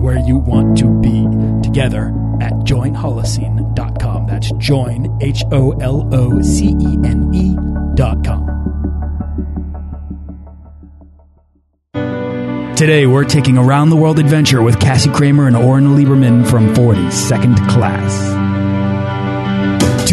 where 0.00 0.18
you 0.18 0.38
want 0.38 0.78
to 0.78 0.88
be 1.00 1.26
together 1.62 2.08
at 2.40 2.52
joinholocene.com. 2.64 4.26
That's 4.26 4.50
join, 4.52 5.18
H 5.20 5.44
O 5.52 5.72
L 5.72 6.08
O 6.12 6.40
C 6.42 6.68
E 6.80 6.98
N 7.04 7.30
E.com. 7.34 8.60
Today, 12.76 13.06
we're 13.06 13.24
taking 13.24 13.58
a 13.58 13.62
round 13.62 13.92
the 13.92 13.96
world 13.96 14.18
adventure 14.18 14.62
with 14.62 14.80
Cassie 14.80 15.10
Kramer 15.10 15.46
and 15.46 15.54
Oren 15.54 15.88
Lieberman 15.96 16.48
from 16.48 16.74
40 16.74 17.10
Second 17.10 17.58
Class. 17.68 18.39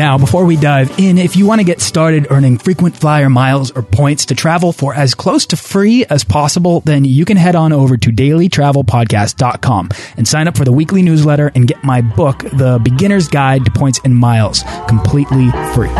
Now, 0.00 0.16
before 0.16 0.46
we 0.46 0.56
dive 0.56 0.98
in, 0.98 1.18
if 1.18 1.36
you 1.36 1.44
want 1.44 1.60
to 1.60 1.64
get 1.64 1.82
started 1.82 2.28
earning 2.30 2.56
frequent 2.56 2.96
flyer 2.96 3.28
miles 3.28 3.70
or 3.70 3.82
points 3.82 4.24
to 4.24 4.34
travel 4.34 4.72
for 4.72 4.94
as 4.94 5.14
close 5.14 5.44
to 5.48 5.58
free 5.58 6.06
as 6.06 6.24
possible, 6.24 6.80
then 6.80 7.04
you 7.04 7.26
can 7.26 7.36
head 7.36 7.54
on 7.54 7.70
over 7.70 7.98
to 7.98 8.10
dailytravelpodcast.com 8.10 9.90
and 10.16 10.26
sign 10.26 10.48
up 10.48 10.56
for 10.56 10.64
the 10.64 10.72
weekly 10.72 11.02
newsletter 11.02 11.52
and 11.54 11.68
get 11.68 11.84
my 11.84 12.00
book, 12.00 12.38
The 12.38 12.80
Beginner's 12.82 13.28
Guide 13.28 13.66
to 13.66 13.70
Points 13.70 14.00
and 14.02 14.16
Miles, 14.16 14.64
completely 14.88 15.50
free. 15.74 15.90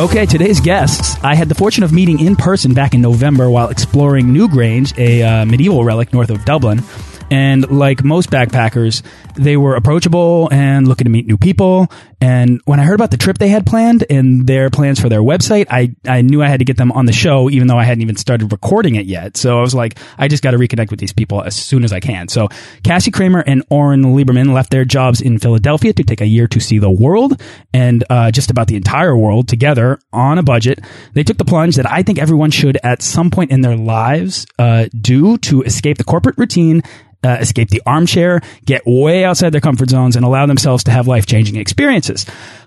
Okay, 0.00 0.24
today's 0.24 0.60
guests. 0.60 1.22
I 1.22 1.34
had 1.34 1.50
the 1.50 1.54
fortune 1.54 1.84
of 1.84 1.92
meeting 1.92 2.20
in 2.20 2.36
person 2.36 2.72
back 2.72 2.94
in 2.94 3.02
November 3.02 3.50
while 3.50 3.68
exploring 3.68 4.28
Newgrange, 4.28 4.96
a 4.96 5.22
uh, 5.22 5.44
medieval 5.44 5.84
relic 5.84 6.14
north 6.14 6.30
of 6.30 6.42
Dublin. 6.46 6.82
And 7.30 7.70
like 7.70 8.04
most 8.04 8.30
backpackers, 8.30 9.02
they 9.34 9.56
were 9.56 9.74
approachable 9.74 10.48
and 10.52 10.86
looking 10.86 11.06
to 11.06 11.10
meet 11.10 11.26
new 11.26 11.36
people. 11.36 11.88
And 12.20 12.60
when 12.64 12.80
I 12.80 12.84
heard 12.84 12.94
about 12.94 13.10
the 13.10 13.16
trip 13.16 13.38
they 13.38 13.48
had 13.48 13.66
planned 13.66 14.04
and 14.08 14.46
their 14.46 14.70
plans 14.70 14.98
for 14.98 15.08
their 15.08 15.20
website, 15.20 15.66
I, 15.70 15.94
I 16.06 16.22
knew 16.22 16.42
I 16.42 16.48
had 16.48 16.60
to 16.60 16.64
get 16.64 16.76
them 16.76 16.90
on 16.92 17.04
the 17.06 17.12
show, 17.12 17.50
even 17.50 17.68
though 17.68 17.76
I 17.76 17.84
hadn't 17.84 18.02
even 18.02 18.16
started 18.16 18.52
recording 18.52 18.94
it 18.94 19.06
yet. 19.06 19.36
So 19.36 19.58
I 19.58 19.60
was 19.60 19.74
like, 19.74 19.98
I 20.16 20.28
just 20.28 20.42
got 20.42 20.52
to 20.52 20.56
reconnect 20.56 20.90
with 20.90 20.98
these 20.98 21.12
people 21.12 21.42
as 21.42 21.54
soon 21.54 21.84
as 21.84 21.92
I 21.92 22.00
can. 22.00 22.28
So 22.28 22.48
Cassie 22.84 23.10
Kramer 23.10 23.40
and 23.40 23.62
Oren 23.70 24.02
Lieberman 24.02 24.54
left 24.54 24.70
their 24.70 24.84
jobs 24.84 25.20
in 25.20 25.38
Philadelphia 25.38 25.92
to 25.92 26.02
take 26.04 26.20
a 26.20 26.26
year 26.26 26.46
to 26.48 26.60
see 26.60 26.78
the 26.78 26.90
world 26.90 27.40
and 27.74 28.02
uh, 28.08 28.30
just 28.30 28.50
about 28.50 28.68
the 28.68 28.76
entire 28.76 29.16
world 29.16 29.48
together 29.48 29.98
on 30.12 30.38
a 30.38 30.42
budget. 30.42 30.80
They 31.12 31.22
took 31.22 31.36
the 31.36 31.44
plunge 31.44 31.76
that 31.76 31.90
I 31.90 32.02
think 32.02 32.18
everyone 32.18 32.50
should 32.50 32.78
at 32.82 33.02
some 33.02 33.30
point 33.30 33.50
in 33.50 33.60
their 33.60 33.76
lives 33.76 34.46
uh, 34.58 34.86
do 34.98 35.36
to 35.38 35.62
escape 35.62 35.98
the 35.98 36.04
corporate 36.04 36.38
routine 36.38 36.82
uh, 37.24 37.36
escape 37.40 37.70
the 37.70 37.82
armchair, 37.86 38.40
get 38.64 38.82
way 38.86 39.24
outside 39.24 39.50
their 39.50 39.60
comfort 39.60 39.90
zones, 39.90 40.16
and 40.16 40.24
allow 40.24 40.46
themselves 40.46 40.84
to 40.84 40.90
have 40.90 41.06
life 41.06 41.26
changing 41.26 41.56
experiences. 41.56 42.26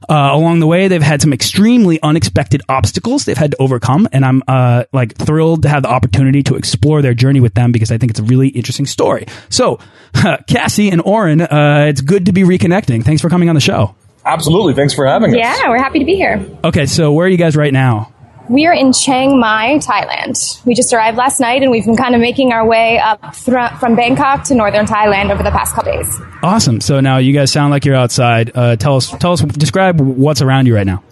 Uh, 0.09 0.29
along 0.33 0.59
the 0.59 0.67
way, 0.67 0.87
they've 0.87 1.01
had 1.01 1.21
some 1.21 1.33
extremely 1.33 2.01
unexpected 2.01 2.61
obstacles 2.67 3.25
they've 3.25 3.37
had 3.37 3.51
to 3.51 3.57
overcome, 3.61 4.07
and 4.11 4.25
I'm 4.25 4.43
uh, 4.47 4.85
like 4.91 5.15
thrilled 5.15 5.63
to 5.63 5.69
have 5.69 5.83
the 5.83 5.89
opportunity 5.89 6.43
to 6.43 6.55
explore 6.55 7.01
their 7.01 7.13
journey 7.13 7.39
with 7.39 7.53
them 7.53 7.71
because 7.71 7.91
I 7.91 7.97
think 7.97 8.11
it's 8.11 8.19
a 8.19 8.23
really 8.23 8.47
interesting 8.47 8.85
story. 8.85 9.27
So, 9.49 9.79
Cassie 10.47 10.89
and 10.89 11.01
Oren, 11.01 11.41
uh, 11.41 11.85
it's 11.89 12.01
good 12.01 12.25
to 12.25 12.31
be 12.31 12.41
reconnecting. 12.41 13.03
Thanks 13.03 13.21
for 13.21 13.29
coming 13.29 13.49
on 13.49 13.55
the 13.55 13.61
show. 13.61 13.95
Absolutely. 14.25 14.73
Thanks 14.73 14.93
for 14.93 15.05
having 15.05 15.31
us. 15.31 15.37
Yeah, 15.37 15.69
we're 15.69 15.77
happy 15.77 15.99
to 15.99 16.05
be 16.05 16.15
here. 16.15 16.45
Okay, 16.63 16.85
so 16.85 17.13
where 17.13 17.25
are 17.25 17.29
you 17.29 17.37
guys 17.37 17.55
right 17.55 17.73
now? 17.73 18.11
We 18.49 18.65
are 18.65 18.73
in 18.73 18.93
Chiang 18.93 19.39
Mai, 19.39 19.77
Thailand. 19.77 20.65
We 20.65 20.73
just 20.73 20.91
arrived 20.91 21.17
last 21.17 21.39
night 21.39 21.61
and 21.61 21.69
we've 21.69 21.85
been 21.85 21.95
kind 21.95 22.15
of 22.15 22.21
making 22.21 22.51
our 22.51 22.65
way 22.65 22.97
up 22.97 23.35
from 23.35 23.95
Bangkok 23.95 24.43
to 24.45 24.55
northern 24.55 24.87
Thailand 24.87 25.31
over 25.31 25.43
the 25.43 25.51
past 25.51 25.75
couple 25.75 25.93
days. 25.93 26.19
Awesome. 26.41 26.81
So 26.81 26.99
now 26.99 27.17
you 27.19 27.31
guys 27.31 27.51
sound 27.51 27.69
like 27.69 27.85
you're 27.85 27.95
outside. 27.95 28.51
Uh, 28.55 28.75
tell 28.75 28.95
us, 28.95 29.11
tell 29.19 29.33
us, 29.33 29.41
describe 29.43 30.01
what's 30.01 30.41
around 30.41 30.65
you 30.65 30.75
right 30.75 30.87
now. 30.87 31.03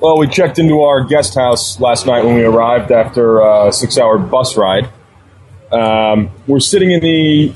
Well, 0.00 0.16
we 0.18 0.28
checked 0.28 0.58
into 0.58 0.80
our 0.80 1.04
guest 1.04 1.34
house 1.34 1.78
last 1.78 2.06
night 2.06 2.24
when 2.24 2.36
we 2.36 2.44
arrived 2.44 2.90
after 2.90 3.40
a 3.40 3.70
six 3.70 3.98
hour 3.98 4.16
bus 4.16 4.56
ride. 4.56 4.88
Um, 5.70 6.30
we're 6.46 6.60
sitting 6.60 6.90
in 6.90 7.00
the 7.00 7.52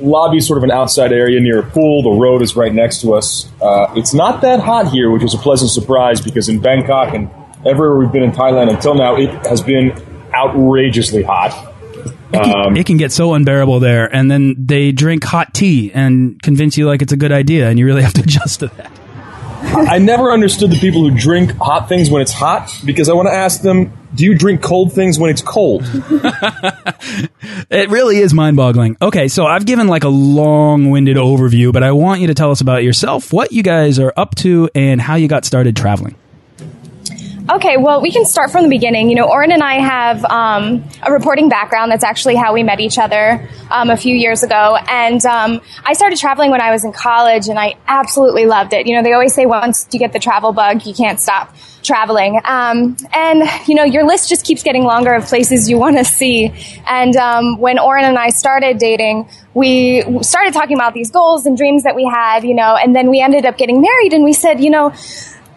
lobby, 0.00 0.40
sort 0.40 0.58
of 0.58 0.64
an 0.64 0.72
outside 0.72 1.12
area 1.12 1.38
near 1.38 1.60
a 1.60 1.62
pool. 1.62 2.02
The 2.02 2.20
road 2.20 2.42
is 2.42 2.56
right 2.56 2.72
next 2.72 3.02
to 3.02 3.14
us. 3.14 3.48
Uh, 3.60 3.92
it's 3.94 4.12
not 4.12 4.40
that 4.40 4.58
hot 4.58 4.88
here, 4.90 5.08
which 5.12 5.22
is 5.22 5.34
a 5.34 5.38
pleasant 5.38 5.70
surprise 5.70 6.20
because 6.20 6.48
in 6.48 6.58
Bangkok 6.58 7.14
and 7.14 7.30
everywhere 7.66 7.96
we've 7.96 8.12
been 8.12 8.22
in 8.22 8.32
Thailand 8.32 8.70
until 8.70 8.94
now, 8.94 9.16
it 9.16 9.30
has 9.46 9.62
been 9.62 9.92
outrageously 10.34 11.22
hot. 11.22 11.74
It 12.32 12.42
can, 12.42 12.66
um, 12.66 12.76
it 12.76 12.86
can, 12.86 12.96
get 12.96 13.12
so 13.12 13.34
unbearable 13.34 13.80
there, 13.80 14.06
and 14.14 14.30
then 14.30 14.54
they 14.58 14.90
drink 14.90 15.22
hot 15.22 15.52
tea 15.52 15.92
and 15.92 16.40
convince 16.42 16.78
you 16.78 16.86
like 16.86 17.02
it's 17.02 17.12
a 17.12 17.16
good 17.16 17.32
idea, 17.32 17.68
and 17.68 17.78
you 17.78 17.84
really 17.84 18.02
have 18.08 18.14
to 18.14 18.22
adjust 18.22 18.60
to 18.60 18.68
that. 18.68 18.90
I 19.64 19.98
never 19.98 20.32
understood 20.32 20.70
the 20.70 20.78
people 20.78 21.08
who 21.08 21.16
drink 21.16 21.52
hot 21.56 21.88
things 21.88 22.10
when 22.10 22.20
it's 22.20 22.32
hot 22.32 22.74
because 22.84 23.08
I 23.08 23.14
want 23.14 23.28
to 23.28 23.34
ask 23.34 23.62
them, 23.62 23.92
do 24.14 24.24
you 24.24 24.34
drink 24.34 24.60
cold 24.60 24.92
things 24.92 25.18
when 25.18 25.30
it's 25.30 25.40
cold? 25.40 25.82
it 27.70 27.88
really 27.88 28.18
is 28.18 28.34
mind 28.34 28.56
boggling. 28.56 28.96
Okay, 29.00 29.28
so 29.28 29.46
I've 29.46 29.64
given 29.64 29.86
like 29.86 30.04
a 30.04 30.08
long 30.08 30.90
winded 30.90 31.16
overview, 31.16 31.72
but 31.72 31.82
I 31.82 31.92
want 31.92 32.20
you 32.20 32.26
to 32.26 32.34
tell 32.34 32.50
us 32.50 32.60
about 32.60 32.82
yourself, 32.82 33.32
what 33.32 33.52
you 33.52 33.62
guys 33.62 33.98
are 33.98 34.12
up 34.16 34.34
to, 34.36 34.68
and 34.74 35.00
how 35.00 35.14
you 35.14 35.28
got 35.28 35.44
started 35.44 35.76
traveling. 35.76 36.16
Okay, 37.50 37.76
well, 37.76 38.00
we 38.00 38.12
can 38.12 38.24
start 38.24 38.52
from 38.52 38.62
the 38.62 38.68
beginning. 38.68 39.08
You 39.08 39.16
know, 39.16 39.28
Oren 39.28 39.50
and 39.50 39.62
I 39.62 39.80
have 39.80 40.24
um, 40.26 40.88
a 41.02 41.12
reporting 41.12 41.48
background. 41.48 41.90
That's 41.90 42.04
actually 42.04 42.36
how 42.36 42.54
we 42.54 42.62
met 42.62 42.78
each 42.78 42.98
other 42.98 43.48
um, 43.68 43.90
a 43.90 43.96
few 43.96 44.14
years 44.14 44.44
ago. 44.44 44.76
And 44.88 45.24
um, 45.26 45.60
I 45.84 45.94
started 45.94 46.18
traveling 46.18 46.52
when 46.52 46.60
I 46.60 46.70
was 46.70 46.84
in 46.84 46.92
college, 46.92 47.48
and 47.48 47.58
I 47.58 47.74
absolutely 47.88 48.46
loved 48.46 48.72
it. 48.72 48.86
You 48.86 48.94
know, 48.94 49.02
they 49.02 49.12
always 49.12 49.34
say 49.34 49.46
once 49.46 49.88
you 49.92 49.98
get 49.98 50.12
the 50.12 50.20
travel 50.20 50.52
bug, 50.52 50.86
you 50.86 50.94
can't 50.94 51.18
stop 51.18 51.54
traveling. 51.82 52.40
Um, 52.44 52.96
and, 53.12 53.42
you 53.66 53.74
know, 53.74 53.82
your 53.82 54.06
list 54.06 54.28
just 54.28 54.46
keeps 54.46 54.62
getting 54.62 54.84
longer 54.84 55.12
of 55.12 55.24
places 55.24 55.68
you 55.68 55.78
want 55.78 55.98
to 55.98 56.04
see. 56.04 56.52
And 56.86 57.16
um, 57.16 57.58
when 57.58 57.80
Oren 57.80 58.04
and 58.04 58.16
I 58.16 58.28
started 58.28 58.78
dating, 58.78 59.28
we 59.52 60.04
started 60.22 60.54
talking 60.54 60.76
about 60.76 60.94
these 60.94 61.10
goals 61.10 61.44
and 61.44 61.56
dreams 61.56 61.82
that 61.82 61.96
we 61.96 62.04
had, 62.04 62.44
you 62.44 62.54
know, 62.54 62.76
and 62.76 62.94
then 62.94 63.10
we 63.10 63.20
ended 63.20 63.46
up 63.46 63.58
getting 63.58 63.80
married, 63.80 64.12
and 64.12 64.22
we 64.22 64.32
said, 64.32 64.62
you 64.62 64.70
know, 64.70 64.92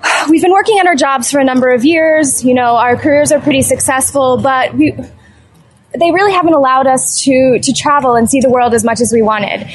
we've 0.29 0.41
been 0.41 0.51
working 0.51 0.79
at 0.79 0.87
our 0.87 0.95
jobs 0.95 1.31
for 1.31 1.39
a 1.39 1.43
number 1.43 1.71
of 1.71 1.85
years. 1.85 2.43
You 2.43 2.53
know, 2.53 2.75
our 2.75 2.95
careers 2.95 3.31
are 3.31 3.39
pretty 3.39 3.61
successful, 3.61 4.37
but 4.37 4.73
we, 4.73 4.91
they 4.91 6.11
really 6.11 6.33
haven't 6.33 6.53
allowed 6.53 6.87
us 6.87 7.23
to, 7.23 7.59
to 7.59 7.73
travel 7.73 8.15
and 8.15 8.29
see 8.29 8.39
the 8.39 8.49
world 8.49 8.73
as 8.73 8.83
much 8.83 9.01
as 9.01 9.11
we 9.11 9.21
wanted. 9.21 9.67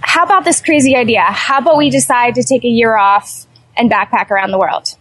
How 0.00 0.24
about 0.24 0.44
this 0.44 0.60
crazy 0.60 0.96
idea? 0.96 1.22
How 1.22 1.58
about 1.58 1.76
we 1.76 1.90
decide 1.90 2.34
to 2.36 2.42
take 2.42 2.64
a 2.64 2.68
year 2.68 2.96
off 2.96 3.46
and 3.76 3.90
backpack 3.90 4.30
around 4.30 4.50
the 4.50 4.58
world? 4.58 4.94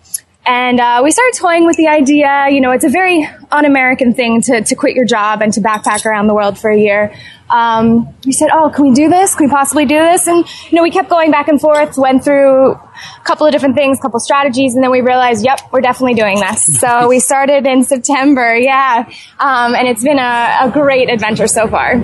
And 0.45 0.79
uh, 0.79 1.01
we 1.03 1.11
started 1.11 1.37
toying 1.37 1.65
with 1.65 1.75
the 1.75 1.87
idea. 1.87 2.47
You 2.49 2.61
know, 2.61 2.71
it's 2.71 2.85
a 2.85 2.89
very 2.89 3.27
un-American 3.51 4.13
thing 4.13 4.41
to, 4.43 4.61
to 4.61 4.75
quit 4.75 4.95
your 4.95 5.05
job 5.05 5.41
and 5.41 5.51
to 5.53 5.61
backpack 5.61 6.05
around 6.05 6.27
the 6.27 6.33
world 6.33 6.57
for 6.57 6.69
a 6.69 6.77
year. 6.77 7.13
Um, 7.49 8.13
we 8.25 8.31
said, 8.31 8.49
"Oh, 8.51 8.69
can 8.69 8.87
we 8.87 8.93
do 8.93 9.09
this? 9.09 9.35
Can 9.35 9.47
we 9.47 9.51
possibly 9.51 9.85
do 9.85 9.97
this?" 9.97 10.27
And 10.27 10.45
you 10.69 10.75
know, 10.75 10.83
we 10.83 10.91
kept 10.91 11.09
going 11.09 11.31
back 11.31 11.47
and 11.47 11.59
forth. 11.59 11.97
Went 11.97 12.23
through 12.23 12.71
a 12.73 13.23
couple 13.23 13.45
of 13.45 13.51
different 13.51 13.75
things, 13.75 13.99
a 13.99 14.01
couple 14.01 14.19
strategies, 14.19 14.75
and 14.75 14.83
then 14.83 14.91
we 14.91 15.01
realized, 15.01 15.43
"Yep, 15.45 15.59
we're 15.71 15.81
definitely 15.81 16.15
doing 16.15 16.39
this." 16.39 16.79
So 16.87 17.07
we 17.07 17.19
started 17.19 17.65
in 17.65 17.83
September. 17.83 18.55
Yeah, 18.55 19.09
um, 19.39 19.73
and 19.75 19.87
it's 19.87 20.03
been 20.03 20.19
a, 20.19 20.57
a 20.61 20.69
great 20.71 21.09
adventure 21.09 21.47
so 21.47 21.67
far. 21.67 21.95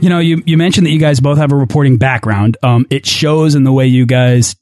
You 0.00 0.08
know, 0.08 0.20
you, 0.20 0.42
you 0.46 0.56
mentioned 0.56 0.86
that 0.86 0.90
you 0.90 1.00
guys 1.00 1.18
both 1.18 1.38
have 1.38 1.50
a 1.50 1.56
reporting 1.56 1.96
background. 1.96 2.56
Um, 2.62 2.86
it 2.88 3.04
shows 3.04 3.56
in 3.56 3.64
the 3.64 3.72
way 3.72 3.86
you 3.86 4.06
guys 4.06 4.54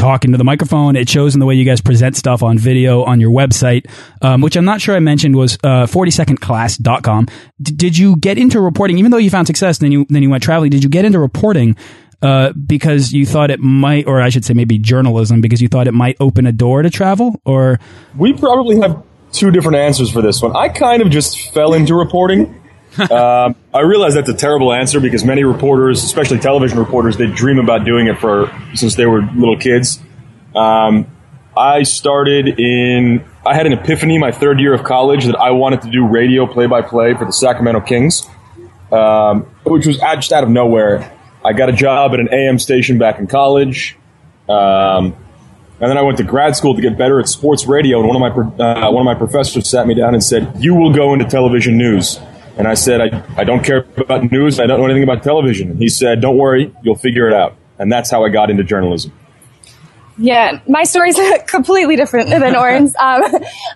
talk 0.00 0.24
into 0.24 0.38
the 0.38 0.44
microphone. 0.44 0.96
It 0.96 1.08
shows 1.08 1.34
in 1.34 1.40
the 1.40 1.46
way 1.46 1.54
you 1.54 1.64
guys 1.64 1.80
present 1.80 2.16
stuff 2.16 2.42
on 2.42 2.58
video 2.58 3.04
on 3.04 3.20
your 3.20 3.30
website, 3.30 3.90
um, 4.22 4.40
which 4.40 4.56
I'm 4.56 4.64
not 4.64 4.80
sure 4.80 4.96
I 4.96 5.00
mentioned 5.00 5.36
was 5.36 5.58
uh, 5.62 5.86
40secondclass.com. 5.86 7.26
D 7.60 7.72
did 7.72 7.98
you 7.98 8.16
get 8.16 8.38
into 8.38 8.60
reporting, 8.60 8.98
even 8.98 9.10
though 9.10 9.18
you 9.18 9.30
found 9.30 9.46
success, 9.46 9.78
then 9.78 9.92
you 9.92 10.06
then 10.08 10.22
you 10.22 10.30
went 10.30 10.42
traveling? 10.42 10.70
Did 10.70 10.82
you 10.82 10.90
get 10.90 11.04
into 11.04 11.18
reporting 11.18 11.76
uh, 12.22 12.52
because 12.52 13.12
you 13.12 13.24
thought 13.26 13.50
it 13.50 13.60
might, 13.60 14.06
or 14.06 14.20
I 14.20 14.28
should 14.28 14.44
say, 14.44 14.54
maybe 14.54 14.78
journalism, 14.78 15.40
because 15.40 15.62
you 15.62 15.68
thought 15.68 15.86
it 15.86 15.94
might 15.94 16.16
open 16.20 16.46
a 16.46 16.52
door 16.52 16.82
to 16.82 16.90
travel, 16.90 17.40
or 17.44 17.78
we 18.16 18.32
probably 18.32 18.80
have 18.80 19.02
two 19.32 19.50
different 19.50 19.76
answers 19.76 20.10
for 20.10 20.22
this 20.22 20.42
one. 20.42 20.54
I 20.56 20.68
kind 20.68 21.02
of 21.02 21.10
just 21.10 21.52
fell 21.52 21.74
into 21.74 21.94
reporting. 21.94 22.56
um, 23.10 23.54
I 23.72 23.80
realize 23.80 24.14
that's 24.14 24.28
a 24.28 24.34
terrible 24.34 24.72
answer 24.72 25.00
because 25.00 25.24
many 25.24 25.44
reporters, 25.44 26.02
especially 26.02 26.38
television 26.38 26.78
reporters, 26.78 27.16
they 27.16 27.26
dream 27.26 27.58
about 27.58 27.84
doing 27.84 28.08
it 28.08 28.18
for 28.18 28.52
since 28.74 28.96
they 28.96 29.06
were 29.06 29.22
little 29.22 29.56
kids. 29.56 30.00
Um, 30.54 31.06
I 31.56 31.82
started 31.84 32.58
in. 32.58 33.24
I 33.46 33.54
had 33.54 33.66
an 33.66 33.72
epiphany 33.72 34.18
my 34.18 34.32
third 34.32 34.60
year 34.60 34.74
of 34.74 34.84
college 34.84 35.24
that 35.26 35.36
I 35.36 35.52
wanted 35.52 35.82
to 35.82 35.90
do 35.90 36.06
radio 36.06 36.46
play 36.46 36.66
by 36.66 36.82
play 36.82 37.14
for 37.14 37.24
the 37.24 37.32
Sacramento 37.32 37.80
Kings, 37.82 38.28
um, 38.92 39.42
which 39.64 39.86
was 39.86 39.98
just 39.98 40.32
out 40.32 40.44
of 40.44 40.50
nowhere. 40.50 41.16
I 41.44 41.52
got 41.52 41.68
a 41.68 41.72
job 41.72 42.12
at 42.12 42.20
an 42.20 42.28
AM 42.32 42.58
station 42.58 42.98
back 42.98 43.18
in 43.18 43.26
college. 43.26 43.96
Um, 44.48 45.16
and 45.80 45.88
then 45.88 45.96
I 45.96 46.02
went 46.02 46.18
to 46.18 46.24
grad 46.24 46.56
school 46.56 46.74
to 46.74 46.82
get 46.82 46.98
better 46.98 47.20
at 47.20 47.28
sports 47.28 47.66
radio. 47.66 48.00
And 48.00 48.08
one 48.08 48.22
of 48.22 48.58
my 48.58 48.64
uh, 48.64 48.90
one 48.90 49.00
of 49.00 49.06
my 49.06 49.14
professors 49.14 49.68
sat 49.68 49.86
me 49.86 49.94
down 49.94 50.12
and 50.12 50.22
said, 50.22 50.52
"You 50.58 50.74
will 50.74 50.92
go 50.92 51.14
into 51.14 51.24
television 51.24 51.78
news." 51.78 52.20
And 52.56 52.68
I 52.68 52.74
said, 52.74 53.00
I, 53.00 53.24
I 53.36 53.44
don't 53.44 53.64
care 53.64 53.86
about 53.96 54.30
news. 54.30 54.60
I 54.60 54.66
don't 54.66 54.80
know 54.80 54.86
anything 54.86 55.02
about 55.02 55.22
television. 55.22 55.70
And 55.70 55.78
he 55.78 55.88
said, 55.88 56.20
Don't 56.20 56.36
worry, 56.36 56.74
you'll 56.82 56.96
figure 56.96 57.26
it 57.28 57.34
out. 57.34 57.56
And 57.78 57.90
that's 57.90 58.10
how 58.10 58.24
I 58.24 58.28
got 58.28 58.50
into 58.50 58.64
journalism. 58.64 59.12
Yeah, 60.20 60.60
my 60.68 60.84
story's 60.84 61.18
completely 61.46 61.96
different 61.96 62.28
than 62.28 62.54
Oren's. 62.54 62.94
Um, 63.00 63.24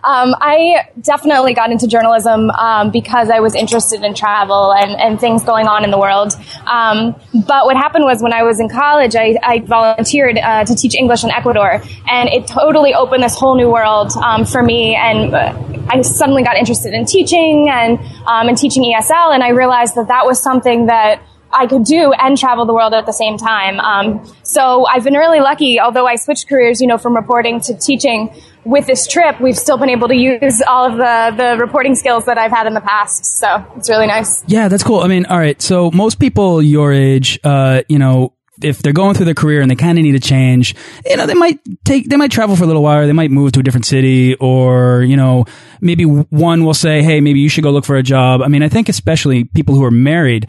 um, 0.05 0.35
I 0.39 0.89
definitely 1.01 1.55
got 1.55 1.71
into 1.71 1.87
journalism 1.87 2.51
um, 2.51 2.91
because 2.91 3.31
I 3.31 3.41
was 3.41 3.55
interested 3.55 4.05
in 4.05 4.15
travel 4.15 4.73
and, 4.73 5.01
and 5.01 5.19
things 5.19 5.43
going 5.45 5.67
on 5.67 5.83
in 5.83 5.91
the 5.91 5.99
world. 5.99 6.35
Um, 6.67 7.15
but 7.47 7.65
what 7.65 7.77
happened 7.77 8.05
was 8.05 8.23
when 8.23 8.35
I 8.35 8.43
was 8.43 8.61
in 8.61 8.69
college, 8.69 9.17
I, 9.17 9.39
I 9.43 9.61
volunteered 9.61 10.37
uh, 10.37 10.65
to 10.67 10.75
teach 10.75 10.95
English 10.95 11.25
in 11.25 11.31
Ecuador, 11.31 11.83
and 12.09 12.29
it 12.29 12.47
totally 12.47 12.93
opened 12.93 13.23
this 13.23 13.35
whole 13.35 13.57
new 13.57 13.71
world 13.71 14.13
um, 14.23 14.45
for 14.45 14.63
me. 14.63 14.95
And 14.95 15.35
uh, 15.35 15.57
I 15.89 16.03
suddenly 16.03 16.43
got 16.43 16.57
interested 16.57 16.93
in 16.93 17.07
teaching 17.07 17.71
and 17.71 17.99
um, 18.27 18.49
and 18.49 18.59
teaching 18.59 18.83
ESL, 18.83 19.33
and 19.35 19.43
I 19.43 19.51
realized 19.51 19.95
that 19.95 20.09
that 20.09 20.27
was 20.27 20.41
something 20.41 20.87
that 20.87 21.23
I 21.55 21.67
could 21.67 21.85
do 21.85 22.13
and 22.13 22.37
travel 22.37 22.67
the 22.67 22.75
world 22.75 22.95
at 22.95 23.07
the 23.07 23.13
same 23.13 23.37
time. 23.37 23.81
Um, 23.81 24.33
so 24.43 24.87
I've 24.87 25.05
been 25.05 25.15
really 25.15 25.41
lucky, 25.41 25.81
although 25.81 26.07
I 26.07 26.17
switched 26.17 26.49
careers, 26.49 26.81
you 26.81 26.87
know, 26.87 26.99
from 26.99 27.15
reporting 27.15 27.61
to 27.63 27.75
teaching. 27.75 28.35
With 28.65 28.87
this 28.87 29.07
trip, 29.07 29.41
we've 29.41 29.59
still 29.59 29.77
been 29.77 29.91
able 29.91 30.09
to 30.09 30.17
use 30.17 30.63
all 30.67 30.91
of 30.91 30.97
the, 30.97 31.37
the 31.37 31.59
reporting 31.59 31.95
skills 31.95 32.25
that 32.25 32.39
I've 32.39 32.51
had 32.51 32.67
in 32.67 32.73
the 32.73 32.81
past. 32.81 33.27
So 33.27 33.65
it's 33.77 33.91
really 33.91 34.07
nice. 34.07 34.43
Yeah, 34.47 34.69
that's 34.69 34.83
cool. 34.83 35.01
I 35.01 35.07
mean, 35.07 35.27
all 35.27 35.39
right. 35.39 35.61
So 35.61 35.91
most 35.91 36.19
people 36.19 36.63
your 36.63 36.93
age, 36.93 37.39
uh, 37.45 37.83
you 37.89 37.99
know, 37.99 38.33
if 38.63 38.83
they're 38.83 38.93
going 38.93 39.15
through 39.15 39.27
their 39.27 39.35
career 39.35 39.61
and 39.61 39.71
they 39.71 39.75
kind 39.75 39.99
of 39.99 40.05
need 40.05 40.15
a 40.15 40.21
change, 40.21 40.75
you 41.05 41.17
know, 41.17 41.27
they 41.27 41.35
might 41.35 41.59
take, 41.85 42.09
they 42.09 42.17
might 42.17 42.31
travel 42.31 42.57
for 42.57 42.65
a 42.65 42.67
little 42.67 42.83
while. 42.83 43.07
They 43.07 43.13
might 43.13 43.31
move 43.31 43.53
to 43.53 43.61
a 43.61 43.63
different 43.63 43.85
city 43.85 44.35
or, 44.37 45.03
you 45.03 45.17
know, 45.17 45.45
maybe 45.81 46.05
one 46.05 46.65
will 46.65 46.75
say, 46.75 47.03
Hey, 47.03 47.21
maybe 47.21 47.41
you 47.41 47.49
should 47.49 47.65
go 47.65 47.71
look 47.71 47.85
for 47.85 47.97
a 47.97 48.03
job. 48.03 48.43
I 48.43 48.49
mean, 48.49 48.63
I 48.63 48.69
think 48.69 48.89
especially 48.89 49.45
people 49.45 49.75
who 49.75 49.85
are 49.85 49.91
married 49.91 50.49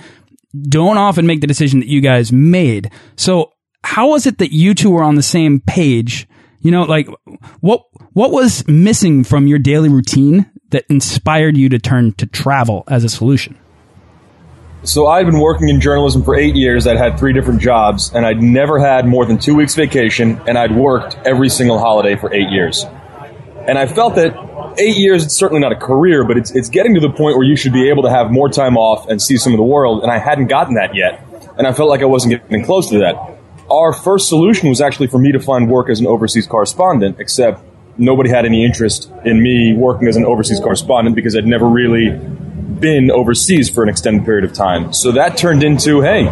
don't 0.64 0.98
often 0.98 1.26
make 1.28 1.42
the 1.42 1.48
decision 1.48 1.80
that 1.80 1.90
you 1.90 2.02
guys 2.02 2.32
made. 2.32 2.92
So 3.16 3.54
how 3.84 4.10
was 4.10 4.26
it 4.26 4.40
that 4.40 4.54
you 4.54 4.74
two 4.74 4.92
were 4.92 5.04
on 5.04 5.16
the 5.16 5.24
same 5.24 5.60
page? 5.60 6.28
You 6.62 6.72
know, 6.72 6.84
like 6.84 7.08
what 7.62 7.84
what 8.14 8.32
was 8.32 8.68
missing 8.68 9.24
from 9.24 9.48
your 9.48 9.60
daily 9.60 9.90
routine 9.90 10.50
that 10.70 10.86
inspired 10.90 11.56
you 11.56 11.70
to 11.70 11.80
turn 11.80 12.14
to 12.14 12.26
travel 12.26 12.84
as 12.88 13.04
a 13.04 13.10
solution? 13.10 13.58
So 14.84 15.08
I'd 15.08 15.26
been 15.26 15.40
working 15.40 15.70
in 15.70 15.82
journalism 15.82 16.24
for 16.24 16.36
eight 16.36 16.56
years. 16.56 16.86
I'd 16.86 16.98
had 16.98 17.18
three 17.18 17.34
different 17.34 17.60
jobs, 17.60 18.12
and 18.14 18.24
I'd 18.24 18.42
never 18.42 18.80
had 18.80 19.08
more 19.08 19.26
than 19.26 19.40
two 19.40 19.56
weeks 19.56 19.74
vacation, 19.74 20.40
and 20.48 20.60
I'd 20.60 20.76
worked 20.76 21.18
every 21.26 21.50
single 21.50 21.80
holiday 21.80 22.16
for 22.16 22.32
eight 22.34 22.50
years. 22.50 22.86
And 23.68 23.78
I 23.78 23.88
felt 23.88 24.16
that 24.16 24.76
eight 24.78 24.98
years, 24.98 25.24
it's 25.24 25.36
certainly 25.36 25.62
not 25.62 25.72
a 25.72 25.76
career, 25.76 26.24
but 26.24 26.38
it's, 26.38 26.52
it's 26.52 26.70
getting 26.70 26.94
to 26.96 27.00
the 27.00 27.10
point 27.10 27.38
where 27.38 27.44
you 27.46 27.56
should 27.56 27.74
be 27.74 27.90
able 27.90 28.04
to 28.04 28.10
have 28.10 28.32
more 28.32 28.50
time 28.50 28.78
off 28.78 29.08
and 29.10 29.22
see 29.22 29.38
some 29.38 29.54
of 29.54 29.58
the 29.58 29.64
world. 29.64 30.04
And 30.04 30.12
I 30.12 30.20
hadn't 30.20 30.48
gotten 30.48 30.76
that 30.76 30.96
yet. 30.96 31.26
And 31.58 31.66
I 31.66 31.74
felt 31.74 31.90
like 31.90 32.02
I 32.02 32.06
wasn't 32.06 32.42
getting 32.42 32.66
close 32.66 32.90
to 32.90 33.00
that. 33.00 33.16
Our 33.72 33.94
first 33.94 34.30
solution 34.30 34.70
was 34.70 34.82
actually 34.82 35.08
for 35.08 35.18
me 35.18 35.32
to 35.32 35.40
find 35.40 35.70
work 35.70 35.90
as 35.90 36.00
an 36.00 36.06
overseas 36.06 36.46
correspondent, 36.46 37.20
except 37.20 37.64
nobody 37.98 38.30
had 38.30 38.46
any 38.46 38.64
interest 38.64 39.12
in 39.24 39.42
me 39.42 39.74
working 39.74 40.08
as 40.08 40.18
an 40.18 40.26
overseas 40.26 40.60
correspondent 40.60 41.16
because 41.16 41.36
I'd 41.36 41.48
never 41.48 41.68
really 41.68 42.12
been 42.12 43.10
overseas 43.10 43.70
for 43.70 43.84
an 43.84 43.90
extended 43.90 44.26
period 44.26 44.44
of 44.44 44.54
time. 44.54 44.94
So 44.94 45.14
that 45.14 45.38
turned 45.38 45.64
into, 45.64 46.02
hey, 46.02 46.26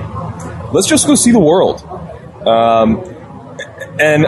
let's 0.74 0.88
just 0.88 1.08
go 1.08 1.16
see 1.16 1.32
the 1.32 1.40
world. 1.40 1.82
Um, 2.46 3.04
and 4.00 4.26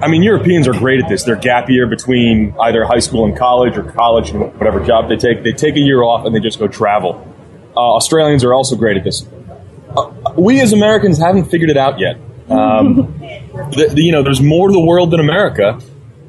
I 0.00 0.08
mean, 0.08 0.22
Europeans 0.22 0.66
are 0.66 0.72
great 0.72 1.02
at 1.02 1.08
this. 1.08 1.24
They're 1.24 1.36
gap 1.36 1.68
year 1.68 1.86
between 1.86 2.54
either 2.58 2.84
high 2.84 3.00
school 3.00 3.26
and 3.26 3.36
college 3.36 3.76
or 3.76 3.82
college 3.82 4.30
and 4.30 4.40
whatever 4.54 4.82
job 4.84 5.08
they 5.08 5.16
take. 5.16 5.42
They 5.42 5.52
take 5.52 5.76
a 5.76 5.80
year 5.80 6.02
off 6.02 6.24
and 6.24 6.34
they 6.34 6.40
just 6.40 6.58
go 6.58 6.68
travel. 6.68 7.26
Uh, 7.76 7.80
Australians 7.80 8.42
are 8.42 8.54
also 8.54 8.76
great 8.76 8.96
at 8.96 9.04
this. 9.04 9.26
Uh, 9.94 10.10
we 10.38 10.60
as 10.60 10.72
Americans 10.72 11.18
haven't 11.18 11.46
figured 11.46 11.68
it 11.68 11.76
out 11.76 11.98
yet. 11.98 12.16
Um, 12.48 12.96
the, 13.72 13.90
the, 13.92 14.02
you 14.02 14.12
know, 14.12 14.22
there's 14.22 14.40
more 14.40 14.68
to 14.68 14.72
the 14.72 14.80
world 14.80 15.10
than 15.10 15.20
America, 15.20 15.78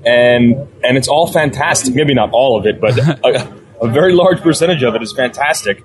and 0.05 0.67
and 0.83 0.97
it's 0.97 1.07
all 1.07 1.31
fantastic. 1.31 1.95
Maybe 1.95 2.13
not 2.13 2.31
all 2.33 2.59
of 2.59 2.65
it, 2.65 2.81
but 2.81 2.97
a, 3.25 3.53
a 3.81 3.87
very 3.87 4.13
large 4.13 4.41
percentage 4.41 4.83
of 4.83 4.95
it 4.95 5.01
is 5.01 5.13
fantastic. 5.13 5.83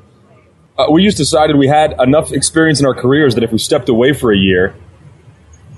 Uh, 0.77 0.87
we 0.91 1.05
just 1.05 1.17
decided 1.17 1.57
we 1.57 1.69
had 1.69 1.95
enough 2.01 2.33
experience 2.33 2.81
in 2.81 2.87
our 2.87 2.95
careers 2.95 3.35
that 3.37 3.45
if 3.45 3.53
we 3.53 3.59
stepped 3.59 3.89
away 3.89 4.13
for 4.13 4.33
a 4.33 4.37
year, 4.37 4.75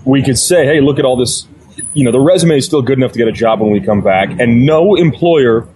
we 0.04 0.22
could 0.22 0.38
say, 0.38 0.64
"Hey, 0.64 0.80
look 0.80 0.98
at 0.98 1.04
all 1.04 1.16
this 1.16 1.46
you 1.94 2.04
know, 2.04 2.12
the 2.12 2.20
resume 2.20 2.56
is 2.58 2.66
still 2.66 2.82
good 2.82 2.98
enough 2.98 3.12
to 3.12 3.18
get 3.18 3.28
a 3.28 3.32
job 3.32 3.60
when 3.60 3.70
we 3.70 3.80
come 3.80 4.00
back, 4.00 4.30
and 4.38 4.64
no 4.66 4.94
employer 4.94 5.66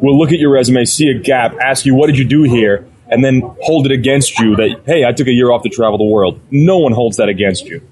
will 0.00 0.18
look 0.18 0.32
at 0.32 0.38
your 0.38 0.50
resume, 0.50 0.84
see 0.84 1.08
a 1.08 1.18
gap, 1.18 1.54
ask 1.60 1.84
you, 1.84 1.94
what 1.94 2.06
did 2.06 2.18
you 2.18 2.24
do 2.24 2.42
here, 2.42 2.86
and 3.08 3.24
then 3.24 3.40
hold 3.62 3.86
it 3.86 3.92
against 3.92 4.38
you 4.38 4.56
that, 4.56 4.82
hey, 4.86 5.04
I 5.04 5.12
took 5.12 5.26
a 5.26 5.32
year 5.32 5.50
off 5.50 5.62
to 5.62 5.68
travel 5.68 5.98
the 5.98 6.04
world. 6.04 6.40
No 6.50 6.78
one 6.78 6.92
holds 6.92 7.16
that 7.16 7.28
against 7.28 7.66
you. 7.66 7.82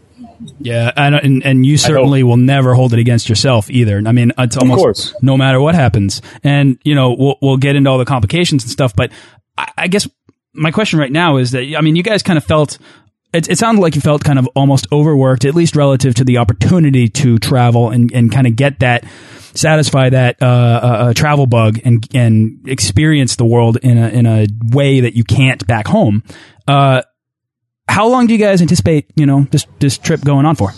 Yeah, 0.59 0.93
and 0.97 1.45
and 1.45 1.65
you 1.65 1.79
certainly 1.79 2.23
will 2.23 2.37
never 2.37 2.75
hold 2.75 2.93
it 2.93 2.99
against 2.99 3.29
yourself 3.29 3.71
either. 3.71 4.03
I 4.05 4.13
mean, 4.13 4.33
it's 4.37 4.57
almost 4.57 5.15
no 5.23 5.37
matter 5.37 5.61
what 5.61 5.75
happens. 5.75 6.21
And 6.45 6.79
you 6.85 6.95
know, 6.95 7.15
we'll 7.19 7.39
we'll 7.41 7.57
get 7.57 7.75
into 7.75 7.89
all 7.89 7.99
the 7.99 8.05
complications 8.05 8.63
and 8.63 8.71
stuff, 8.71 8.95
but 8.95 9.13
I, 9.57 9.73
I 9.79 9.89
guess 9.89 10.07
my 10.53 10.71
question 10.71 10.99
right 10.99 11.13
now 11.13 11.39
is 11.39 11.53
that 11.53 11.65
I 11.77 11.81
mean, 11.81 11.97
you 11.97 12.03
guys 12.03 12.23
kind 12.23 12.37
of 12.37 12.45
felt 12.45 12.79
it, 13.37 13.51
it 13.51 13.59
sounded 13.59 13.81
like 13.81 13.95
you 13.95 14.01
felt 14.01 14.25
kind 14.25 14.39
of 14.39 14.49
almost 14.55 14.87
overworked, 14.91 15.45
at 15.45 15.55
least 15.55 15.77
relative 15.77 16.15
to 16.17 16.25
the 16.25 16.39
opportunity 16.39 17.09
to 17.09 17.39
travel 17.39 17.91
and, 17.91 18.11
and 18.13 18.33
kind 18.33 18.47
of 18.47 18.57
get 18.57 18.81
that, 18.81 19.05
satisfy 19.55 20.11
that 20.11 20.43
uh, 20.43 20.47
uh, 20.47 20.87
uh, 20.87 21.13
travel 21.15 21.47
bug 21.47 21.79
and 21.85 22.07
and 22.15 22.67
experience 22.67 23.37
the 23.37 23.45
world 23.47 23.79
in 23.83 23.99
a 23.99 24.09
in 24.09 24.27
a 24.27 24.47
way 24.73 25.01
that 25.01 25.15
you 25.15 25.25
can't 25.25 25.67
back 25.67 25.87
home. 25.87 26.23
Uh, 26.67 27.03
how 27.89 28.09
long 28.09 28.27
do 28.27 28.33
you 28.35 28.39
guys 28.39 28.61
anticipate 28.61 29.11
you 29.15 29.27
know 29.27 29.47
this 29.51 29.67
this 29.79 29.99
trip 29.99 30.23
going 30.23 30.47
on 30.47 30.57
for? 30.57 30.73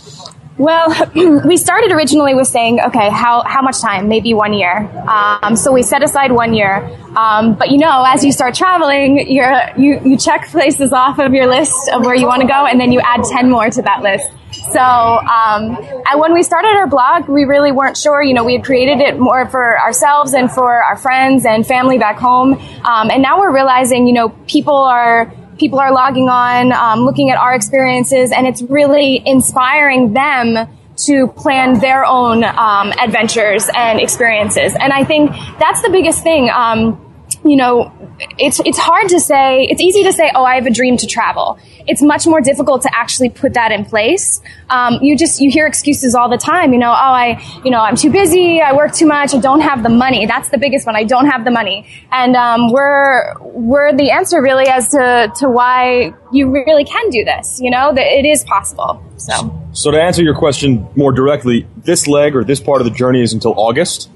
Well, 0.58 0.90
we 1.46 1.56
started 1.56 1.92
originally 1.92 2.34
with 2.34 2.48
saying, 2.48 2.80
okay, 2.80 3.08
how, 3.10 3.42
how 3.46 3.62
much 3.62 3.80
time? 3.80 4.08
Maybe 4.08 4.34
one 4.34 4.52
year. 4.52 4.88
Um, 5.08 5.54
so 5.54 5.72
we 5.72 5.82
set 5.82 6.02
aside 6.02 6.32
one 6.32 6.52
year. 6.52 6.84
Um, 7.16 7.54
but 7.54 7.70
you 7.70 7.78
know, 7.78 8.04
as 8.06 8.24
you 8.24 8.32
start 8.32 8.56
traveling, 8.56 9.30
you're, 9.30 9.54
you, 9.76 10.00
you 10.04 10.16
check 10.18 10.48
places 10.48 10.92
off 10.92 11.20
of 11.20 11.32
your 11.32 11.46
list 11.46 11.74
of 11.92 12.04
where 12.04 12.14
you 12.14 12.26
want 12.26 12.42
to 12.42 12.48
go, 12.48 12.66
and 12.66 12.80
then 12.80 12.90
you 12.90 13.00
add 13.00 13.22
10 13.22 13.50
more 13.50 13.70
to 13.70 13.82
that 13.82 14.02
list. 14.02 14.28
So, 14.72 14.80
um, 14.80 15.76
when 16.18 16.32
we 16.32 16.42
started 16.42 16.70
our 16.70 16.86
blog, 16.86 17.28
we 17.28 17.44
really 17.44 17.70
weren't 17.70 17.96
sure. 17.96 18.22
You 18.22 18.34
know, 18.34 18.44
we 18.44 18.54
had 18.54 18.64
created 18.64 19.00
it 19.00 19.18
more 19.18 19.46
for 19.48 19.78
ourselves 19.78 20.32
and 20.32 20.50
for 20.50 20.82
our 20.82 20.96
friends 20.96 21.44
and 21.44 21.66
family 21.66 21.98
back 21.98 22.18
home. 22.18 22.54
Um, 22.54 23.10
and 23.10 23.22
now 23.22 23.38
we're 23.38 23.54
realizing, 23.54 24.06
you 24.06 24.14
know, 24.14 24.30
people 24.46 24.74
are 24.74 25.32
people 25.58 25.78
are 25.78 25.92
logging 25.92 26.28
on, 26.28 26.72
um, 26.72 27.00
looking 27.00 27.30
at 27.30 27.38
our 27.38 27.54
experiences, 27.54 28.32
and 28.32 28.46
it's 28.46 28.62
really 28.62 29.22
inspiring 29.26 30.12
them 30.12 30.68
to 30.96 31.28
plan 31.28 31.78
their 31.78 32.04
own 32.04 32.42
um, 32.44 32.92
adventures 33.00 33.68
and 33.74 34.00
experiences. 34.00 34.74
And 34.78 34.92
I 34.92 35.04
think 35.04 35.30
that's 35.58 35.80
the 35.82 35.90
biggest 35.90 36.22
thing. 36.22 36.50
Um, 36.50 37.04
you 37.44 37.56
know, 37.56 37.92
it's 38.38 38.60
it's 38.64 38.78
hard 38.78 39.08
to 39.08 39.20
say. 39.20 39.64
It's 39.70 39.80
easy 39.80 40.02
to 40.04 40.12
say, 40.12 40.30
"Oh, 40.34 40.44
I 40.44 40.56
have 40.56 40.66
a 40.66 40.70
dream 40.70 40.96
to 40.96 41.06
travel." 41.06 41.58
It's 41.86 42.02
much 42.02 42.26
more 42.26 42.40
difficult 42.40 42.82
to 42.82 42.90
actually 42.94 43.30
put 43.30 43.54
that 43.54 43.72
in 43.72 43.84
place. 43.84 44.40
Um, 44.70 44.98
you 45.00 45.16
just 45.16 45.40
you 45.40 45.50
hear 45.50 45.66
excuses 45.66 46.14
all 46.14 46.28
the 46.28 46.36
time. 46.36 46.72
You 46.72 46.78
know, 46.78 46.90
"Oh, 46.90 46.92
I 46.92 47.40
you 47.64 47.70
know 47.70 47.80
I'm 47.80 47.96
too 47.96 48.10
busy. 48.10 48.60
I 48.60 48.72
work 48.72 48.92
too 48.92 49.06
much. 49.06 49.34
I 49.34 49.38
don't 49.38 49.60
have 49.60 49.82
the 49.82 49.88
money." 49.88 50.26
That's 50.26 50.48
the 50.50 50.58
biggest 50.58 50.86
one. 50.86 50.96
I 50.96 51.04
don't 51.04 51.26
have 51.26 51.44
the 51.44 51.50
money, 51.50 51.86
and 52.10 52.34
um, 52.36 52.72
we're 52.72 53.34
we're 53.40 53.96
the 53.96 54.10
answer 54.10 54.42
really 54.42 54.66
as 54.66 54.88
to 54.90 55.32
to 55.36 55.48
why 55.48 56.12
you 56.32 56.50
really 56.50 56.84
can 56.84 57.10
do 57.10 57.24
this. 57.24 57.60
You 57.60 57.70
know, 57.70 57.94
that 57.94 58.06
it 58.06 58.26
is 58.26 58.44
possible. 58.44 59.02
So. 59.16 59.54
So 59.72 59.90
to 59.92 60.02
answer 60.02 60.22
your 60.22 60.34
question 60.34 60.88
more 60.96 61.12
directly, 61.12 61.66
this 61.76 62.08
leg 62.08 62.34
or 62.34 62.42
this 62.42 62.58
part 62.58 62.80
of 62.80 62.84
the 62.84 62.90
journey 62.90 63.22
is 63.22 63.32
until 63.32 63.54
August, 63.56 64.10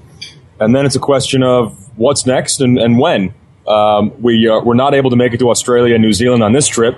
and 0.59 0.75
then 0.75 0.85
it's 0.85 0.95
a 0.95 0.99
question 0.99 1.41
of 1.41 1.82
what's 1.95 2.25
next 2.25 2.61
and, 2.61 2.77
and 2.77 2.97
when. 2.99 3.33
Um, 3.65 4.21
we 4.21 4.49
uh, 4.49 4.59
we're 4.59 4.73
not 4.73 4.93
able 4.93 5.09
to 5.11 5.15
make 5.15 5.33
it 5.33 5.37
to 5.37 5.49
Australia 5.49 5.95
and 5.95 6.03
New 6.03 6.11
Zealand 6.11 6.43
on 6.43 6.51
this 6.51 6.67
trip, 6.67 6.97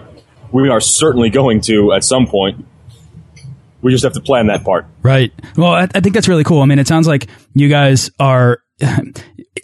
we 0.51 0.69
are 0.69 0.81
certainly 0.81 1.29
going 1.29 1.61
to 1.61 1.93
at 1.93 2.03
some 2.03 2.27
point. 2.27 2.65
We 3.81 3.91
just 3.91 4.03
have 4.03 4.13
to 4.13 4.21
plan 4.21 4.47
that 4.47 4.63
part. 4.63 4.87
Right. 5.03 5.31
Well, 5.55 5.73
I, 5.73 5.83
I 5.93 5.99
think 5.99 6.15
that's 6.15 6.27
really 6.27 6.43
cool. 6.43 6.61
I 6.61 6.65
mean, 6.65 6.79
it 6.79 6.87
sounds 6.87 7.07
like 7.07 7.27
you 7.53 7.69
guys 7.69 8.09
are 8.19 8.63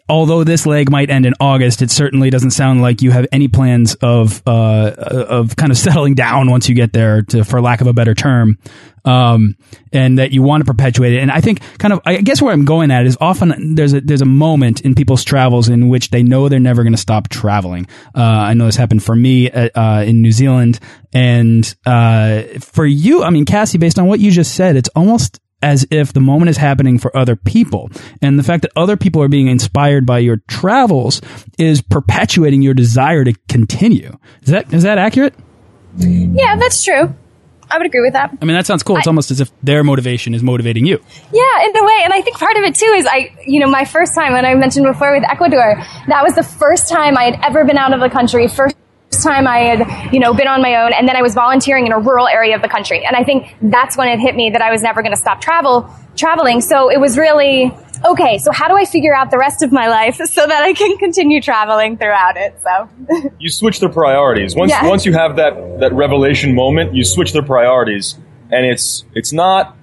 although 0.07 0.43
this 0.43 0.65
leg 0.65 0.89
might 0.89 1.09
end 1.09 1.25
in 1.25 1.33
August, 1.39 1.81
it 1.81 1.91
certainly 1.91 2.29
doesn't 2.29 2.51
sound 2.51 2.81
like 2.81 3.01
you 3.01 3.11
have 3.11 3.27
any 3.31 3.47
plans 3.47 3.95
of 3.95 4.41
uh, 4.45 4.93
of 4.97 5.55
kind 5.55 5.71
of 5.71 5.77
settling 5.77 6.15
down 6.15 6.49
once 6.49 6.69
you 6.69 6.75
get 6.75 6.93
there, 6.93 7.21
to, 7.23 7.43
for 7.43 7.61
lack 7.61 7.81
of 7.81 7.87
a 7.87 7.93
better 7.93 8.13
term, 8.13 8.57
um, 9.05 9.55
and 9.91 10.19
that 10.19 10.31
you 10.31 10.41
want 10.41 10.61
to 10.61 10.71
perpetuate 10.71 11.13
it. 11.13 11.19
And 11.19 11.31
I 11.31 11.41
think, 11.41 11.61
kind 11.77 11.93
of, 11.93 12.01
I 12.05 12.17
guess 12.17 12.41
where 12.41 12.53
I'm 12.53 12.65
going 12.65 12.91
at 12.91 13.05
is 13.05 13.17
often 13.19 13.75
there's 13.75 13.93
a 13.93 14.01
there's 14.01 14.21
a 14.21 14.25
moment 14.25 14.81
in 14.81 14.95
people's 14.95 15.23
travels 15.23 15.69
in 15.69 15.89
which 15.89 16.09
they 16.09 16.23
know 16.23 16.49
they're 16.49 16.59
never 16.59 16.83
going 16.83 16.93
to 16.93 16.97
stop 16.97 17.29
traveling. 17.29 17.87
Uh, 18.15 18.21
I 18.21 18.53
know 18.53 18.65
this 18.65 18.75
happened 18.75 19.03
for 19.03 19.15
me 19.15 19.49
at, 19.49 19.71
uh, 19.75 20.03
in 20.05 20.21
New 20.21 20.31
Zealand, 20.31 20.79
and 21.13 21.73
uh, 21.85 22.43
for 22.59 22.85
you, 22.85 23.23
I 23.23 23.29
mean, 23.29 23.45
Cassie, 23.45 23.77
based 23.77 23.99
on 23.99 24.07
what 24.07 24.19
you 24.19 24.31
just 24.31 24.55
said, 24.55 24.75
it's 24.75 24.89
almost 24.95 25.39
as 25.61 25.85
if 25.91 26.13
the 26.13 26.19
moment 26.19 26.49
is 26.49 26.57
happening 26.57 26.97
for 26.97 27.15
other 27.15 27.35
people. 27.35 27.89
And 28.21 28.37
the 28.37 28.43
fact 28.43 28.61
that 28.63 28.71
other 28.75 28.97
people 28.97 29.21
are 29.21 29.27
being 29.27 29.47
inspired 29.47 30.05
by 30.05 30.19
your 30.19 30.37
travels 30.47 31.21
is 31.57 31.81
perpetuating 31.81 32.61
your 32.61 32.73
desire 32.73 33.23
to 33.23 33.33
continue. 33.47 34.17
Is 34.43 34.49
that 34.49 34.73
is 34.73 34.83
that 34.83 34.97
accurate? 34.97 35.33
Yeah, 35.97 36.55
that's 36.55 36.83
true. 36.83 37.13
I 37.69 37.77
would 37.77 37.87
agree 37.87 38.01
with 38.01 38.13
that. 38.13 38.37
I 38.41 38.45
mean, 38.45 38.55
that 38.55 38.65
sounds 38.65 38.83
cool. 38.83 38.97
It's 38.97 39.07
I, 39.07 39.09
almost 39.09 39.31
as 39.31 39.39
if 39.39 39.49
their 39.63 39.83
motivation 39.83 40.33
is 40.33 40.43
motivating 40.43 40.85
you. 40.85 41.01
Yeah, 41.31 41.65
in 41.65 41.77
a 41.77 41.83
way. 41.83 42.01
And 42.03 42.13
I 42.13 42.21
think 42.21 42.37
part 42.37 42.57
of 42.57 42.63
it 42.63 42.75
too 42.75 42.93
is 42.97 43.07
I, 43.07 43.33
you 43.45 43.61
know, 43.61 43.67
my 43.67 43.85
first 43.85 44.13
time, 44.13 44.35
and 44.35 44.45
I 44.45 44.53
mentioned 44.55 44.85
before 44.85 45.13
with 45.13 45.23
Ecuador, 45.23 45.81
that 46.07 46.23
was 46.23 46.35
the 46.35 46.43
first 46.43 46.89
time 46.89 47.17
I 47.17 47.31
had 47.31 47.39
ever 47.43 47.63
been 47.63 47.77
out 47.77 47.93
of 47.93 48.01
the 48.01 48.09
country, 48.09 48.47
first 48.49 48.75
time 49.21 49.47
I 49.47 49.59
had, 49.59 50.13
you 50.13 50.19
know, 50.19 50.33
been 50.33 50.47
on 50.47 50.61
my 50.61 50.75
own, 50.75 50.93
and 50.93 51.07
then 51.07 51.15
I 51.15 51.21
was 51.21 51.33
volunteering 51.33 51.85
in 51.85 51.91
a 51.91 51.99
rural 51.99 52.27
area 52.27 52.55
of 52.55 52.61
the 52.61 52.67
country. 52.67 53.05
And 53.05 53.15
I 53.15 53.23
think 53.23 53.55
that's 53.61 53.97
when 53.97 54.07
it 54.07 54.19
hit 54.19 54.35
me 54.35 54.49
that 54.51 54.61
I 54.61 54.71
was 54.71 54.81
never 54.81 55.01
going 55.01 55.13
to 55.13 55.19
stop 55.19 55.41
travel, 55.41 55.89
traveling. 56.15 56.61
So 56.61 56.89
it 56.89 56.99
was 56.99 57.17
really, 57.17 57.71
okay, 58.05 58.37
so 58.37 58.51
how 58.51 58.67
do 58.67 58.75
I 58.75 58.85
figure 58.85 59.15
out 59.15 59.31
the 59.31 59.37
rest 59.37 59.61
of 59.61 59.71
my 59.71 59.87
life 59.87 60.15
so 60.25 60.45
that 60.45 60.63
I 60.63 60.73
can 60.73 60.97
continue 60.97 61.41
traveling 61.41 61.97
throughout 61.97 62.37
it? 62.37 62.59
So 62.63 63.29
you 63.39 63.49
switch 63.49 63.79
the 63.79 63.89
priorities. 63.89 64.55
Once 64.55 64.71
yeah. 64.71 64.87
once 64.87 65.05
you 65.05 65.13
have 65.13 65.35
that 65.37 65.79
that 65.79 65.93
revelation 65.93 66.55
moment, 66.55 66.95
you 66.95 67.03
switch 67.03 67.33
the 67.33 67.43
priorities, 67.43 68.17
and 68.49 68.65
it's 68.65 69.05
it's 69.13 69.31
not 69.31 69.77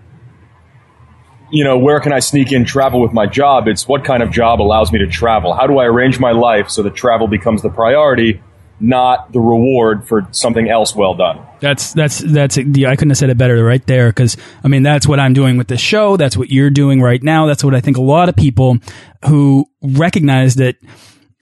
you 1.50 1.64
know, 1.64 1.78
where 1.78 2.00
can 2.00 2.12
I 2.12 2.18
sneak 2.18 2.52
in 2.52 2.64
travel 2.64 3.00
with 3.00 3.12
my 3.12 3.26
job? 3.26 3.68
It's 3.68 3.88
what 3.88 4.04
kind 4.04 4.22
of 4.22 4.30
job 4.30 4.60
allows 4.60 4.92
me 4.92 4.98
to 4.98 5.06
travel? 5.06 5.54
How 5.54 5.66
do 5.66 5.78
I 5.78 5.86
arrange 5.86 6.20
my 6.20 6.32
life 6.32 6.68
so 6.68 6.82
that 6.82 6.94
travel 6.94 7.26
becomes 7.26 7.62
the 7.62 7.70
priority 7.70 8.42
not 8.80 9.32
the 9.32 9.40
reward 9.40 10.06
for 10.06 10.26
something 10.30 10.68
else 10.68 10.94
well 10.94 11.14
done. 11.14 11.44
That's 11.60 11.92
that's 11.92 12.18
that's 12.18 12.56
yeah, 12.56 12.90
I 12.90 12.96
couldn't 12.96 13.10
have 13.10 13.18
said 13.18 13.30
it 13.30 13.38
better 13.38 13.62
right 13.64 13.84
there 13.86 14.08
because 14.08 14.36
I 14.62 14.68
mean 14.68 14.82
that's 14.82 15.06
what 15.06 15.18
I'm 15.18 15.32
doing 15.32 15.56
with 15.56 15.68
this 15.68 15.80
show. 15.80 16.16
That's 16.16 16.36
what 16.36 16.50
you're 16.50 16.70
doing 16.70 17.00
right 17.00 17.22
now. 17.22 17.46
That's 17.46 17.64
what 17.64 17.74
I 17.74 17.80
think 17.80 17.96
a 17.96 18.02
lot 18.02 18.28
of 18.28 18.36
people 18.36 18.78
who 19.26 19.66
recognize 19.82 20.56
that 20.56 20.76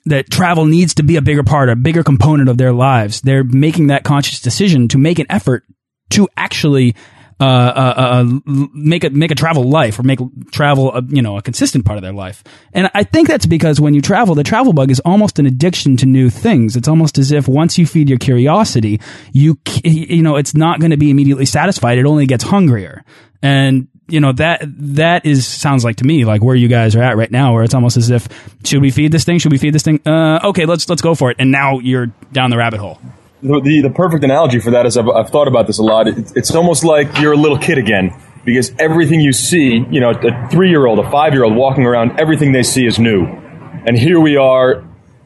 that 0.07 0.31
travel 0.31 0.65
needs 0.65 0.95
to 0.95 1.03
be 1.03 1.17
a 1.17 1.23
bigger 1.23 1.43
part, 1.43 1.69
a 1.69 1.77
bigger 1.77 2.03
component 2.03 2.49
of 2.49 2.59
their 2.59 2.73
lives. 2.73 3.21
They're 3.21 3.45
making 3.45 3.89
that 3.89 4.05
conscious 4.05 4.41
decision 4.41 4.89
to 4.89 4.99
make 4.99 5.19
an 5.19 5.27
effort 5.29 5.65
to 6.11 6.29
actually 6.37 6.95
uh, 7.39 7.45
uh, 7.45 7.95
uh, 7.97 8.25
make 8.47 9.05
a 9.05 9.11
make 9.11 9.31
a 9.31 9.35
travel 9.35 9.65
life 9.65 9.99
or 9.99 10.03
make 10.03 10.19
travel 10.53 10.95
a, 10.95 11.03
you 11.05 11.21
know 11.21 11.37
a 11.37 11.43
consistent 11.43 11.85
part 11.85 11.99
of 11.99 12.03
their 12.03 12.13
life. 12.13 12.43
And 12.73 12.91
I 12.95 13.03
think 13.03 13.29
that's 13.29 13.45
because 13.45 13.79
when 13.79 13.93
you 13.93 14.01
travel, 14.01 14.35
the 14.35 14.43
travel 14.43 14.73
bug 14.73 14.91
is 14.91 15.01
almost 15.01 15.39
an 15.39 15.45
addiction 15.45 15.99
to 15.99 16.07
new 16.07 16.31
things. 16.31 16.77
It's 16.77 16.89
almost 16.89 17.19
as 17.19 17.33
if 17.33 17.47
once 17.47 17.77
you 17.77 17.87
feed 17.87 18.09
your 18.09 18.19
curiosity, 18.19 19.01
you 19.33 19.59
you 19.85 20.23
know 20.23 20.37
it's 20.37 20.55
not 20.55 20.81
going 20.81 20.93
to 20.93 20.97
be 20.97 21.11
immediately 21.11 21.45
satisfied. 21.45 21.99
It 21.99 22.07
only 22.07 22.25
gets 22.25 22.45
hungrier. 22.45 23.05
And 23.43 23.89
you 24.09 24.21
know 24.21 24.33
that 24.33 24.63
that 24.65 25.27
is 25.27 25.47
sounds 25.47 25.85
like 25.85 25.97
to 25.97 26.05
me 26.05 26.25
like 26.25 26.43
where 26.43 26.57
you 26.57 26.69
guys 26.69 26.97
are 26.97 27.03
at 27.03 27.19
right 27.19 27.31
now, 27.31 27.53
where 27.53 27.65
it's 27.65 27.75
almost 27.75 27.99
as 27.99 28.09
if 28.09 28.29
should 28.65 28.81
we 28.81 28.91
feed 28.91 29.13
this 29.13 29.25
thing? 29.25 29.39
Should 29.39 29.53
we 29.53 29.59
feed 29.59 29.75
this 29.75 29.83
thing? 29.83 30.01
Uh, 30.07 30.41
okay, 30.43 30.65
let's 30.65 30.89
let's 30.89 31.03
go 31.03 31.15
for 31.15 31.31
it. 31.31 31.37
And 31.39 31.53
now 31.53 31.81
you're 31.81 32.07
down 32.33 32.49
the 32.49 32.57
rabbit 32.57 32.81
hole 32.81 32.99
the, 33.43 33.81
the 33.83 33.91
perfect 33.91 34.25
analogy 34.25 34.59
for 34.59 34.71
that 34.71 34.87
is 34.87 34.97
I've, 34.97 35.09
I've 35.09 35.31
thought 35.31 35.49
about 35.49 35.67
this 35.67 35.79
a 35.79 35.83
lot. 35.83 36.09
It, 36.09 36.33
it's 36.35 36.55
almost 36.55 36.85
like 36.85 37.19
you're 37.19 37.35
a 37.35 37.37
little 37.37 37.59
kid 37.59 37.79
again 37.79 38.15
because 38.45 38.73
everything 38.79 39.21
you 39.21 39.33
see, 39.33 39.85
you 39.91 40.01
know, 40.01 40.11
a 40.11 40.49
three 40.49 40.71
year 40.71 40.87
old, 40.87 40.99
a 40.99 41.11
five 41.11 41.35
year 41.35 41.45
old 41.45 41.55
walking 41.55 41.85
around, 41.85 42.19
everything 42.19 42.53
they 42.53 42.63
see 42.63 42.87
is 42.87 42.99
new. 42.99 43.27
And 43.27 43.99
here 43.99 44.19
we 44.21 44.37
are, 44.37 44.85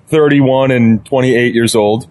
31 0.08 0.72
and 0.72 1.06
28 1.06 1.54
years 1.54 1.76
old, 1.76 2.09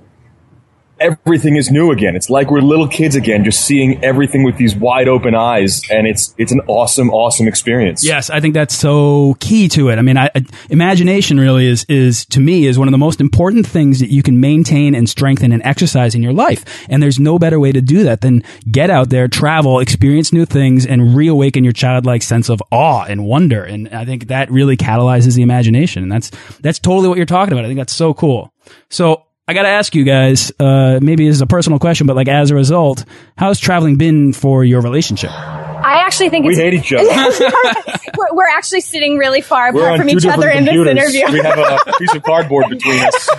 everything 1.00 1.56
is 1.56 1.72
new 1.72 1.92
again. 1.92 2.16
It's 2.16 2.30
like 2.30 2.52
we're 2.52 2.62
little 2.62 2.88
kids 2.88 3.16
again, 3.16 3.44
just 3.44 3.66
seeing 3.66 4.04
everything 4.04 4.44
with 4.44 4.58
these 4.58 4.76
wide 4.76 5.08
open 5.08 5.36
eyes, 5.36 5.82
and 5.90 6.08
it's 6.08 6.34
it's 6.38 6.52
an 6.52 6.62
awesome, 6.68 7.10
awesome 7.10 7.48
experience. 7.48 8.06
Yes, 8.06 8.30
I 8.30 8.40
think 8.40 8.54
that's 8.54 8.76
so 8.76 9.36
key 9.40 9.68
to 9.70 9.90
it. 9.90 9.98
I 9.98 10.02
mean, 10.02 10.18
I, 10.18 10.30
I, 10.36 10.46
imagination 10.70 11.40
really 11.40 11.68
is 11.68 11.86
is 11.90 12.26
to 12.28 12.40
me 12.40 12.66
is 12.66 12.78
one 12.78 12.88
of 12.88 12.92
the 12.92 12.98
most 12.98 13.22
important 13.22 13.66
things 13.66 14.00
that 14.00 14.10
you 14.10 14.24
can 14.24 14.40
maintain 14.40 14.96
and 14.96 15.10
strengthen 15.10 15.52
and 15.52 15.62
exercise 15.64 16.16
in 16.16 16.24
your 16.24 16.34
life. 16.34 16.64
And 16.90 17.02
there's 17.02 17.20
no 17.20 17.40
better 17.40 17.60
way 17.60 17.72
to 17.72 17.82
do 17.82 18.04
that 18.04 18.22
than 18.22 18.44
get 18.70 18.90
out 18.90 19.10
there, 19.10 19.28
travel, 19.28 19.80
experience 19.80 20.34
new 20.34 20.46
things, 20.46 20.86
and 20.86 21.16
reawaken 21.16 21.64
your 21.64 21.74
childlike 21.74 22.22
sense 22.22 22.50
of 22.50 22.62
awe 22.72 23.06
and 23.06 23.26
wonder. 23.26 23.64
And 23.64 23.90
I 23.90 24.06
think 24.06 24.28
that 24.28 24.52
really 24.52 24.78
catalyzes 24.78 25.36
the 25.36 25.42
imagination, 25.42 26.04
and 26.04 26.12
that's 26.12 26.32
that's 26.62 26.80
totally 26.80 27.08
what 27.08 27.18
you're 27.18 27.26
talking 27.26 27.54
about. 27.54 27.66
I 27.66 27.68
think 27.68 27.80
that's 27.80 27.94
so 27.94 28.14
cool. 28.14 28.54
So 28.90 29.26
I 29.50 29.54
got 29.54 29.64
to 29.64 29.70
ask 29.70 29.96
you 29.96 30.04
guys, 30.04 30.52
uh, 30.60 31.00
maybe 31.02 31.26
this 31.26 31.38
is 31.38 31.42
a 31.42 31.48
personal 31.48 31.80
question, 31.80 32.06
but 32.06 32.16
like 32.16 32.28
as 32.28 32.52
a 32.52 32.56
result, 32.56 33.04
how's 33.36 33.60
traveling 33.60 33.96
been 33.96 34.32
for 34.32 34.64
your 34.64 34.80
relationship? 34.80 35.32
I 35.32 36.04
actually 36.06 36.30
think 36.30 36.46
we 36.46 36.56
hate 36.56 36.76
each 36.76 36.94
other. 36.94 37.08
we're, 38.16 38.36
we're, 38.36 38.48
actually 38.48 38.82
sitting 38.82 39.18
really 39.18 39.42
far 39.42 39.70
apart 39.70 39.98
from 39.98 40.08
each 40.08 40.28
other 40.28 40.50
in 40.50 40.66
this 40.66 40.76
interview. 40.76 41.32
we 41.32 41.40
have 41.40 41.58
a 41.58 41.94
piece 41.98 42.14
of 42.14 42.22
cardboard 42.22 42.70
between 42.70 43.00
us. 43.00 43.30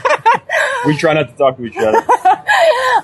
we 0.85 0.97
try 0.97 1.15
not 1.15 1.29
to 1.29 1.37
talk 1.37 1.57
to 1.59 1.65
each 1.65 1.77
other. 1.77 2.05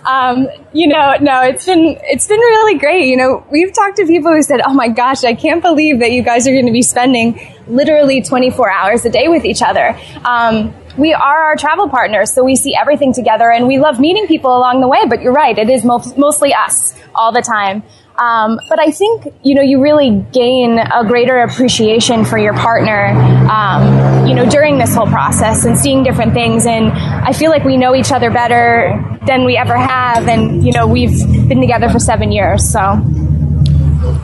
Um, 0.04 0.48
you 0.72 0.86
know, 0.86 1.14
no, 1.20 1.42
it's 1.42 1.66
been 1.66 1.98
it's 2.02 2.28
been 2.28 2.38
really 2.38 2.78
great. 2.78 3.06
You 3.06 3.16
know, 3.16 3.44
we've 3.50 3.72
talked 3.72 3.96
to 3.96 4.06
people 4.06 4.32
who 4.32 4.42
said, 4.42 4.60
"Oh 4.60 4.72
my 4.72 4.88
gosh, 4.88 5.24
I 5.24 5.34
can't 5.34 5.62
believe 5.62 6.00
that 6.00 6.12
you 6.12 6.22
guys 6.22 6.46
are 6.46 6.52
going 6.52 6.66
to 6.66 6.72
be 6.72 6.82
spending 6.82 7.40
literally 7.66 8.20
24 8.20 8.70
hours 8.70 9.04
a 9.04 9.10
day 9.10 9.28
with 9.28 9.44
each 9.44 9.62
other." 9.62 9.98
Um, 10.24 10.74
we 10.96 11.12
are 11.12 11.44
our 11.44 11.56
travel 11.56 11.88
partners, 11.88 12.32
so 12.32 12.44
we 12.44 12.56
see 12.56 12.74
everything 12.74 13.12
together 13.12 13.50
and 13.50 13.66
we 13.66 13.78
love 13.78 14.00
meeting 14.00 14.26
people 14.26 14.56
along 14.56 14.80
the 14.80 14.88
way, 14.88 15.06
but 15.08 15.22
you're 15.22 15.32
right, 15.32 15.56
it 15.56 15.68
is 15.68 15.84
mo- 15.84 16.02
mostly 16.16 16.54
us 16.54 16.94
all 17.14 17.32
the 17.32 17.42
time. 17.42 17.82
Um, 18.18 18.58
but 18.70 18.80
I 18.80 18.90
think, 18.90 19.34
you 19.42 19.54
know, 19.54 19.60
you 19.60 19.82
really 19.82 20.24
gain 20.32 20.78
a 20.78 21.04
greater 21.04 21.38
appreciation 21.38 22.24
for 22.24 22.38
your 22.38 22.54
partner, 22.54 23.08
um, 23.50 24.26
you 24.26 24.34
know, 24.34 24.48
during 24.48 24.78
this 24.78 24.94
whole 24.94 25.06
process 25.06 25.66
and 25.66 25.76
seeing 25.78 26.02
different 26.02 26.32
things. 26.32 26.64
And 26.64 26.92
I 26.92 27.32
feel 27.32 27.50
like 27.50 27.64
we 27.64 27.76
know 27.76 27.94
each 27.94 28.12
other 28.12 28.30
better 28.30 28.98
than 29.26 29.44
we 29.44 29.58
ever 29.58 29.76
have. 29.76 30.28
And, 30.28 30.64
you 30.64 30.72
know, 30.72 30.86
we've 30.86 31.18
been 31.46 31.60
together 31.60 31.90
for 31.90 31.98
seven 31.98 32.32
years, 32.32 32.66
so. 32.66 33.02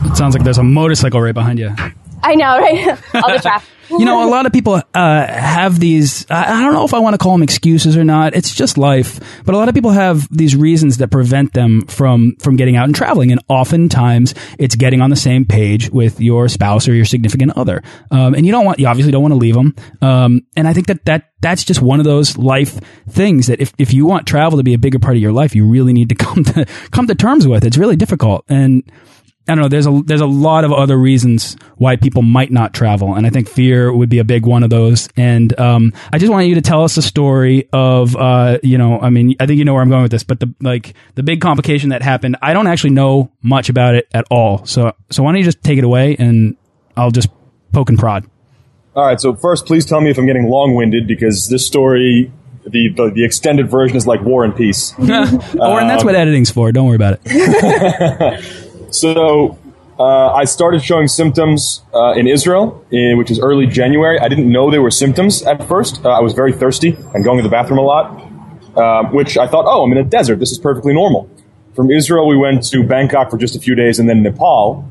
It 0.05 0.17
sounds 0.17 0.33
like 0.33 0.43
there's 0.43 0.57
a 0.57 0.63
motorcycle 0.63 1.21
right 1.21 1.33
behind 1.33 1.59
you. 1.59 1.75
I 2.23 2.35
know, 2.35 2.57
right? 2.57 2.87
All 3.13 3.33
the 3.33 3.39
traffic. 3.41 3.69
You 3.99 4.05
know, 4.05 4.27
a 4.27 4.29
lot 4.29 4.45
of 4.45 4.53
people 4.53 4.81
uh, 4.93 5.27
have 5.27 5.79
these. 5.79 6.25
I 6.29 6.61
don't 6.61 6.73
know 6.73 6.85
if 6.85 6.93
I 6.93 6.99
want 6.99 7.13
to 7.13 7.17
call 7.17 7.33
them 7.33 7.43
excuses 7.43 7.97
or 7.97 8.03
not. 8.03 8.35
It's 8.35 8.53
just 8.53 8.77
life. 8.77 9.19
But 9.45 9.55
a 9.55 9.57
lot 9.57 9.69
of 9.69 9.75
people 9.75 9.91
have 9.91 10.27
these 10.29 10.55
reasons 10.55 10.97
that 10.97 11.09
prevent 11.09 11.53
them 11.53 11.85
from 11.87 12.35
from 12.39 12.55
getting 12.55 12.75
out 12.75 12.85
and 12.85 12.95
traveling. 12.95 13.31
And 13.31 13.41
oftentimes, 13.47 14.33
it's 14.59 14.75
getting 14.75 15.01
on 15.01 15.09
the 15.09 15.15
same 15.15 15.45
page 15.45 15.89
with 15.89 16.19
your 16.19 16.47
spouse 16.49 16.87
or 16.87 16.93
your 16.93 17.05
significant 17.05 17.57
other. 17.57 17.83
Um, 18.11 18.33
and 18.33 18.45
you 18.45 18.51
don't 18.51 18.65
want, 18.65 18.79
you 18.79 18.87
obviously 18.87 19.11
don't 19.11 19.21
want 19.21 19.33
to 19.33 19.37
leave 19.37 19.55
them. 19.55 19.75
Um, 20.01 20.41
and 20.55 20.67
I 20.67 20.73
think 20.73 20.87
that 20.87 21.05
that 21.05 21.29
that's 21.41 21.63
just 21.63 21.81
one 21.81 21.99
of 21.99 22.05
those 22.05 22.37
life 22.37 22.79
things 23.09 23.47
that 23.47 23.59
if 23.59 23.73
if 23.77 23.93
you 23.93 24.05
want 24.05 24.27
travel 24.27 24.57
to 24.57 24.63
be 24.63 24.73
a 24.73 24.79
bigger 24.79 24.99
part 24.99 25.15
of 25.15 25.21
your 25.21 25.33
life, 25.33 25.55
you 25.55 25.65
really 25.65 25.93
need 25.93 26.09
to 26.09 26.15
come 26.15 26.43
to 26.43 26.65
come 26.91 27.07
to 27.07 27.15
terms 27.15 27.47
with. 27.47 27.63
It's 27.63 27.77
really 27.77 27.95
difficult 27.95 28.45
and 28.49 28.83
I 29.45 29.55
don't 29.55 29.63
know. 29.63 29.67
There's 29.67 29.87
a 29.87 30.01
there's 30.05 30.21
a 30.21 30.25
lot 30.25 30.63
of 30.63 30.71
other 30.71 30.97
reasons 30.97 31.57
why 31.75 31.97
people 31.97 32.21
might 32.21 32.49
not 32.49 32.73
travel, 32.73 33.13
and 33.13 33.27
I 33.27 33.29
think 33.29 33.49
fear 33.49 33.91
would 33.91 34.07
be 34.07 34.19
a 34.19 34.23
big 34.23 34.45
one 34.45 34.63
of 34.63 34.69
those. 34.69 35.09
And 35.17 35.57
um, 35.59 35.91
I 36.13 36.17
just 36.17 36.31
want 36.31 36.47
you 36.47 36.55
to 36.55 36.61
tell 36.61 36.83
us 36.83 36.95
a 36.95 37.01
story 37.01 37.67
of, 37.73 38.15
uh, 38.15 38.59
you 38.63 38.77
know, 38.77 39.01
I 39.01 39.09
mean, 39.09 39.35
I 39.41 39.45
think 39.45 39.57
you 39.57 39.65
know 39.65 39.73
where 39.73 39.81
I'm 39.81 39.89
going 39.89 40.03
with 40.03 40.11
this, 40.11 40.23
but 40.23 40.39
the 40.39 40.53
like 40.61 40.93
the 41.15 41.23
big 41.23 41.41
complication 41.41 41.89
that 41.89 42.01
happened. 42.01 42.37
I 42.41 42.53
don't 42.53 42.67
actually 42.67 42.91
know 42.91 43.31
much 43.41 43.67
about 43.67 43.95
it 43.95 44.07
at 44.13 44.25
all. 44.31 44.65
So 44.65 44.93
so 45.09 45.23
why 45.23 45.31
don't 45.31 45.39
you 45.39 45.43
just 45.43 45.61
take 45.61 45.77
it 45.77 45.83
away, 45.83 46.15
and 46.17 46.55
I'll 46.95 47.11
just 47.11 47.27
poke 47.73 47.89
and 47.89 47.99
prod. 47.99 48.25
All 48.95 49.05
right. 49.05 49.19
So 49.19 49.35
first, 49.35 49.65
please 49.65 49.85
tell 49.85 49.99
me 49.99 50.09
if 50.09 50.17
I'm 50.17 50.25
getting 50.25 50.47
long 50.47 50.73
winded 50.73 51.05
because 51.05 51.49
this 51.49 51.67
story 51.67 52.31
the, 52.65 52.93
the, 52.95 53.11
the, 53.13 53.25
extended 53.25 53.69
version 53.69 53.97
is 53.97 54.07
like 54.07 54.21
War 54.21 54.45
and 54.45 54.55
Peace. 54.55 54.93
Or 54.99 55.79
and 55.79 55.89
that's 55.89 56.05
what 56.05 56.15
editing's 56.15 56.49
for. 56.49 56.71
Don't 56.71 56.87
worry 56.87 56.95
about 56.95 57.19
it. 57.25 58.45
So 58.93 59.57
uh, 59.99 60.33
I 60.33 60.45
started 60.45 60.83
showing 60.83 61.07
symptoms 61.07 61.81
uh, 61.93 62.13
in 62.13 62.27
Israel, 62.27 62.85
in, 62.91 63.17
which 63.17 63.31
is 63.31 63.39
early 63.39 63.65
January. 63.65 64.19
I 64.19 64.27
didn't 64.27 64.51
know 64.51 64.69
there 64.69 64.81
were 64.81 64.91
symptoms 64.91 65.41
at 65.43 65.67
first. 65.67 66.05
Uh, 66.05 66.09
I 66.09 66.21
was 66.21 66.33
very 66.33 66.53
thirsty 66.53 66.95
and 67.13 67.23
going 67.23 67.37
to 67.37 67.43
the 67.43 67.49
bathroom 67.49 67.79
a 67.79 67.81
lot, 67.81 68.21
uh, 68.77 69.09
which 69.09 69.37
I 69.37 69.47
thought, 69.47 69.65
oh, 69.67 69.83
I'm 69.83 69.91
in 69.91 69.97
a 69.97 70.03
desert. 70.03 70.39
This 70.39 70.51
is 70.51 70.59
perfectly 70.59 70.93
normal. 70.93 71.29
from 71.75 71.89
Israel, 71.89 72.27
we 72.27 72.37
went 72.37 72.63
to 72.71 72.83
Bangkok 72.83 73.31
for 73.31 73.37
just 73.37 73.55
a 73.55 73.59
few 73.59 73.73
days 73.73 73.97
and 73.99 74.07
then 74.07 74.21
Nepal. 74.21 74.89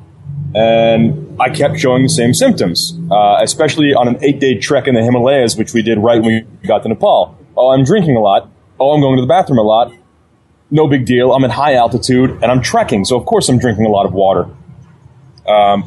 And 0.55 1.41
I 1.41 1.49
kept 1.49 1.79
showing 1.79 2.03
the 2.03 2.11
same 2.11 2.35
symptoms, 2.35 2.99
uh, 3.11 3.39
especially 3.41 3.95
on 3.95 4.09
an 4.09 4.19
eight 4.21 4.39
day 4.41 4.59
trek 4.59 4.87
in 4.87 4.95
the 4.95 5.03
Himalayas, 5.03 5.57
which 5.57 5.73
we 5.73 5.81
did 5.81 5.99
right 5.99 6.21
when 6.21 6.47
we 6.61 6.69
got 6.69 6.83
to 6.83 6.89
Nepal. 6.89 7.39
Oh, 7.57 7.69
I'm 7.71 7.85
drinking 7.85 8.17
a 8.17 8.21
lot. 8.21 8.51
Oh, 8.79 8.91
I'm 8.93 9.01
going 9.01 9.17
to 9.17 9.23
the 9.23 9.29
bathroom 9.29 9.59
a 9.59 9.63
lot. 9.63 9.93
No 10.73 10.89
big 10.89 11.05
deal. 11.05 11.33
I'm 11.33 11.45
in 11.45 11.51
high 11.51 11.75
altitude 11.75 12.31
and 12.31 12.47
I'm 12.47 12.63
trekking, 12.63 13.05
so 13.05 13.19
of 13.19 13.27
course 13.27 13.51
I'm 13.51 13.59
drinking 13.59 13.85
a 13.85 13.91
lot 13.91 14.07
of 14.07 14.15
water. 14.15 14.49
Um, 15.47 15.85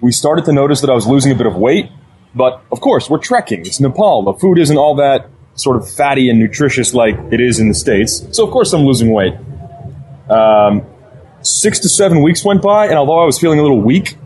we 0.00 0.10
started 0.10 0.46
to 0.46 0.52
notice 0.52 0.80
that 0.80 0.88
I 0.88 0.94
was 0.94 1.06
losing 1.06 1.32
a 1.32 1.34
bit 1.34 1.46
of 1.46 1.54
weight, 1.54 1.90
but 2.34 2.62
of 2.72 2.80
course 2.80 3.10
we're 3.10 3.18
trekking. 3.18 3.60
It's 3.66 3.78
Nepal. 3.78 4.22
The 4.22 4.32
food 4.40 4.58
isn't 4.58 4.78
all 4.78 4.94
that 4.96 5.28
sort 5.54 5.76
of 5.76 5.88
fatty 5.88 6.30
and 6.30 6.38
nutritious 6.38 6.94
like 6.94 7.14
it 7.30 7.42
is 7.42 7.60
in 7.60 7.68
the 7.68 7.74
States. 7.74 8.26
So 8.32 8.46
of 8.46 8.50
course 8.50 8.72
I'm 8.72 8.86
losing 8.86 9.12
weight. 9.12 9.34
Um, 10.30 10.86
six 11.42 11.80
to 11.80 11.90
seven 11.90 12.22
weeks 12.22 12.42
went 12.42 12.62
by, 12.62 12.86
and 12.86 12.94
although 12.94 13.20
I 13.20 13.26
was 13.26 13.38
feeling 13.38 13.58
a 13.58 13.62
little 13.62 13.82
weak, 13.82 14.16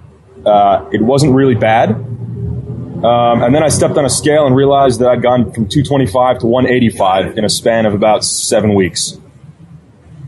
uh, 0.46 0.88
it 0.92 1.02
wasn't 1.02 1.34
really 1.34 1.56
bad. 1.56 1.90
Um, 1.90 3.42
and 3.42 3.52
then 3.52 3.64
I 3.64 3.68
stepped 3.68 3.98
on 3.98 4.04
a 4.04 4.08
scale 4.08 4.46
and 4.46 4.54
realized 4.54 5.00
that 5.00 5.08
I'd 5.08 5.20
gone 5.20 5.52
from 5.52 5.66
225 5.66 6.38
to 6.38 6.46
185 6.46 7.36
in 7.36 7.44
a 7.44 7.48
span 7.48 7.86
of 7.86 7.94
about 7.94 8.25
seven 8.25 8.75
weeks. 8.75 9.18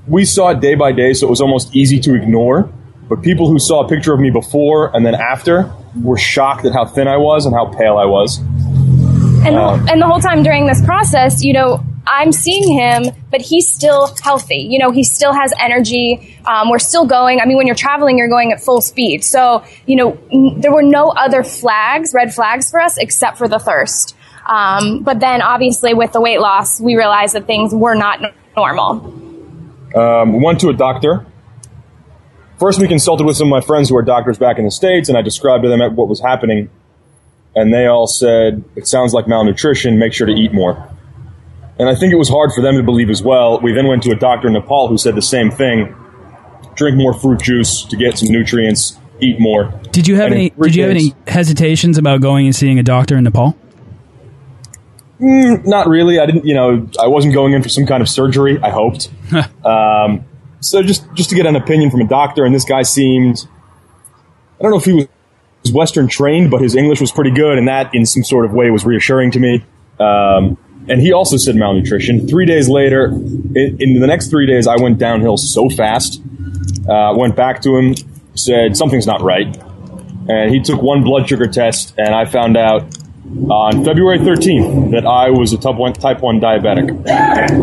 We 0.09 0.25
saw 0.25 0.51
it 0.51 0.61
day 0.61 0.75
by 0.75 0.93
day, 0.93 1.13
so 1.13 1.27
it 1.27 1.31
was 1.31 1.41
almost 1.41 1.75
easy 1.75 2.01
to 2.01 2.15
ignore. 2.15 2.73
But 3.09 3.23
people 3.23 3.49
who 3.49 3.59
saw 3.59 3.85
a 3.85 3.89
picture 3.89 4.13
of 4.13 4.21
me 4.21 4.31
before 4.31 4.95
and 4.95 5.05
then 5.05 5.15
after 5.15 5.73
were 6.03 6.19
shocked 6.19 6.65
at 6.67 6.73
how 6.73 6.85
thin 6.85 7.09
I 7.09 7.17
was 7.17 7.47
and 7.47 7.55
how 7.55 7.67
pale 7.67 7.97
I 7.97 8.05
was. 8.05 8.39
And, 8.39 9.57
uh, 9.57 9.79
and 9.89 10.01
the 10.01 10.07
whole 10.07 10.21
time 10.21 10.43
during 10.43 10.67
this 10.67 10.85
process, 10.85 11.43
you 11.43 11.55
know, 11.55 11.83
I'm 12.07 12.33
seeing 12.33 12.73
him, 12.73 13.05
but 13.31 13.41
he's 13.41 13.71
still 13.71 14.15
healthy. 14.23 14.57
You 14.57 14.79
know, 14.79 14.91
he 14.91 15.05
still 15.05 15.33
has 15.33 15.53
energy. 15.61 16.39
Um, 16.47 16.71
we're 16.71 16.79
still 16.79 17.07
going. 17.07 17.41
I 17.41 17.45
mean, 17.45 17.57
when 17.57 17.67
you're 17.67 17.77
traveling, 17.77 18.19
you're 18.19 18.29
going 18.29 18.53
at 18.53 18.63
full 18.63 18.81
speed. 18.81 19.25
So, 19.25 19.63
you 19.87 19.97
know, 19.97 20.19
n- 20.33 20.61
there 20.61 20.73
were 20.73 20.83
no 20.83 21.11
other 21.11 21.43
flags, 21.45 22.13
red 22.15 22.35
flags 22.35 22.71
for 22.71 22.81
us, 22.81 22.97
except 22.97 23.37
for 23.37 23.47
the 23.47 23.59
thirst. 23.59 24.17
Um, 24.47 25.03
but 25.03 25.21
then, 25.21 25.43
obviously, 25.43 25.93
with 25.93 26.13
the 26.13 26.21
weight 26.21 26.41
loss, 26.41 26.81
we 26.81 26.97
realized 26.97 27.35
that 27.35 27.47
things 27.47 27.75
were 27.75 27.95
not 27.95 28.25
n- 28.25 28.33
normal. 28.57 29.28
Um, 29.95 30.33
we 30.35 30.45
went 30.45 30.61
to 30.61 30.69
a 30.69 30.75
doctor. 30.75 31.27
First, 32.59 32.81
we 32.81 32.89
consulted 32.89 33.25
with 33.25 33.37
some 33.37 33.47
of 33.47 33.51
my 33.51 33.61
friends 33.61 33.89
who 33.89 33.97
are 33.97 34.03
doctors 34.03 34.39
back 34.39 34.59
in 34.59 34.65
the 34.65 34.71
States, 34.71 35.09
and 35.09 35.17
I 35.17 35.23
described 35.23 35.63
to 35.63 35.69
them 35.69 35.81
what 35.95 36.09
was 36.09 36.21
happening. 36.21 36.71
And 37.55 37.73
they 37.73 37.87
all 37.87 38.07
said, 38.07 38.65
It 38.77 38.87
sounds 38.87 39.13
like 39.13 39.27
malnutrition, 39.27 39.99
make 39.99 40.13
sure 40.13 40.27
to 40.27 40.33
eat 40.33 40.53
more. 40.53 40.89
And 41.79 41.89
I 41.89 41.95
think 41.95 42.13
it 42.13 42.17
was 42.17 42.29
hard 42.29 42.51
for 42.53 42.61
them 42.61 42.77
to 42.77 42.83
believe 42.83 43.09
as 43.09 43.23
well. 43.23 43.61
We 43.61 43.73
then 43.73 43.87
went 43.87 44.03
to 44.03 44.11
a 44.11 44.17
doctor 44.17 44.49
in 44.49 44.55
Nepal 44.55 44.89
who 44.89 44.99
said 44.99 45.15
the 45.15 45.23
same 45.23 45.51
thing 45.51 45.95
drink 46.75 46.97
more 46.97 47.13
fruit 47.13 47.43
juice 47.43 47.83
to 47.83 47.97
get 47.97 48.17
some 48.17 48.29
nutrients, 48.29 48.97
eat 49.21 49.41
more. 49.41 49.73
Did 49.91 50.07
you 50.07 50.15
have 50.15 50.27
And 50.27 50.35
any? 50.35 50.51
Did 50.51 50.75
you 50.75 50.83
have 50.83 50.91
any 50.93 51.15
hesitations 51.27 51.99
about 51.99 52.21
going 52.21 52.47
and 52.47 52.55
seeing 52.55 52.79
a 52.79 52.83
doctor 52.83 53.17
in 53.17 53.25
Nepal? 53.25 53.57
Mm, 55.21 55.67
not 55.67 55.89
really. 55.89 56.19
I 56.21 56.27
didn't, 56.27 56.45
you 56.45 56.55
know, 56.55 56.89
I 57.01 57.09
wasn't 57.09 57.35
going 57.35 57.53
in 57.53 57.63
for 57.63 57.69
some 57.69 57.87
kind 57.87 58.03
of 58.03 58.09
surgery. 58.09 58.59
I 58.63 58.71
hoped. 58.71 59.11
um, 59.65 60.25
so 60.61 60.83
just 60.83 61.05
just 61.15 61.31
to 61.31 61.37
get 61.37 61.47
an 61.47 61.57
opinion 61.57 61.91
from 61.91 62.01
a 62.01 62.07
doctor, 62.07 62.45
and 62.45 62.55
this 62.55 62.65
guy 62.65 62.83
seemed, 62.83 63.47
I 64.59 64.63
don't 64.63 64.71
know 64.71 64.79
if 64.79 64.85
he 64.85 65.09
was 65.63 65.73
Western 65.73 66.09
trained, 66.09 66.51
but 66.51 66.61
his 66.61 66.75
English 66.77 67.01
was 67.01 67.13
pretty 67.13 67.33
good, 67.33 67.59
and 67.59 67.69
that 67.69 67.95
in 67.95 68.07
some 68.07 68.23
sort 68.23 68.45
of 68.45 68.53
way 68.53 68.71
was 68.71 68.85
reassuring 68.85 69.33
to 69.33 69.41
me. 69.41 69.65
Um, 69.99 70.57
and 70.89 71.01
he 71.01 71.13
also 71.13 71.37
said 71.37 71.57
malnutrition. 71.57 72.27
Three 72.29 72.47
days 72.47 72.69
later, 72.69 73.07
in, 73.07 73.77
in 73.81 74.01
the 74.01 74.07
next 74.07 74.29
three 74.31 74.47
days, 74.47 74.67
I 74.67 74.77
went 74.81 74.99
downhill 74.99 75.37
so 75.37 75.69
fast. 75.69 76.23
Uh, 76.89 77.13
went 77.17 77.37
back 77.37 77.61
to 77.63 77.77
him, 77.77 77.95
said 78.35 78.77
something's 78.77 79.07
not 79.07 79.21
right, 79.21 79.55
and 80.29 80.51
he 80.55 80.61
took 80.61 80.81
one 80.81 81.03
blood 81.03 81.29
sugar 81.29 81.47
test, 81.47 81.95
and 81.99 82.15
I 82.15 82.25
found 82.25 82.57
out 82.57 82.97
on 83.51 83.85
February 83.85 84.19
13th 84.19 84.91
that 84.93 85.05
I 85.07 85.31
was 85.31 85.53
a 85.53 85.59
type 85.59 85.77
1, 85.77 85.93
type 85.95 86.21
1 86.21 86.41
diabetic. 86.41 86.91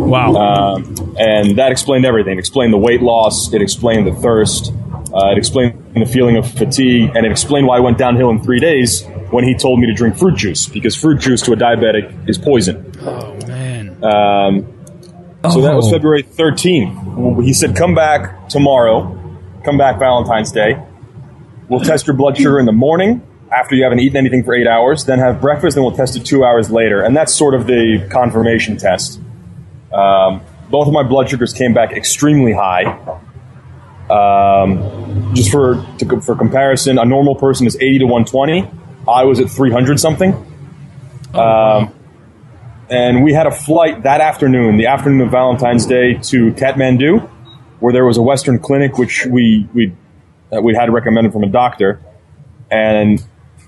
Wow. 0.08 0.36
Um, 0.36 1.15
and 1.17 1.58
that 1.58 1.71
explained 1.71 2.06
everything. 2.06 2.34
It 2.38 2.39
explained 2.39 2.71
the 2.73 2.78
weight 2.78 3.01
loss, 3.01 3.51
it 3.54 3.62
explained 3.62 4.06
the 4.08 4.13
thirst, 4.13 4.71
uh, 5.13 5.32
it 5.32 5.38
explained 5.38 5.95
the 5.95 6.06
feeling 6.06 6.38
of 6.38 6.49
fatigue, 6.51 7.12
and 7.15 7.25
it 7.25 7.32
explained 7.32 7.67
why 7.67 7.78
I 7.78 7.80
went 7.80 7.97
downhill 7.97 8.30
in 8.30 8.41
three 8.43 8.60
days 8.60 9.06
when 9.32 9.43
he 9.43 9.56
told 9.56 9.80
me 9.80 9.88
to 9.88 9.93
drink 9.93 10.17
fruit 10.17 10.36
juice, 10.38 10.67
because 10.67 10.95
fruit 10.95 11.19
juice 11.19 11.41
to 11.43 11.54
a 11.54 11.56
diabetic 11.56 12.30
is 12.30 12.38
poison. 12.38 12.91
oh 13.01 13.36
man. 13.47 13.89
Um, 14.04 14.67
so 15.51 15.62
that 15.62 15.75
was 15.75 15.88
Oh. 15.88 15.91
February 15.91 16.23
13th. 16.23 17.43
He 17.43 17.54
said, 17.54 17.75
come 17.75 17.95
back 17.95 18.49
tomorrow, 18.49 19.17
come 19.63 19.78
back 19.78 19.97
Valentine's 19.99 20.51
Day. 20.51 20.78
We'll 21.69 21.80
test 21.80 22.06
your 22.08 22.15
blood 22.15 22.38
sugar 22.38 22.60
in 22.60 22.65
the 22.67 22.71
morning 22.71 23.21
after 23.51 23.75
you 23.75 23.84
haven't 23.84 23.99
eaten 23.99 24.17
anything 24.17 24.43
for 24.43 24.53
eight 24.53 24.67
hours, 24.67 25.05
then 25.05 25.19
have 25.19 25.39
breakfast, 25.39 25.77
and 25.77 25.86
we'll 25.86 25.95
test 25.95 26.15
it 26.15 26.25
two 26.25 26.43
hours 26.43 26.71
later. 26.71 27.01
And 27.01 27.15
that's 27.15 27.34
sort 27.34 27.53
of 27.53 27.67
the 27.67 28.08
confirmation 28.12 28.77
test. 28.77 29.19
Um, 29.93 30.41
both 30.69 30.88
of 30.88 30.93
my 30.93 31.03
blood 31.03 31.29
sugars 31.29 31.53
came 31.53 31.73
back 31.73 31.91
extremely 31.91 32.53
high. 32.53 32.86
Um, 34.10 35.34
just 35.34 35.51
for 35.51 35.86
to, 35.99 36.21
for 36.21 36.36
comparison, 36.36 36.97
a 36.99 37.05
normal 37.05 37.36
person 37.36 37.67
is 37.67 37.75
80 37.75 37.99
to 37.99 38.05
120. 38.05 38.69
I 39.08 39.23
was 39.23 39.39
at 39.39 39.49
300 39.49 39.99
something. 39.99 40.34
Um, 41.34 41.93
and 42.89 43.23
we 43.23 43.34
had 43.34 43.47
a 43.47 43.51
flight 43.51 44.03
that 44.03 44.21
afternoon, 44.21 44.77
the 44.77 44.88
afternoon 44.88 45.21
of 45.21 45.31
Valentine's 45.31 45.86
Day, 45.86 46.15
to 46.15 46.51
Kathmandu, 46.53 47.27
where 47.79 47.93
there 47.93 48.05
was 48.05 48.17
a 48.17 48.21
Western 48.21 48.60
clinic 48.60 48.97
which 48.97 49.25
we 49.25 49.67
we 49.73 49.93
we 50.62 50.75
had 50.75 50.91
recommended 50.91 51.34
from 51.34 51.43
a 51.43 51.49
doctor, 51.49 52.01
and 52.69 53.23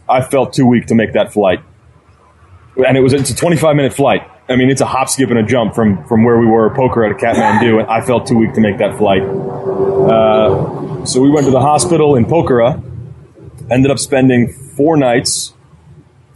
I 0.09 0.21
felt 0.21 0.53
too 0.53 0.65
weak 0.65 0.87
to 0.87 0.95
make 0.95 1.13
that 1.13 1.33
flight. 1.33 1.61
And 2.77 2.95
it 2.95 3.01
was 3.01 3.13
it's 3.13 3.29
a 3.29 3.35
25 3.35 3.75
minute 3.75 3.93
flight. 3.93 4.29
I 4.49 4.55
mean, 4.55 4.69
it's 4.69 4.81
a 4.81 4.85
hop, 4.85 5.09
skip, 5.09 5.29
and 5.29 5.39
a 5.39 5.43
jump 5.43 5.75
from 5.75 6.05
from 6.07 6.23
where 6.23 6.37
we 6.37 6.45
were 6.45 6.69
Pokhara 6.69 7.09
to 7.09 7.25
Kathmandu, 7.25 7.79
and 7.79 7.87
I 7.89 8.01
felt 8.01 8.27
too 8.27 8.37
weak 8.37 8.53
to 8.53 8.61
make 8.61 8.77
that 8.77 8.97
flight. 8.97 9.23
Uh, 9.23 11.05
so 11.05 11.21
we 11.21 11.29
went 11.29 11.45
to 11.45 11.51
the 11.51 11.59
hospital 11.59 12.15
in 12.15 12.25
Pokhara, 12.25 12.81
ended 13.69 13.91
up 13.91 13.99
spending 13.99 14.53
four 14.53 14.95
nights, 14.95 15.53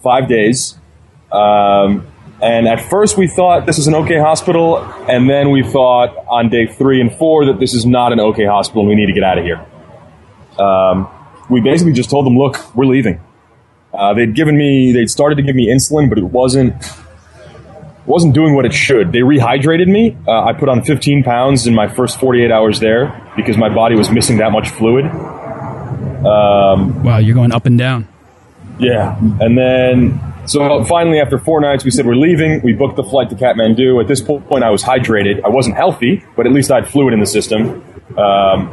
five 0.03 0.27
days. 0.27 0.77
Um, 1.31 2.07
and 2.41 2.67
at 2.67 2.81
first 2.89 3.17
we 3.17 3.27
thought 3.27 3.65
this 3.65 3.77
is 3.77 3.87
an 3.87 3.95
okay 3.95 4.17
hospital, 4.17 4.77
and 5.07 5.29
then 5.29 5.51
we 5.51 5.63
thought 5.63 6.17
on 6.27 6.49
day 6.49 6.65
three 6.65 6.99
and 6.99 7.13
four 7.15 7.45
that 7.45 7.59
this 7.59 7.73
is 7.73 7.85
not 7.85 8.11
an 8.11 8.19
okay 8.19 8.45
hospital 8.45 8.81
and 8.81 8.89
we 8.89 8.95
need 8.95 9.05
to 9.05 9.13
get 9.13 9.23
out 9.23 9.37
of 9.37 9.45
here. 9.45 9.65
Um, 10.59 11.07
we 11.49 11.61
basically 11.61 11.93
just 11.93 12.09
told 12.09 12.25
them, 12.25 12.37
look, 12.37 12.75
we're 12.75 12.85
leaving. 12.85 13.21
Uh, 13.93 14.13
they'd 14.13 14.33
given 14.35 14.57
me, 14.57 14.91
they'd 14.91 15.09
started 15.09 15.35
to 15.35 15.41
give 15.41 15.55
me 15.55 15.67
insulin, 15.67 16.07
but 16.09 16.17
it 16.17 16.23
wasn't, 16.23 16.73
wasn't 18.05 18.33
doing 18.33 18.55
what 18.55 18.65
it 18.65 18.73
should. 18.73 19.11
They 19.11 19.19
rehydrated 19.19 19.87
me. 19.87 20.15
Uh, 20.27 20.43
I 20.45 20.53
put 20.53 20.69
on 20.69 20.83
15 20.83 21.23
pounds 21.23 21.67
in 21.67 21.75
my 21.75 21.87
first 21.87 22.19
48 22.19 22.51
hours 22.51 22.79
there 22.79 23.31
because 23.35 23.57
my 23.57 23.69
body 23.73 23.95
was 23.95 24.09
missing 24.09 24.37
that 24.37 24.51
much 24.51 24.69
fluid. 24.69 25.05
Um, 26.25 27.03
Wow, 27.03 27.17
you're 27.17 27.35
going 27.35 27.51
up 27.51 27.65
and 27.65 27.77
down. 27.77 28.07
yeah. 28.79 29.17
And 29.19 29.57
then, 29.57 30.19
so 30.45 30.83
finally, 30.85 31.19
after 31.19 31.37
four 31.37 31.59
nights, 31.61 31.83
we 31.83 31.91
said 31.91 32.05
we're 32.05 32.15
leaving. 32.15 32.61
We 32.61 32.73
booked 32.73 32.95
the 32.95 33.03
flight 33.03 33.29
to 33.29 33.35
Kathmandu. 33.35 34.01
At 34.01 34.07
this 34.07 34.21
point, 34.21 34.63
I 34.63 34.69
was 34.69 34.83
hydrated. 34.83 35.43
I 35.43 35.49
wasn't 35.49 35.75
healthy, 35.75 36.23
but 36.35 36.45
at 36.47 36.53
least 36.53 36.71
I 36.71 36.75
had 36.75 36.87
fluid 36.87 37.13
in 37.13 37.19
the 37.19 37.25
system. 37.25 37.83
Um, 38.17 38.69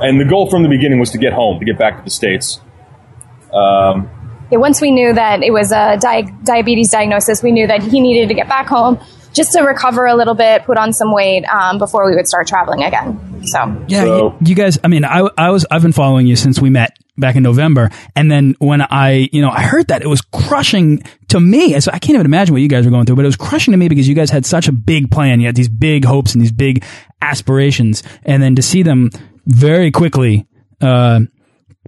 and 0.00 0.20
the 0.20 0.24
goal 0.24 0.48
from 0.50 0.62
the 0.62 0.68
beginning 0.68 0.98
was 0.98 1.10
to 1.10 1.18
get 1.18 1.32
home, 1.32 1.58
to 1.60 1.64
get 1.64 1.78
back 1.78 1.98
to 1.98 2.04
the 2.04 2.10
States. 2.10 2.60
Um, 3.52 4.10
Yeah, 4.50 4.58
once 4.58 4.80
we 4.80 4.90
knew 4.90 5.12
that 5.12 5.42
it 5.42 5.52
was 5.52 5.72
a 5.72 5.96
di- 6.00 6.30
diabetes 6.44 6.90
diagnosis, 6.90 7.42
we 7.42 7.52
knew 7.52 7.66
that 7.66 7.82
he 7.82 8.00
needed 8.00 8.28
to 8.28 8.34
get 8.34 8.48
back 8.48 8.66
home 8.66 8.98
just 9.32 9.52
to 9.52 9.62
recover 9.62 10.06
a 10.06 10.14
little 10.14 10.34
bit, 10.34 10.64
put 10.64 10.76
on 10.78 10.92
some 10.92 11.12
weight 11.12 11.44
um, 11.46 11.78
before 11.78 12.06
we 12.08 12.14
would 12.14 12.28
start 12.28 12.46
traveling 12.46 12.84
again. 12.84 13.42
So 13.46 13.58
Yeah, 13.88 14.02
So- 14.02 14.36
you, 14.40 14.48
you 14.50 14.54
guys. 14.54 14.78
I 14.84 14.88
mean, 14.88 15.04
I, 15.04 15.28
I 15.36 15.50
was 15.50 15.66
I've 15.70 15.82
been 15.82 15.92
following 15.92 16.26
you 16.26 16.36
since 16.36 16.60
we 16.60 16.70
met 16.70 16.96
back 17.16 17.36
in 17.36 17.42
November, 17.42 17.90
and 18.16 18.30
then 18.30 18.54
when 18.58 18.80
I 18.82 19.28
you 19.32 19.40
know 19.42 19.50
I 19.50 19.62
heard 19.62 19.88
that 19.88 20.02
it 20.02 20.08
was 20.08 20.20
crushing 20.20 21.02
to 21.28 21.40
me. 21.40 21.78
So 21.80 21.90
I 21.92 21.98
can't 21.98 22.14
even 22.14 22.26
imagine 22.26 22.54
what 22.54 22.62
you 22.62 22.68
guys 22.68 22.84
were 22.84 22.90
going 22.90 23.06
through, 23.06 23.16
but 23.16 23.24
it 23.24 23.28
was 23.28 23.36
crushing 23.36 23.72
to 23.72 23.78
me 23.78 23.88
because 23.88 24.08
you 24.08 24.14
guys 24.14 24.30
had 24.30 24.46
such 24.46 24.68
a 24.68 24.72
big 24.72 25.10
plan. 25.10 25.40
You 25.40 25.46
had 25.46 25.56
these 25.56 25.68
big 25.68 26.04
hopes 26.04 26.34
and 26.34 26.40
these 26.42 26.52
big 26.52 26.84
aspirations, 27.20 28.02
and 28.24 28.42
then 28.42 28.54
to 28.56 28.62
see 28.62 28.82
them 28.82 29.10
very 29.46 29.90
quickly, 29.90 30.46
uh, 30.80 31.20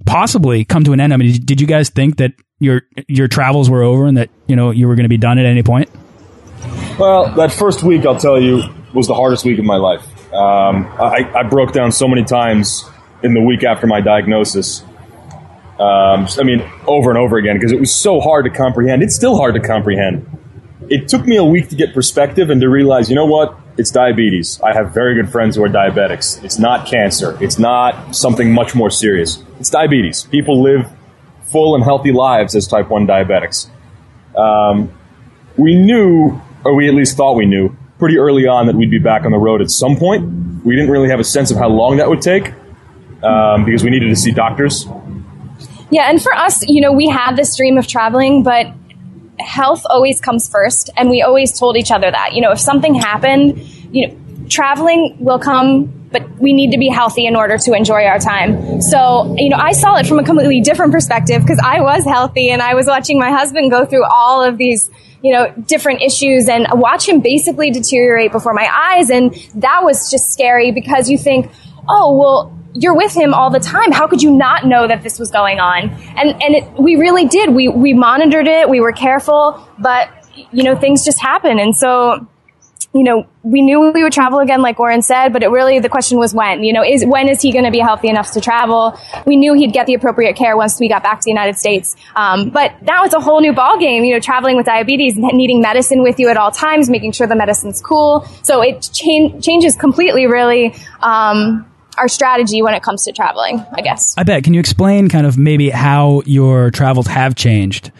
possibly 0.05 0.65
come 0.65 0.85
to 0.85 0.93
an 0.93 1.01
end. 1.01 1.13
I 1.15 1.17
mean, 1.17 1.33
did, 1.33 1.47
did 1.47 1.61
you 1.61 1.67
guys 1.67 1.91
think 1.91 2.17
that 2.19 2.33
your 2.59 2.83
your 3.07 3.29
travels 3.29 3.69
were 3.69 3.83
over 3.83 4.07
and 4.07 4.17
that 4.17 4.31
you 4.47 4.57
know 4.57 4.71
you 4.71 4.89
were 4.89 4.95
going 4.95 5.05
to 5.05 5.11
be 5.11 5.19
done 5.19 5.39
at 5.39 5.47
any 5.47 5.63
point? 5.63 5.91
Well, 6.99 7.35
that 7.35 7.53
first 7.53 7.83
week, 7.83 8.07
I'll 8.07 8.19
tell 8.19 8.41
you, 8.41 8.63
was 8.95 9.07
the 9.07 9.15
hardest 9.15 9.45
week 9.45 9.59
of 9.59 9.65
my 9.65 9.77
life. 9.77 10.03
Um, 10.33 10.87
I, 10.87 11.31
I 11.35 11.43
broke 11.43 11.73
down 11.73 11.93
so 11.93 12.09
many 12.09 12.25
times 12.25 12.85
in 13.23 13.35
the 13.35 13.41
week 13.41 13.65
after 13.65 13.87
my 13.87 14.01
diagnosis. 14.01 14.83
Um, 15.79 16.27
I 16.39 16.43
mean, 16.43 16.69
over 16.87 17.11
and 17.11 17.19
over 17.19 17.37
again, 17.37 17.57
because 17.57 17.73
it 17.73 17.81
was 17.81 17.95
so 17.95 18.21
hard 18.21 18.47
to 18.47 18.51
comprehend. 18.51 19.03
It's 19.03 19.15
still 19.15 19.37
hard 19.37 19.55
to 19.55 19.61
comprehend. 19.61 20.27
It 20.89 21.09
took 21.09 21.27
me 21.27 21.37
a 21.37 21.45
week 21.45 21.69
to 21.71 21.77
get 21.77 21.93
perspective 21.93 22.49
and 22.49 22.61
to 22.63 22.69
realize, 22.69 23.11
you 23.11 23.17
know 23.17 23.27
what? 23.27 23.59
It's 23.77 23.91
diabetes. 23.91 24.61
I 24.63 24.73
have 24.73 24.95
very 24.95 25.15
good 25.15 25.31
friends 25.31 25.57
who 25.57 25.65
are 25.65 25.69
diabetics. 25.69 26.43
It's 26.43 26.59
not 26.59 26.87
cancer. 26.87 27.37
It's 27.43 27.59
not 27.59 28.17
something 28.17 28.53
much 28.53 28.75
more 28.75 28.91
serious. 28.91 29.43
It's 29.61 29.69
diabetes. 29.69 30.23
People 30.25 30.63
live 30.63 30.91
full 31.51 31.75
and 31.75 31.85
healthy 31.85 32.13
lives 32.13 32.55
as 32.55 32.67
type 32.67 32.89
1 32.89 33.07
diabetics. 33.07 33.69
Um, 34.37 34.93
we 35.57 35.75
knew, 35.75 36.41
or 36.65 36.75
we 36.75 36.89
at 36.89 36.95
least 36.95 37.17
thought 37.17 37.35
we 37.35 37.47
knew, 37.47 37.75
pretty 37.99 38.19
early 38.19 38.47
on 38.47 38.67
that 38.67 38.77
we'd 38.77 38.91
be 38.91 38.99
back 38.99 39.25
on 39.25 39.33
the 39.33 39.39
road 39.39 39.63
at 39.63 39.71
some 39.71 39.97
point. 39.97 40.65
We 40.65 40.75
didn't 40.75 40.91
really 40.91 41.09
have 41.09 41.21
a 41.21 41.25
sense 41.25 41.51
of 41.51 41.57
how 41.57 41.69
long 41.69 41.97
that 41.97 42.09
would 42.09 42.21
take 42.21 42.53
um, 43.23 43.65
because 43.65 43.83
we 43.83 43.91
needed 43.91 44.09
to 44.11 44.17
see 44.17 44.33
doctors. 44.33 44.87
Yeah, 45.91 46.11
and 46.11 46.21
for 46.21 46.35
us, 46.35 46.67
you 46.67 46.81
know, 46.81 46.93
we 46.93 47.09
had 47.09 47.37
this 47.37 47.57
dream 47.57 47.79
of 47.79 47.87
traveling, 47.87 48.43
but 48.43 48.67
health 49.39 49.83
always 49.89 50.21
comes 50.21 50.49
first, 50.49 50.91
and 50.97 51.09
we 51.09 51.23
always 51.23 51.59
told 51.59 51.77
each 51.77 51.91
other 51.91 52.11
that. 52.11 52.33
You 52.33 52.43
know, 52.43 52.51
if 52.51 52.61
something 52.61 52.95
happened, 52.95 53.59
you 53.95 54.09
know, 54.09 54.17
traveling 54.49 55.17
will 55.21 55.39
come 55.39 56.06
but 56.17 56.39
we 56.41 56.53
need 56.53 56.71
to 56.71 56.79
be 56.79 56.89
healthy 56.89 57.27
in 57.27 57.37
order 57.37 57.59
to 57.59 57.73
enjoy 57.73 58.05
our 58.05 58.19
time. 58.19 58.81
So, 58.81 59.35
you 59.37 59.51
know, 59.51 59.57
I 59.57 59.73
saw 59.73 59.97
it 59.97 60.07
from 60.07 60.19
a 60.19 60.25
completely 60.25 60.61
different 60.61 60.93
perspective 60.93 61.43
because 61.43 61.61
I 61.63 61.81
was 61.81 62.05
healthy 62.05 62.51
and 62.51 62.63
I 62.63 62.75
was 62.75 62.87
watching 62.87 63.19
my 63.19 63.31
husband 63.31 63.71
go 63.71 63.85
through 63.85 64.05
all 64.05 64.43
of 64.43 64.57
these, 64.57 64.91
you 65.23 65.33
know, 65.33 65.53
different 65.67 66.03
issues 66.03 66.49
and 66.49 66.67
watch 66.73 67.09
him 67.09 67.21
basically 67.21 67.71
deteriorate 67.71 68.33
before 68.33 68.55
my 68.55 68.69
eyes. 68.73 69.11
And 69.11 69.35
that 69.57 69.85
was 69.85 70.11
just 70.11 70.33
scary 70.33 70.73
because 70.73 71.11
you 71.11 71.19
think, 71.19 71.51
oh, 71.89 72.17
well, 72.17 72.59
you're 72.73 72.97
with 72.97 73.15
him 73.15 73.35
all 73.35 73.51
the 73.51 73.61
time. 73.61 73.93
How 73.93 74.07
could 74.07 74.23
you 74.23 74.31
not 74.31 74.67
know 74.67 74.87
that 74.87 75.03
this 75.03 75.19
was 75.19 75.31
going 75.31 75.61
on? 75.61 75.91
And 75.91 76.43
and 76.43 76.55
it, 76.55 76.73
we 76.79 76.97
really 76.97 77.27
did. 77.27 77.55
We 77.55 77.69
we 77.69 77.95
monitored 77.95 78.47
it. 78.47 78.69
We 78.69 78.81
were 78.81 78.93
careful, 78.93 79.67
but 79.79 80.11
you 80.53 80.63
know 80.63 80.77
things 80.77 81.03
just 81.03 81.19
happen. 81.19 81.59
And 81.59 81.75
so, 81.75 82.27
you 82.97 83.05
know, 83.05 83.27
we 83.43 83.63
knew 83.63 83.93
we 83.93 84.03
would 84.03 84.13
travel 84.13 84.41
again, 84.41 84.63
like 84.63 84.81
Oren 84.81 85.03
said. 85.03 85.33
But 85.33 85.43
it 85.43 85.49
really 85.49 85.79
the 85.79 85.89
question 85.89 86.19
was 86.19 86.35
when. 86.35 86.63
You 86.63 86.73
know, 86.73 86.83
is 86.85 87.05
when 87.05 87.29
is 87.29 87.41
he 87.43 87.53
going 87.53 87.65
to 87.65 87.71
be 87.71 87.79
healthy 87.79 88.09
enough 88.09 88.33
to 88.33 88.41
travel? 88.41 88.99
We 89.27 89.37
knew 89.37 89.55
he'd 89.55 89.73
get 89.73 89.87
the 89.87 89.95
appropriate 89.95 90.37
care 90.37 90.57
once 90.57 90.81
we 90.81 90.89
got 90.89 91.03
back 91.03 91.21
to 91.21 91.25
the 91.25 91.31
United 91.31 91.57
States. 91.57 91.97
Um, 92.15 92.51
but 92.51 92.83
now 92.83 93.05
it's 93.05 93.15
a 93.15 93.21
whole 93.21 93.41
new 93.41 93.53
ball 93.53 93.79
game. 93.79 94.05
You 94.05 94.15
know, 94.15 94.21
traveling 94.21 94.57
with 94.57 94.67
diabetes, 94.67 95.17
and 95.17 95.27
needing 95.33 95.61
medicine 95.61 96.03
with 96.03 96.19
you 96.19 96.29
at 96.29 96.37
all 96.37 96.51
times, 96.51 96.91
making 96.91 97.13
sure 97.13 97.27
the 97.27 97.37
medicine's 97.37 97.81
cool. 97.81 98.27
So 98.43 98.63
it 98.63 98.89
cha- 98.93 99.39
changes 99.41 99.77
completely, 99.77 100.27
really. 100.27 100.75
Um, 101.01 101.71
our 101.99 102.09
strategy 102.09 102.61
when 102.61 102.75
it 102.75 102.83
comes 102.83 103.05
to 103.05 103.13
traveling, 103.13 103.65
I 103.73 103.81
guess. 103.81 104.15
I 104.19 104.23
bet. 104.23 104.45
Can 104.45 104.55
you 104.55 104.61
explain 104.61 105.09
kind 105.09 105.27
of 105.27 105.39
maybe 105.39 105.71
how 105.71 106.23
your 106.27 106.71
travels 106.71 107.07
have 107.07 107.35
changed 107.35 107.91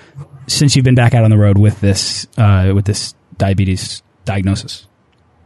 since 0.47 0.77
you've 0.77 0.85
been 0.85 0.95
back 0.95 1.15
out 1.15 1.25
on 1.25 1.31
the 1.31 1.39
road 1.39 1.59
with 1.59 1.81
this 1.81 2.27
uh, 2.37 2.73
with 2.75 2.85
this 2.85 3.15
diabetes 3.39 4.03
diagnosis? 4.27 4.87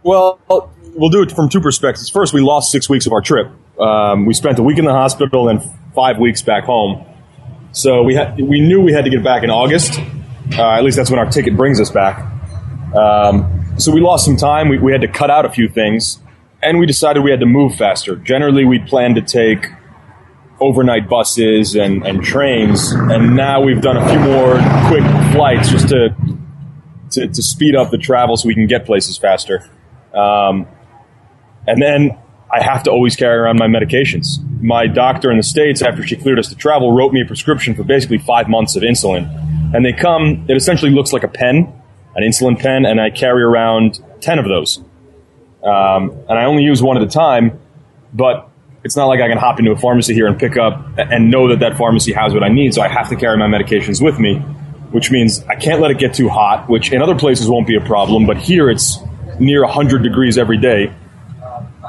Well, 0.02 0.40
we'll 0.48 1.10
do 1.10 1.22
it 1.22 1.30
from 1.30 1.48
two 1.48 1.60
perspectives. 1.60 2.08
First, 2.08 2.34
we 2.34 2.40
lost 2.40 2.72
six 2.72 2.88
weeks 2.88 3.06
of 3.06 3.12
our 3.12 3.20
trip. 3.20 3.48
Um, 3.78 4.26
we 4.26 4.34
spent 4.34 4.58
a 4.58 4.62
week 4.62 4.78
in 4.78 4.84
the 4.84 4.92
hospital 4.92 5.48
and 5.48 5.62
five 5.94 6.18
weeks 6.18 6.42
back 6.42 6.64
home. 6.64 7.06
So 7.72 8.02
we 8.02 8.16
had 8.16 8.40
we 8.40 8.60
knew 8.60 8.80
we 8.80 8.92
had 8.92 9.04
to 9.04 9.10
get 9.10 9.22
back 9.22 9.44
in 9.44 9.50
August. 9.50 10.00
Uh, 10.52 10.72
at 10.72 10.82
least 10.82 10.96
that's 10.96 11.10
when 11.10 11.20
our 11.20 11.30
ticket 11.30 11.56
brings 11.56 11.80
us 11.80 11.90
back. 11.90 12.18
Um, 12.94 13.76
so 13.78 13.92
we 13.92 14.00
lost 14.00 14.24
some 14.24 14.36
time. 14.36 14.68
We, 14.68 14.78
we 14.78 14.90
had 14.90 15.02
to 15.02 15.08
cut 15.08 15.30
out 15.30 15.44
a 15.44 15.50
few 15.50 15.68
things 15.68 16.18
and 16.62 16.78
we 16.78 16.86
decided 16.86 17.22
we 17.22 17.30
had 17.30 17.40
to 17.40 17.46
move 17.46 17.74
faster. 17.74 18.16
Generally, 18.16 18.64
we 18.64 18.78
planned 18.78 19.16
to 19.16 19.22
take 19.22 19.66
overnight 20.60 21.08
buses 21.08 21.74
and, 21.74 22.06
and 22.06 22.22
trains, 22.22 22.92
and 22.92 23.34
now 23.34 23.62
we've 23.62 23.80
done 23.80 23.96
a 23.96 24.08
few 24.08 24.18
more 24.18 24.58
quick 24.88 25.04
flights 25.32 25.70
just 25.70 25.88
to, 25.88 26.14
to, 27.10 27.28
to 27.28 27.42
speed 27.42 27.76
up 27.76 27.90
the 27.90 27.98
travel 27.98 28.36
so 28.36 28.46
we 28.46 28.54
can 28.54 28.66
get 28.66 28.86
places 28.86 29.18
faster. 29.18 29.68
Um, 30.14 30.66
and 31.66 31.80
then 31.80 32.18
I 32.52 32.62
have 32.62 32.82
to 32.84 32.90
always 32.90 33.16
carry 33.16 33.36
around 33.36 33.58
my 33.58 33.66
medications. 33.66 34.38
My 34.60 34.86
doctor 34.86 35.30
in 35.30 35.36
the 35.36 35.42
States, 35.42 35.82
after 35.82 36.06
she 36.06 36.16
cleared 36.16 36.38
us 36.38 36.48
to 36.48 36.56
travel, 36.56 36.92
wrote 36.92 37.12
me 37.12 37.20
a 37.20 37.24
prescription 37.24 37.74
for 37.74 37.84
basically 37.84 38.18
five 38.18 38.48
months 38.48 38.76
of 38.76 38.82
insulin. 38.82 39.28
And 39.74 39.84
they 39.84 39.92
come, 39.92 40.46
it 40.48 40.56
essentially 40.56 40.90
looks 40.90 41.12
like 41.12 41.22
a 41.22 41.28
pen, 41.28 41.72
an 42.16 42.22
insulin 42.24 42.58
pen, 42.58 42.84
and 42.84 43.00
I 43.00 43.10
carry 43.10 43.42
around 43.42 44.00
10 44.20 44.38
of 44.38 44.46
those. 44.46 44.78
Um, 45.62 46.10
and 46.28 46.32
I 46.32 46.46
only 46.46 46.64
use 46.64 46.82
one 46.82 46.96
at 46.96 47.02
a 47.02 47.06
time, 47.06 47.60
but 48.12 48.50
it's 48.82 48.96
not 48.96 49.06
like 49.06 49.20
I 49.20 49.28
can 49.28 49.38
hop 49.38 49.58
into 49.58 49.70
a 49.70 49.76
pharmacy 49.76 50.14
here 50.14 50.26
and 50.26 50.38
pick 50.38 50.56
up 50.56 50.98
and 50.98 51.30
know 51.30 51.48
that 51.48 51.60
that 51.60 51.76
pharmacy 51.76 52.12
has 52.14 52.32
what 52.32 52.42
I 52.42 52.48
need. 52.48 52.74
So 52.74 52.82
I 52.82 52.88
have 52.88 53.10
to 53.10 53.16
carry 53.16 53.36
my 53.36 53.46
medications 53.46 54.02
with 54.02 54.18
me, 54.18 54.42
which 54.90 55.10
means 55.10 55.44
I 55.44 55.54
can't 55.54 55.80
let 55.80 55.90
it 55.90 55.98
get 55.98 56.14
too 56.14 56.28
hot, 56.28 56.68
which 56.68 56.92
in 56.92 57.02
other 57.02 57.14
places 57.14 57.48
won't 57.48 57.66
be 57.66 57.76
a 57.76 57.80
problem, 57.80 58.26
but 58.26 58.36
here 58.36 58.68
it's 58.68 58.98
near 59.38 59.62
100 59.62 60.02
degrees 60.02 60.36
every 60.36 60.58
day. 60.58 60.92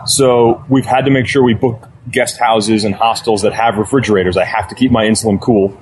So 0.06 0.64
we've 0.70 0.86
had 0.86 1.06
to 1.06 1.12
make 1.12 1.28
sure 1.28 1.44
we 1.44 1.54
book 1.54 1.88
guest 2.10 2.40
houses 2.40 2.84
and 2.84 2.96
hostels 2.96 3.44
that 3.44 3.54
have 3.54 3.78
refrigerators. 3.78 4.38
I 4.38 4.46
have 4.46 4.68
to 4.70 4.76
keep 4.76 4.92
my 4.92 5.06
insulin 5.06 5.40
cool. 5.40 5.78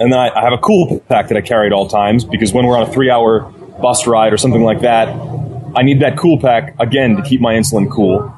And 0.00 0.12
then 0.12 0.18
I, 0.18 0.30
I 0.30 0.42
have 0.42 0.52
a 0.52 0.58
cool 0.58 1.00
pack 1.08 1.28
that 1.28 1.36
I 1.36 1.40
carry 1.40 1.66
at 1.66 1.72
all 1.72 1.88
times 1.88 2.24
because 2.24 2.52
when 2.52 2.66
we're 2.66 2.76
on 2.76 2.88
a 2.88 2.92
three 2.92 3.10
hour 3.10 3.40
bus 3.80 4.06
ride 4.06 4.32
or 4.32 4.36
something 4.36 4.62
like 4.62 4.80
that, 4.80 5.08
I 5.76 5.82
need 5.82 6.00
that 6.00 6.18
cool 6.18 6.40
pack 6.40 6.74
again 6.80 7.16
to 7.16 7.22
keep 7.22 7.40
my 7.40 7.54
insulin 7.54 7.90
cool. 7.90 8.32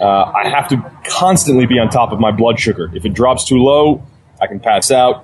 Uh, 0.00 0.24
I 0.24 0.48
have 0.48 0.68
to 0.68 0.92
constantly 1.06 1.66
be 1.66 1.78
on 1.78 1.88
top 1.88 2.12
of 2.12 2.18
my 2.18 2.30
blood 2.30 2.58
sugar. 2.58 2.90
If 2.94 3.04
it 3.04 3.12
drops 3.12 3.44
too 3.44 3.58
low, 3.58 4.04
I 4.40 4.46
can 4.46 4.60
pass 4.60 4.90
out. 4.90 5.23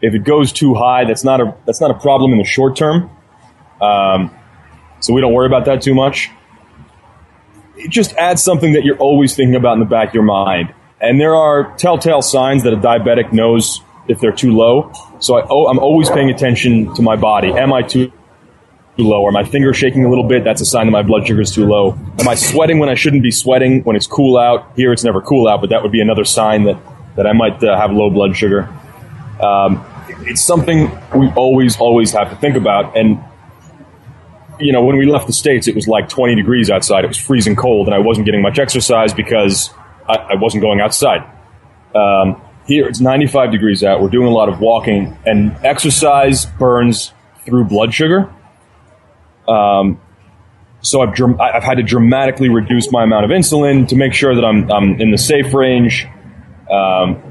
If 0.00 0.14
it 0.14 0.24
goes 0.24 0.52
too 0.52 0.74
high, 0.74 1.04
that's 1.04 1.24
not 1.24 1.40
a 1.40 1.54
that's 1.64 1.80
not 1.80 1.90
a 1.90 1.94
problem 1.94 2.32
in 2.32 2.38
the 2.38 2.44
short 2.44 2.76
term. 2.76 3.10
Um, 3.80 4.30
so 5.00 5.12
we 5.12 5.20
don't 5.20 5.32
worry 5.32 5.46
about 5.46 5.64
that 5.66 5.82
too 5.82 5.94
much. 5.94 6.30
It 7.76 7.90
just 7.90 8.14
adds 8.14 8.42
something 8.42 8.72
that 8.72 8.84
you're 8.84 8.96
always 8.96 9.34
thinking 9.34 9.54
about 9.54 9.74
in 9.74 9.80
the 9.80 9.86
back 9.86 10.08
of 10.08 10.14
your 10.14 10.22
mind. 10.22 10.74
And 11.00 11.20
there 11.20 11.34
are 11.34 11.76
telltale 11.76 12.22
signs 12.22 12.62
that 12.62 12.72
a 12.72 12.76
diabetic 12.76 13.32
knows 13.32 13.82
if 14.08 14.20
they're 14.20 14.32
too 14.32 14.56
low. 14.56 14.92
So 15.20 15.38
I, 15.38 15.46
oh, 15.48 15.66
I'm 15.66 15.78
always 15.78 16.08
paying 16.08 16.30
attention 16.30 16.94
to 16.94 17.02
my 17.02 17.16
body. 17.16 17.52
Am 17.52 17.72
I 17.72 17.82
too 17.82 18.12
low? 18.96 19.26
Are 19.26 19.32
my 19.32 19.44
fingers 19.44 19.76
shaking 19.76 20.04
a 20.04 20.08
little 20.08 20.24
bit? 20.24 20.44
That's 20.44 20.62
a 20.62 20.64
sign 20.64 20.86
that 20.86 20.92
my 20.92 21.02
blood 21.02 21.26
sugar 21.26 21.42
is 21.42 21.50
too 21.50 21.66
low. 21.66 21.98
Am 22.18 22.28
I 22.28 22.34
sweating 22.34 22.78
when 22.78 22.88
I 22.88 22.94
shouldn't 22.94 23.22
be 23.22 23.30
sweating 23.30 23.82
when 23.82 23.94
it's 23.94 24.06
cool 24.06 24.38
out? 24.38 24.72
Here 24.76 24.92
it's 24.92 25.04
never 25.04 25.20
cool 25.20 25.48
out, 25.48 25.60
but 25.60 25.70
that 25.70 25.82
would 25.82 25.92
be 25.92 26.00
another 26.00 26.24
sign 26.24 26.64
that, 26.64 26.78
that 27.16 27.26
I 27.26 27.32
might 27.32 27.62
uh, 27.62 27.78
have 27.78 27.92
low 27.92 28.08
blood 28.08 28.36
sugar. 28.36 28.72
Um, 29.40 29.84
it's 30.20 30.44
something 30.44 30.90
we 31.14 31.28
always, 31.32 31.76
always 31.78 32.12
have 32.12 32.30
to 32.30 32.36
think 32.36 32.56
about. 32.56 32.96
And, 32.96 33.22
you 34.58 34.72
know, 34.72 34.84
when 34.84 34.96
we 34.96 35.06
left 35.06 35.26
the 35.26 35.32
States, 35.32 35.68
it 35.68 35.74
was 35.74 35.86
like 35.86 36.08
20 36.08 36.34
degrees 36.34 36.70
outside. 36.70 37.04
It 37.04 37.08
was 37.08 37.18
freezing 37.18 37.56
cold, 37.56 37.86
and 37.86 37.94
I 37.94 37.98
wasn't 37.98 38.26
getting 38.26 38.42
much 38.42 38.58
exercise 38.58 39.12
because 39.12 39.70
I, 40.08 40.14
I 40.14 40.34
wasn't 40.36 40.62
going 40.62 40.80
outside. 40.80 41.28
Um, 41.94 42.40
here 42.66 42.86
it's 42.88 43.00
95 43.00 43.52
degrees 43.52 43.84
out. 43.84 44.00
We're 44.00 44.10
doing 44.10 44.26
a 44.26 44.32
lot 44.32 44.48
of 44.48 44.60
walking, 44.60 45.16
and 45.24 45.56
exercise 45.64 46.46
burns 46.46 47.12
through 47.44 47.64
blood 47.64 47.94
sugar. 47.94 48.32
Um, 49.48 50.00
so 50.80 51.00
I've, 51.00 51.14
I've 51.40 51.64
had 51.64 51.76
to 51.76 51.82
dramatically 51.82 52.48
reduce 52.48 52.90
my 52.92 53.04
amount 53.04 53.24
of 53.24 53.30
insulin 53.30 53.88
to 53.88 53.96
make 53.96 54.12
sure 54.12 54.34
that 54.34 54.44
I'm, 54.44 54.70
I'm 54.70 55.00
in 55.00 55.10
the 55.10 55.18
safe 55.18 55.52
range. 55.52 56.06
Um, 56.70 57.22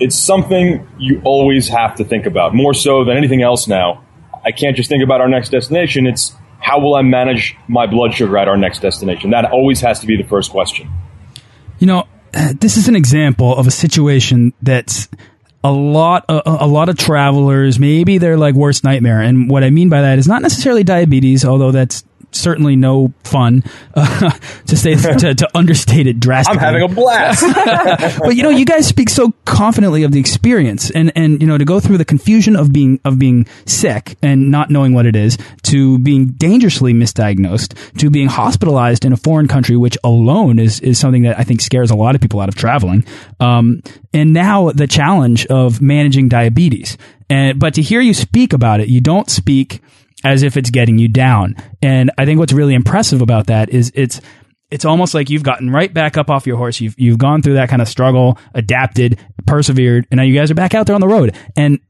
it's 0.00 0.18
something 0.18 0.88
you 0.98 1.20
always 1.24 1.68
have 1.68 1.94
to 1.96 2.04
think 2.04 2.26
about, 2.26 2.54
more 2.54 2.74
so 2.74 3.04
than 3.04 3.16
anything 3.16 3.42
else 3.42 3.68
now. 3.68 4.02
I 4.44 4.52
can't 4.52 4.74
just 4.74 4.88
think 4.88 5.04
about 5.04 5.20
our 5.20 5.28
next 5.28 5.50
destination. 5.50 6.06
It's 6.06 6.34
how 6.58 6.80
will 6.80 6.94
I 6.94 7.02
manage 7.02 7.56
my 7.68 7.86
blood 7.86 8.14
sugar 8.14 8.36
at 8.38 8.48
our 8.48 8.56
next 8.56 8.80
destination? 8.80 9.30
That 9.30 9.50
always 9.52 9.80
has 9.80 10.00
to 10.00 10.06
be 10.06 10.16
the 10.16 10.28
first 10.28 10.50
question. 10.50 10.90
You 11.78 11.86
know, 11.86 12.08
this 12.60 12.76
is 12.76 12.88
an 12.88 12.96
example 12.96 13.54
of 13.56 13.66
a 13.66 13.70
situation 13.70 14.54
that's 14.62 15.08
a 15.62 15.70
lot 15.70 16.24
a, 16.30 16.64
a, 16.64 16.66
lot 16.66 16.88
of 16.88 16.96
travelers 16.96 17.78
maybe 17.78 18.16
they're 18.16 18.38
like 18.38 18.54
worst 18.54 18.82
nightmare 18.82 19.20
and 19.20 19.50
what 19.50 19.62
i 19.62 19.68
mean 19.68 19.90
by 19.90 20.00
that 20.00 20.18
is 20.18 20.26
not 20.26 20.40
necessarily 20.40 20.82
diabetes 20.82 21.44
although 21.44 21.70
that's 21.70 22.02
certainly 22.32 22.76
no 22.76 23.12
fun 23.24 23.64
uh, 23.94 24.30
to 24.66 24.76
say 24.76 24.94
to, 25.18 25.34
to, 25.34 25.48
understate 25.54 26.06
it 26.06 26.20
drastically. 26.20 26.58
I'm 26.58 26.74
having 26.74 26.82
a 26.90 26.94
blast. 26.94 27.44
but 28.20 28.36
you 28.36 28.42
know, 28.42 28.50
you 28.50 28.64
guys 28.64 28.86
speak 28.86 29.08
so 29.08 29.32
confidently 29.44 30.02
of 30.02 30.12
the 30.12 30.20
experience, 30.20 30.90
and 30.90 31.12
and 31.16 31.40
you 31.40 31.46
know 31.46 31.58
to 31.58 31.64
go 31.64 31.80
through 31.80 31.98
the 31.98 32.04
confusion 32.04 32.56
of 32.56 32.72
being 32.72 33.00
of 33.04 33.18
being 33.18 33.46
sick 33.66 34.16
and 34.22 34.50
not 34.50 34.70
knowing 34.70 34.94
what 34.94 35.06
it 35.06 35.16
is, 35.16 35.38
to 35.64 35.98
being 35.98 36.26
dangerously 36.26 36.92
misdiagnosed, 36.92 37.98
to 37.98 38.10
being 38.10 38.28
hospitalized 38.28 39.04
in 39.04 39.12
a 39.12 39.16
foreign 39.16 39.48
country, 39.48 39.76
which 39.76 39.98
alone 40.04 40.58
is 40.58 40.80
is 40.80 40.98
something 40.98 41.22
that 41.22 41.38
I 41.38 41.44
think 41.44 41.60
scares 41.60 41.90
a 41.90 41.96
lot 41.96 42.14
of 42.14 42.20
people 42.20 42.40
out 42.40 42.48
of 42.48 42.54
traveling. 42.54 43.04
Um, 43.38 43.82
and 44.12 44.32
now 44.32 44.70
the 44.70 44.86
challenge 44.86 45.46
of 45.46 45.80
managing 45.80 46.28
diabetes. 46.28 46.96
And 47.28 47.58
but 47.60 47.74
to 47.74 47.82
hear 47.82 48.00
you 48.00 48.12
speak 48.12 48.52
about 48.52 48.80
it, 48.80 48.88
you 48.88 49.00
don't 49.00 49.30
speak 49.30 49.80
as 50.24 50.42
if 50.42 50.56
it's 50.56 50.70
getting 50.70 50.98
you 50.98 51.08
down. 51.08 51.56
And 51.82 52.10
I 52.18 52.24
think 52.24 52.38
what's 52.38 52.52
really 52.52 52.74
impressive 52.74 53.22
about 53.22 53.46
that 53.46 53.70
is 53.70 53.92
it's 53.94 54.20
it's 54.70 54.84
almost 54.84 55.14
like 55.14 55.30
you've 55.30 55.42
gotten 55.42 55.70
right 55.70 55.92
back 55.92 56.16
up 56.16 56.30
off 56.30 56.46
your 56.46 56.56
horse. 56.56 56.80
You've 56.80 56.94
you've 56.98 57.18
gone 57.18 57.42
through 57.42 57.54
that 57.54 57.68
kind 57.68 57.82
of 57.82 57.88
struggle, 57.88 58.38
adapted, 58.54 59.18
persevered, 59.46 60.06
and 60.10 60.18
now 60.18 60.24
you 60.24 60.34
guys 60.34 60.50
are 60.50 60.54
back 60.54 60.74
out 60.74 60.86
there 60.86 60.94
on 60.94 61.00
the 61.00 61.08
road. 61.08 61.36
And 61.56 61.80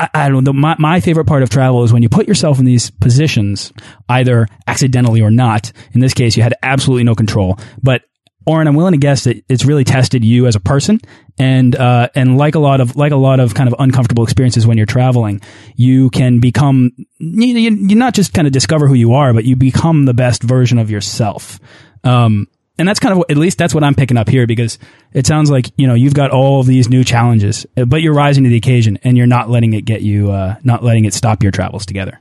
I, 0.00 0.08
I 0.14 0.28
don't 0.28 0.44
know. 0.44 0.52
My, 0.52 0.74
my 0.78 1.00
favorite 1.00 1.26
part 1.26 1.42
of 1.42 1.50
travel 1.50 1.84
is 1.84 1.92
when 1.92 2.02
you 2.02 2.08
put 2.08 2.26
yourself 2.26 2.58
in 2.58 2.64
these 2.64 2.90
positions, 2.90 3.72
either 4.08 4.48
accidentally 4.66 5.20
or 5.20 5.30
not. 5.30 5.72
In 5.92 6.00
this 6.00 6.14
case, 6.14 6.36
you 6.36 6.42
had 6.42 6.54
absolutely 6.62 7.04
no 7.04 7.14
control. 7.14 7.58
But 7.82 8.02
Oren, 8.46 8.66
I'm 8.66 8.74
willing 8.74 8.92
to 8.92 8.98
guess 8.98 9.24
that 9.24 9.44
it's 9.48 9.66
really 9.66 9.84
tested 9.84 10.24
you 10.24 10.46
as 10.46 10.56
a 10.56 10.60
person, 10.60 11.00
and 11.38 11.76
uh, 11.76 12.08
and 12.14 12.38
like 12.38 12.54
a 12.54 12.58
lot 12.58 12.80
of 12.80 12.96
like 12.96 13.12
a 13.12 13.16
lot 13.16 13.38
of 13.38 13.54
kind 13.54 13.68
of 13.68 13.74
uncomfortable 13.78 14.24
experiences 14.24 14.66
when 14.66 14.78
you're 14.78 14.86
traveling, 14.86 15.42
you 15.76 16.08
can 16.10 16.40
become 16.40 16.92
you, 17.18 17.46
you, 17.46 17.70
you 17.70 17.96
not 17.96 18.14
just 18.14 18.32
kind 18.32 18.46
of 18.46 18.52
discover 18.52 18.88
who 18.88 18.94
you 18.94 19.14
are, 19.14 19.34
but 19.34 19.44
you 19.44 19.56
become 19.56 20.06
the 20.06 20.14
best 20.14 20.42
version 20.42 20.78
of 20.78 20.90
yourself. 20.90 21.60
Um, 22.02 22.48
and 22.78 22.88
that's 22.88 22.98
kind 22.98 23.16
of 23.16 23.24
at 23.28 23.36
least 23.36 23.58
that's 23.58 23.74
what 23.74 23.84
I'm 23.84 23.94
picking 23.94 24.16
up 24.16 24.28
here 24.28 24.46
because 24.46 24.78
it 25.12 25.26
sounds 25.26 25.50
like 25.50 25.70
you 25.76 25.86
know 25.86 25.94
you've 25.94 26.14
got 26.14 26.30
all 26.30 26.60
of 26.60 26.66
these 26.66 26.88
new 26.88 27.04
challenges, 27.04 27.66
but 27.74 28.00
you're 28.00 28.14
rising 28.14 28.44
to 28.44 28.50
the 28.50 28.56
occasion 28.56 28.98
and 29.04 29.18
you're 29.18 29.26
not 29.26 29.50
letting 29.50 29.74
it 29.74 29.82
get 29.82 30.00
you, 30.00 30.30
uh, 30.30 30.56
not 30.64 30.82
letting 30.82 31.04
it 31.04 31.12
stop 31.12 31.42
your 31.42 31.52
travels 31.52 31.84
together. 31.84 32.18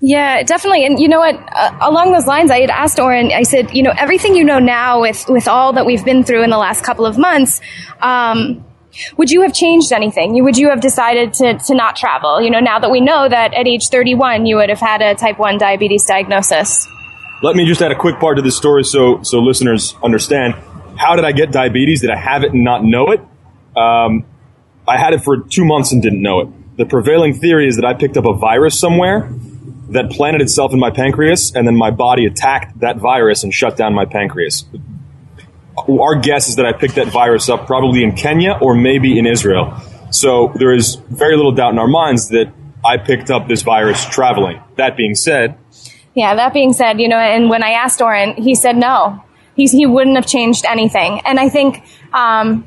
Yeah, 0.00 0.42
definitely. 0.42 0.84
And 0.84 0.98
you 0.98 1.08
know 1.08 1.20
what? 1.20 1.34
Uh, 1.52 1.78
along 1.80 2.12
those 2.12 2.26
lines, 2.26 2.50
I 2.50 2.60
had 2.60 2.70
asked 2.70 2.98
Oren. 2.98 3.32
I 3.32 3.42
said, 3.42 3.74
you 3.74 3.82
know, 3.82 3.92
everything 3.96 4.34
you 4.34 4.44
know 4.44 4.58
now 4.58 5.00
with 5.00 5.24
with 5.28 5.48
all 5.48 5.72
that 5.74 5.86
we've 5.86 6.04
been 6.04 6.24
through 6.24 6.42
in 6.42 6.50
the 6.50 6.58
last 6.58 6.84
couple 6.84 7.06
of 7.06 7.16
months. 7.18 7.60
Um, 8.00 8.64
would 9.16 9.30
you 9.30 9.42
have 9.42 9.52
changed 9.52 9.92
anything? 9.92 10.42
Would 10.42 10.56
you 10.56 10.70
have 10.70 10.80
decided 10.80 11.34
to, 11.34 11.58
to 11.58 11.74
not 11.74 11.96
travel? 11.96 12.40
You 12.40 12.50
know, 12.50 12.60
now 12.60 12.78
that 12.78 12.90
we 12.90 13.00
know 13.00 13.28
that 13.28 13.54
at 13.54 13.66
age 13.66 13.88
31 13.88 14.46
you 14.46 14.56
would 14.56 14.68
have 14.68 14.80
had 14.80 15.02
a 15.02 15.14
type 15.14 15.38
1 15.38 15.58
diabetes 15.58 16.04
diagnosis. 16.04 16.86
Let 17.42 17.56
me 17.56 17.66
just 17.66 17.82
add 17.82 17.92
a 17.92 17.96
quick 17.96 18.20
part 18.20 18.36
to 18.36 18.42
this 18.42 18.56
story 18.56 18.84
so 18.84 19.22
so 19.22 19.40
listeners 19.40 19.94
understand. 20.02 20.54
How 20.96 21.16
did 21.16 21.24
I 21.24 21.32
get 21.32 21.50
diabetes? 21.50 22.00
Did 22.02 22.10
I 22.10 22.16
have 22.16 22.44
it 22.44 22.52
and 22.52 22.62
not 22.62 22.84
know 22.84 23.10
it? 23.10 23.20
Um, 23.76 24.24
I 24.86 24.98
had 24.98 25.12
it 25.12 25.24
for 25.24 25.38
two 25.38 25.64
months 25.64 25.92
and 25.92 26.00
didn't 26.02 26.22
know 26.22 26.40
it. 26.40 26.48
The 26.76 26.86
prevailing 26.86 27.34
theory 27.34 27.66
is 27.66 27.76
that 27.76 27.84
I 27.84 27.94
picked 27.94 28.16
up 28.16 28.26
a 28.26 28.34
virus 28.34 28.78
somewhere 28.78 29.28
that 29.90 30.10
planted 30.10 30.40
itself 30.40 30.72
in 30.72 30.78
my 30.78 30.90
pancreas, 30.90 31.54
and 31.54 31.66
then 31.66 31.76
my 31.76 31.90
body 31.90 32.26
attacked 32.26 32.80
that 32.80 32.96
virus 32.96 33.44
and 33.44 33.52
shut 33.52 33.76
down 33.76 33.94
my 33.94 34.04
pancreas. 34.04 34.64
Our 35.76 36.16
guess 36.16 36.48
is 36.48 36.56
that 36.56 36.66
I 36.66 36.72
picked 36.72 36.94
that 36.94 37.08
virus 37.08 37.48
up 37.48 37.66
probably 37.66 38.02
in 38.02 38.12
Kenya 38.12 38.58
or 38.60 38.74
maybe 38.74 39.18
in 39.18 39.26
Israel. 39.26 39.76
So 40.10 40.52
there 40.54 40.72
is 40.72 40.94
very 40.94 41.36
little 41.36 41.52
doubt 41.52 41.72
in 41.72 41.78
our 41.78 41.88
minds 41.88 42.28
that 42.28 42.52
I 42.84 42.98
picked 42.98 43.30
up 43.30 43.48
this 43.48 43.62
virus 43.62 44.04
traveling. 44.04 44.62
That 44.76 44.96
being 44.96 45.14
said, 45.14 45.58
yeah, 46.14 46.36
that 46.36 46.52
being 46.52 46.72
said, 46.72 47.00
you 47.00 47.08
know, 47.08 47.18
and 47.18 47.50
when 47.50 47.64
I 47.64 47.70
asked 47.70 48.00
Oren, 48.00 48.34
he 48.36 48.54
said 48.54 48.76
no. 48.76 49.22
He's, 49.56 49.72
he 49.72 49.86
wouldn't 49.86 50.16
have 50.16 50.26
changed 50.26 50.64
anything. 50.64 51.20
And 51.24 51.40
I 51.40 51.48
think, 51.48 51.84
um, 52.12 52.66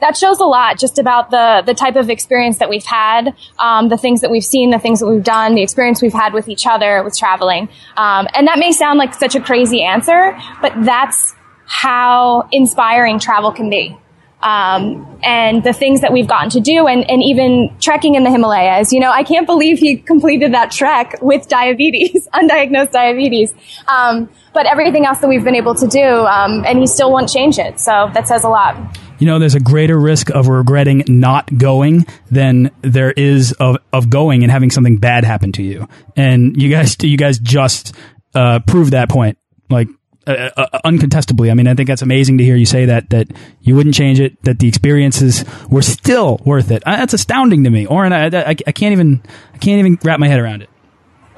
that 0.00 0.16
shows 0.16 0.38
a 0.40 0.44
lot 0.44 0.78
just 0.78 0.98
about 0.98 1.30
the 1.30 1.62
the 1.64 1.74
type 1.74 1.96
of 1.96 2.10
experience 2.10 2.58
that 2.58 2.68
we've 2.68 2.84
had, 2.84 3.34
um, 3.58 3.88
the 3.88 3.96
things 3.96 4.20
that 4.20 4.30
we've 4.30 4.44
seen, 4.44 4.70
the 4.70 4.78
things 4.78 5.00
that 5.00 5.06
we've 5.06 5.24
done, 5.24 5.54
the 5.54 5.62
experience 5.62 6.02
we've 6.02 6.12
had 6.12 6.32
with 6.32 6.48
each 6.48 6.66
other 6.66 7.02
with 7.02 7.16
traveling. 7.16 7.68
Um, 7.96 8.26
and 8.34 8.46
that 8.46 8.58
may 8.58 8.72
sound 8.72 8.98
like 8.98 9.14
such 9.14 9.34
a 9.34 9.40
crazy 9.40 9.82
answer, 9.82 10.38
but 10.60 10.72
that's 10.84 11.34
how 11.66 12.48
inspiring 12.52 13.18
travel 13.18 13.52
can 13.52 13.70
be 13.70 13.96
um, 14.42 15.18
and 15.22 15.62
the 15.62 15.72
things 15.72 16.00
that 16.00 16.12
we've 16.12 16.26
gotten 16.26 16.50
to 16.50 16.60
do 16.60 16.86
and, 16.86 17.08
and 17.10 17.22
even 17.22 17.74
trekking 17.80 18.14
in 18.14 18.24
the 18.24 18.30
Himalayas. 18.30 18.92
You 18.92 19.00
know, 19.00 19.10
I 19.10 19.22
can't 19.22 19.46
believe 19.46 19.78
he 19.78 19.96
completed 19.96 20.54
that 20.54 20.70
trek 20.70 21.16
with 21.20 21.48
diabetes, 21.48 22.26
undiagnosed 22.34 22.92
diabetes. 22.92 23.54
Um, 23.86 24.30
but 24.52 24.66
everything 24.66 25.06
else 25.06 25.18
that 25.18 25.28
we've 25.28 25.44
been 25.44 25.54
able 25.54 25.74
to 25.74 25.86
do, 25.86 26.02
um, 26.02 26.64
and 26.66 26.78
he 26.78 26.86
still 26.86 27.12
won't 27.12 27.28
change 27.28 27.58
it. 27.58 27.78
So 27.78 28.10
that 28.14 28.26
says 28.26 28.44
a 28.44 28.48
lot. 28.48 28.76
You 29.20 29.26
know, 29.26 29.38
there's 29.38 29.54
a 29.54 29.60
greater 29.60 29.98
risk 29.98 30.30
of 30.30 30.48
regretting 30.48 31.04
not 31.06 31.56
going 31.56 32.06
than 32.30 32.70
there 32.82 33.12
is 33.12 33.52
of, 33.52 33.76
of 33.92 34.10
going 34.10 34.42
and 34.42 34.50
having 34.50 34.70
something 34.70 34.96
bad 34.96 35.24
happen 35.24 35.52
to 35.52 35.62
you. 35.62 35.86
And 36.16 36.60
you 36.60 36.70
guys, 36.70 36.96
you 37.00 37.16
guys 37.16 37.38
just 37.38 37.94
uh, 38.34 38.60
proved 38.66 38.92
that 38.92 39.08
point. 39.08 39.38
Like 39.68 39.88
uh, 40.26 40.50
uh, 40.56 40.78
uncontestably. 40.84 41.50
I 41.50 41.54
mean, 41.54 41.66
I 41.66 41.74
think 41.74 41.88
that's 41.88 42.02
amazing 42.02 42.38
to 42.38 42.44
hear 42.44 42.54
you 42.54 42.66
say 42.66 42.84
that 42.84 43.10
that 43.10 43.28
you 43.62 43.74
wouldn't 43.74 43.94
change 43.94 44.20
it, 44.20 44.40
that 44.44 44.58
the 44.58 44.68
experiences 44.68 45.44
were 45.68 45.82
still 45.82 46.40
worth 46.44 46.70
it. 46.70 46.82
Uh, 46.86 46.96
that's 46.96 47.14
astounding 47.14 47.64
to 47.64 47.70
me, 47.70 47.86
Oren. 47.86 48.12
I, 48.12 48.26
I, 48.26 48.50
I, 48.50 48.72
can't 48.72 48.92
even 48.92 49.22
I 49.54 49.58
can't 49.58 49.78
even 49.78 49.98
wrap 50.04 50.20
my 50.20 50.28
head 50.28 50.38
around 50.38 50.62
it. 50.62 50.70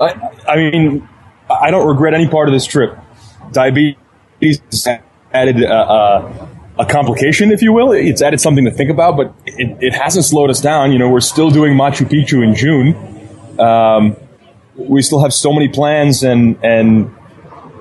I, 0.00 0.08
I 0.48 0.56
mean, 0.56 1.08
I 1.48 1.70
don't 1.70 1.86
regret 1.86 2.12
any 2.12 2.28
part 2.28 2.48
of 2.48 2.54
this 2.54 2.66
trip. 2.66 2.98
Diabetes 3.52 3.96
added 5.32 5.64
uh, 5.64 5.68
uh, 5.68 6.46
a 6.78 6.86
complication, 6.86 7.52
if 7.52 7.62
you 7.62 7.72
will. 7.72 7.92
It's 7.92 8.22
added 8.22 8.40
something 8.40 8.64
to 8.64 8.70
think 8.70 8.90
about, 8.90 9.16
but 9.16 9.34
it, 9.46 9.76
it 9.80 9.94
hasn't 9.94 10.24
slowed 10.24 10.50
us 10.50 10.60
down. 10.60 10.92
You 10.92 10.98
know, 10.98 11.08
we're 11.08 11.20
still 11.20 11.50
doing 11.50 11.74
Machu 11.74 12.06
Picchu 12.06 12.42
in 12.42 12.54
June. 12.54 13.60
Um, 13.60 14.16
we 14.76 15.02
still 15.02 15.22
have 15.22 15.32
so 15.34 15.52
many 15.52 15.68
plans 15.68 16.22
and 16.22 16.58
and 16.64 17.14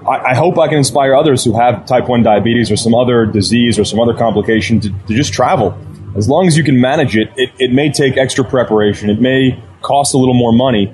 I, 0.06 0.32
I, 0.32 0.36
hope 0.36 0.58
I 0.58 0.67
can 0.67 0.77
inspire 0.77 1.15
others 1.15 1.43
who 1.43 1.58
have 1.58 1.86
type 1.86 2.10
1 2.10 2.23
diabetes 2.23 2.71
or 2.71 2.75
some 2.75 2.93
other 2.93 3.25
disease 3.25 3.80
or 3.80 3.86
some 3.86 3.99
other 3.99 4.13
complication 4.13 4.80
to, 4.82 4.89
to 4.89 5.13
just 5.13 5.32
travel. 5.32 5.77
As 6.15 6.27
long 6.27 6.47
as 6.47 6.58
you 6.58 6.63
can 6.63 6.82
manage 6.82 7.15
it, 7.15 7.32
it, 7.38 7.51
it 7.60 7.71
may 7.71 7.91
take 7.91 8.17
extra 8.17 8.43
preparation. 8.43 9.10
It 9.10 9.21
may 9.21 9.63
cost 9.82 10.13
a 10.13 10.17
little 10.17 10.34
more 10.34 10.51
money. 10.51 10.93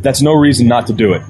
That's 0.00 0.22
no 0.22 0.32
reason 0.32 0.66
not 0.66 0.86
to 0.88 0.92
do 0.92 1.12
it. 1.12 1.22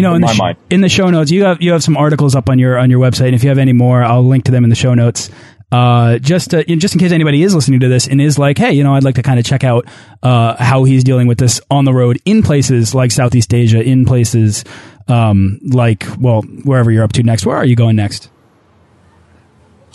You 0.00 0.08
know, 0.08 0.14
in, 0.14 0.22
in 0.22 0.36
the, 0.36 0.56
in 0.70 0.80
the 0.80 0.88
show 0.88 1.10
notes, 1.10 1.30
you 1.30 1.44
have 1.44 1.60
you 1.62 1.72
have 1.72 1.82
some 1.82 1.96
articles 1.96 2.34
up 2.34 2.48
on 2.48 2.58
your 2.58 2.78
on 2.78 2.90
your 2.90 3.00
website. 3.00 3.26
And 3.26 3.34
if 3.34 3.42
you 3.42 3.48
have 3.48 3.58
any 3.58 3.72
more, 3.72 4.02
I'll 4.02 4.26
link 4.26 4.44
to 4.44 4.52
them 4.52 4.64
in 4.64 4.70
the 4.70 4.76
show 4.76 4.94
notes. 4.94 5.30
Uh, 5.72 6.18
just 6.18 6.50
to, 6.50 6.64
just 6.64 6.94
in 6.94 6.98
case 6.98 7.12
anybody 7.12 7.44
is 7.44 7.54
listening 7.54 7.78
to 7.78 7.88
this 7.88 8.08
and 8.08 8.20
is 8.20 8.38
like, 8.38 8.58
hey, 8.58 8.72
you 8.72 8.82
know, 8.82 8.96
I'd 8.96 9.04
like 9.04 9.14
to 9.14 9.22
kind 9.22 9.38
of 9.38 9.46
check 9.46 9.62
out 9.62 9.86
uh, 10.20 10.56
how 10.56 10.82
he's 10.82 11.04
dealing 11.04 11.28
with 11.28 11.38
this 11.38 11.60
on 11.70 11.84
the 11.84 11.92
road 11.92 12.20
in 12.24 12.42
places 12.42 12.92
like 12.92 13.12
Southeast 13.12 13.54
Asia, 13.54 13.80
in 13.80 14.04
places 14.04 14.64
um, 15.06 15.60
like, 15.62 16.06
well, 16.18 16.42
wherever 16.42 16.90
you're 16.90 17.04
up 17.04 17.12
to 17.12 17.22
next. 17.22 17.46
Where 17.46 17.56
are 17.56 17.64
you 17.64 17.76
going 17.76 17.94
next? 17.94 18.30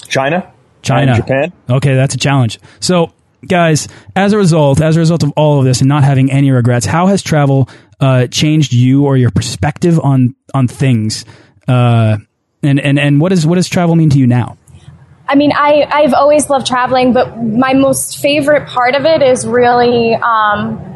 China. 0.08 0.54
China. 0.82 1.16
Japan. 1.16 1.52
Okay, 1.70 1.96
that's 1.96 2.16
a 2.16 2.18
challenge. 2.18 2.60
So, 2.80 3.12
guys, 3.46 3.88
as 4.16 4.34
a 4.34 4.38
result, 4.38 4.82
as 4.82 4.96
a 4.96 5.00
result 5.00 5.24
of 5.24 5.34
all 5.36 5.60
of 5.60 5.66
this 5.66 5.82
and 5.82 5.90
not 5.90 6.04
having 6.04 6.32
any 6.32 6.52
regrets, 6.52 6.86
how 6.86 7.08
has 7.08 7.22
travel 7.22 7.68
uh, 8.00 8.28
changed 8.28 8.74
you 8.74 9.06
or 9.06 9.18
your 9.18 9.32
perspective 9.32 10.00
on 10.00 10.36
on 10.54 10.68
things? 10.68 11.26
Uh, 11.68 12.18
and 12.64 12.80
and 12.80 13.00
and 13.00 13.22
what 13.22 13.30
does 13.30 13.46
what 13.46 13.56
does 13.56 13.70
travel 13.70 13.96
mean 13.96 14.10
to 14.10 14.18
you 14.18 14.28
now? 14.28 14.58
I 15.28 15.36
mean, 15.36 15.52
I 15.54 15.88
I've 15.92 16.14
always 16.14 16.50
loved 16.50 16.68
traveling, 16.68 17.14
but 17.14 17.42
my 17.42 17.74
most 17.74 18.20
favorite 18.20 18.68
part 18.68 18.96
of 18.96 19.06
it 19.06 19.22
is 19.22 19.46
really. 19.46 20.16
Um, 20.16 20.92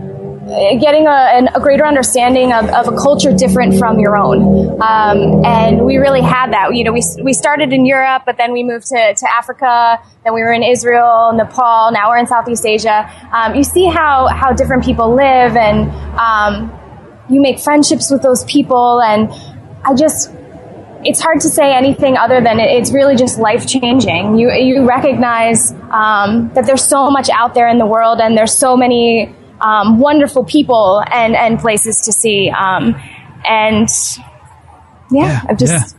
getting 0.79 1.05
a, 1.05 1.47
a, 1.53 1.59
greater 1.59 1.85
understanding 1.85 2.51
of, 2.51 2.69
of, 2.69 2.87
a 2.87 2.97
culture 2.97 3.31
different 3.31 3.77
from 3.77 3.99
your 3.99 4.17
own. 4.17 4.81
Um, 4.81 5.45
and 5.45 5.85
we 5.85 5.97
really 5.97 6.21
had 6.21 6.53
that. 6.53 6.73
You 6.73 6.83
know, 6.85 6.91
we, 6.91 7.03
we 7.21 7.33
started 7.33 7.71
in 7.71 7.85
Europe, 7.85 8.23
but 8.25 8.37
then 8.37 8.51
we 8.51 8.63
moved 8.63 8.87
to, 8.87 9.13
to 9.13 9.35
Africa, 9.35 10.01
then 10.23 10.33
we 10.33 10.41
were 10.41 10.51
in 10.51 10.63
Israel, 10.63 11.33
Nepal, 11.33 11.91
now 11.91 12.09
we're 12.09 12.17
in 12.17 12.25
Southeast 12.25 12.65
Asia. 12.65 13.09
Um, 13.31 13.55
you 13.55 13.63
see 13.63 13.85
how, 13.85 14.27
how 14.27 14.51
different 14.51 14.83
people 14.83 15.13
live 15.13 15.55
and 15.55 15.91
um, 16.17 16.78
you 17.29 17.41
make 17.41 17.59
friendships 17.59 18.09
with 18.11 18.21
those 18.21 18.43
people. 18.45 19.01
And 19.01 19.31
I 19.85 19.93
just, 19.93 20.31
it's 21.03 21.21
hard 21.21 21.39
to 21.41 21.49
say 21.49 21.73
anything 21.73 22.17
other 22.17 22.41
than 22.41 22.59
it's 22.59 22.91
really 22.91 23.15
just 23.15 23.39
life 23.39 23.67
changing. 23.67 24.37
You 24.37 24.51
you 24.51 24.87
recognize 24.87 25.71
um, 25.91 26.51
that 26.55 26.65
there's 26.65 26.83
so 26.83 27.09
much 27.09 27.29
out 27.29 27.53
there 27.53 27.67
in 27.67 27.77
the 27.77 27.85
world, 27.85 28.19
and 28.19 28.37
there's 28.37 28.53
so 28.53 28.75
many 28.75 29.33
um, 29.61 29.99
wonderful 29.99 30.43
people 30.43 31.01
and, 31.11 31.35
and 31.35 31.59
places 31.59 32.01
to 32.01 32.11
see. 32.11 32.49
Um, 32.49 32.95
and 33.45 33.87
yeah, 35.11 35.25
yeah, 35.25 35.41
I've 35.47 35.57
just. 35.57 35.95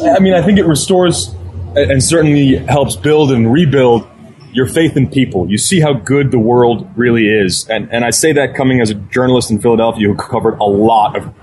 Yeah. 0.00 0.14
I 0.14 0.20
mean, 0.20 0.34
I 0.34 0.42
think 0.42 0.58
it 0.58 0.64
restores 0.64 1.34
and 1.76 2.02
certainly 2.02 2.56
helps 2.56 2.96
build 2.96 3.30
and 3.30 3.52
rebuild 3.52 4.08
your 4.52 4.66
faith 4.66 4.96
in 4.96 5.08
people. 5.08 5.50
You 5.50 5.58
see 5.58 5.80
how 5.80 5.94
good 5.94 6.30
the 6.30 6.38
world 6.38 6.88
really 6.96 7.26
is. 7.26 7.68
And, 7.68 7.90
and 7.92 8.04
I 8.04 8.10
say 8.10 8.32
that 8.34 8.54
coming 8.54 8.80
as 8.80 8.90
a 8.90 8.94
journalist 8.94 9.50
in 9.50 9.60
Philadelphia 9.60 10.06
who 10.06 10.14
covered 10.14 10.58
a 10.58 10.64
lot 10.64 11.16
of 11.16 11.34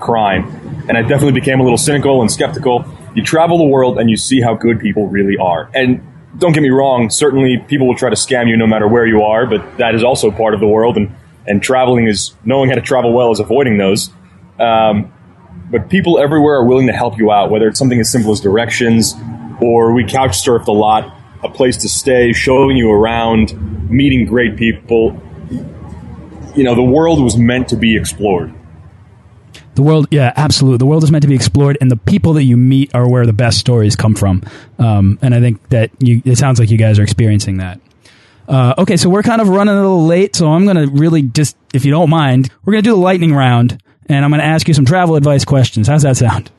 crime. 0.00 0.44
And 0.88 0.98
I 0.98 1.02
definitely 1.02 1.32
became 1.32 1.60
a 1.60 1.62
little 1.62 1.78
cynical 1.78 2.20
and 2.20 2.30
skeptical. 2.30 2.84
You 3.14 3.22
travel 3.22 3.58
the 3.58 3.64
world 3.64 3.98
and 3.98 4.10
you 4.10 4.16
see 4.16 4.40
how 4.40 4.54
good 4.54 4.80
people 4.80 5.06
really 5.08 5.36
are. 5.36 5.70
And 5.74 6.02
don't 6.38 6.52
get 6.52 6.62
me 6.62 6.70
wrong, 6.70 7.10
certainly 7.10 7.58
people 7.58 7.86
will 7.86 7.96
try 7.96 8.10
to 8.10 8.16
scam 8.16 8.48
you 8.48 8.56
no 8.56 8.66
matter 8.66 8.86
where 8.86 9.06
you 9.06 9.22
are, 9.22 9.46
but 9.46 9.78
that 9.78 9.94
is 9.94 10.04
also 10.04 10.30
part 10.30 10.54
of 10.54 10.60
the 10.60 10.68
world, 10.68 10.96
and, 10.96 11.14
and 11.46 11.62
traveling 11.62 12.06
is 12.06 12.34
knowing 12.44 12.68
how 12.68 12.76
to 12.76 12.82
travel 12.82 13.12
well 13.12 13.32
is 13.32 13.40
avoiding 13.40 13.78
those. 13.78 14.10
Um, 14.60 15.12
but 15.70 15.88
people 15.88 16.18
everywhere 16.18 16.56
are 16.56 16.64
willing 16.64 16.86
to 16.86 16.92
help 16.92 17.18
you 17.18 17.32
out, 17.32 17.50
whether 17.50 17.66
it's 17.66 17.78
something 17.78 17.98
as 17.98 18.10
simple 18.10 18.30
as 18.30 18.40
directions, 18.40 19.14
or 19.60 19.92
we 19.92 20.04
couch 20.04 20.32
surfed 20.32 20.68
a 20.68 20.72
lot, 20.72 21.12
a 21.42 21.48
place 21.48 21.76
to 21.78 21.88
stay, 21.88 22.32
showing 22.32 22.76
you 22.76 22.90
around, 22.90 23.90
meeting 23.90 24.26
great 24.26 24.56
people. 24.56 25.20
You 26.56 26.64
know, 26.64 26.74
the 26.74 26.82
world 26.82 27.22
was 27.22 27.36
meant 27.36 27.68
to 27.68 27.76
be 27.76 27.96
explored. 27.96 28.52
The 29.74 29.82
world, 29.82 30.08
yeah, 30.10 30.32
absolutely. 30.34 30.78
The 30.78 30.86
world 30.86 31.04
is 31.04 31.12
meant 31.12 31.22
to 31.22 31.28
be 31.28 31.36
explored, 31.36 31.78
and 31.80 31.88
the 31.88 31.96
people 31.96 32.32
that 32.32 32.42
you 32.42 32.56
meet 32.56 32.92
are 32.96 33.08
where 33.08 33.24
the 33.24 33.32
best 33.32 33.58
stories 33.58 33.94
come 33.94 34.16
from. 34.16 34.42
Um, 34.78 35.20
and 35.22 35.34
I 35.34 35.40
think 35.40 35.68
that 35.68 35.90
you, 36.00 36.20
it 36.24 36.36
sounds 36.36 36.58
like 36.58 36.70
you 36.70 36.78
guys 36.78 36.98
are 36.98 37.04
experiencing 37.04 37.58
that. 37.58 37.80
Uh, 38.48 38.74
okay, 38.78 38.96
so 38.96 39.08
we're 39.08 39.22
kind 39.22 39.40
of 39.40 39.48
running 39.48 39.74
a 39.74 39.80
little 39.80 40.04
late, 40.04 40.34
so 40.34 40.48
I'm 40.48 40.64
going 40.64 40.76
to 40.76 40.86
really 40.88 41.22
just, 41.22 41.56
if 41.72 41.84
you 41.84 41.92
don't 41.92 42.10
mind, 42.10 42.50
we're 42.64 42.72
going 42.72 42.82
to 42.82 42.90
do 42.90 42.94
the 42.94 43.00
lightning 43.00 43.32
round, 43.32 43.80
and 44.06 44.24
I'm 44.24 44.32
going 44.32 44.40
to 44.40 44.46
ask 44.46 44.66
you 44.66 44.74
some 44.74 44.84
travel 44.84 45.14
advice 45.14 45.44
questions. 45.44 45.86
How's 45.86 46.02
that 46.02 46.16
sound? 46.16 46.50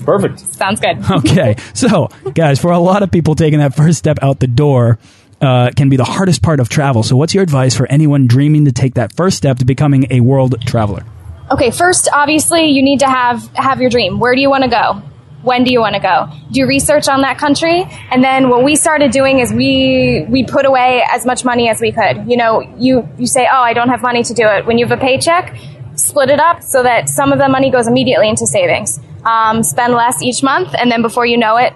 Perfect. 0.00 0.40
Sounds 0.40 0.80
good. 0.80 0.98
Okay, 1.12 1.56
so 1.74 2.08
guys, 2.34 2.58
for 2.60 2.72
a 2.72 2.78
lot 2.78 3.02
of 3.02 3.10
people, 3.10 3.34
taking 3.34 3.58
that 3.58 3.74
first 3.74 3.98
step 3.98 4.18
out 4.22 4.40
the 4.40 4.46
door 4.46 4.98
uh, 5.40 5.70
can 5.76 5.88
be 5.88 5.96
the 5.96 6.04
hardest 6.04 6.42
part 6.42 6.60
of 6.60 6.68
travel. 6.68 7.02
So, 7.02 7.16
what's 7.16 7.34
your 7.34 7.42
advice 7.42 7.76
for 7.76 7.86
anyone 7.90 8.26
dreaming 8.26 8.64
to 8.64 8.72
take 8.72 8.94
that 8.94 9.14
first 9.14 9.36
step 9.36 9.58
to 9.58 9.64
becoming 9.64 10.06
a 10.10 10.20
world 10.20 10.60
traveler? 10.62 11.04
Okay, 11.50 11.70
first, 11.70 12.08
obviously, 12.12 12.66
you 12.68 12.82
need 12.82 13.00
to 13.00 13.08
have 13.08 13.46
have 13.54 13.80
your 13.80 13.90
dream. 13.90 14.18
Where 14.18 14.34
do 14.34 14.40
you 14.40 14.48
want 14.48 14.64
to 14.64 14.70
go? 14.70 15.02
When 15.42 15.64
do 15.64 15.72
you 15.72 15.80
want 15.80 15.96
to 15.96 16.00
go? 16.00 16.28
Do 16.52 16.66
research 16.66 17.08
on 17.08 17.22
that 17.22 17.36
country, 17.36 17.84
and 18.10 18.22
then 18.22 18.48
what 18.48 18.62
we 18.64 18.76
started 18.76 19.10
doing 19.10 19.40
is 19.40 19.52
we 19.52 20.24
we 20.28 20.44
put 20.44 20.64
away 20.64 21.04
as 21.10 21.26
much 21.26 21.44
money 21.44 21.68
as 21.68 21.80
we 21.80 21.92
could. 21.92 22.30
You 22.30 22.36
know, 22.36 22.60
you 22.78 23.08
you 23.18 23.26
say, 23.26 23.48
oh, 23.52 23.62
I 23.62 23.72
don't 23.74 23.88
have 23.88 24.02
money 24.02 24.22
to 24.22 24.34
do 24.34 24.46
it. 24.46 24.64
When 24.64 24.78
you 24.78 24.86
have 24.86 24.96
a 24.96 25.00
paycheck, 25.00 25.56
split 25.96 26.30
it 26.30 26.40
up 26.40 26.62
so 26.62 26.82
that 26.82 27.08
some 27.08 27.32
of 27.32 27.38
the 27.38 27.48
money 27.48 27.70
goes 27.70 27.88
immediately 27.88 28.28
into 28.28 28.46
savings. 28.46 29.00
Um, 29.24 29.62
spend 29.62 29.94
less 29.94 30.22
each 30.22 30.42
month, 30.42 30.74
and 30.76 30.90
then 30.90 31.02
before 31.02 31.24
you 31.26 31.36
know 31.36 31.56
it, 31.56 31.72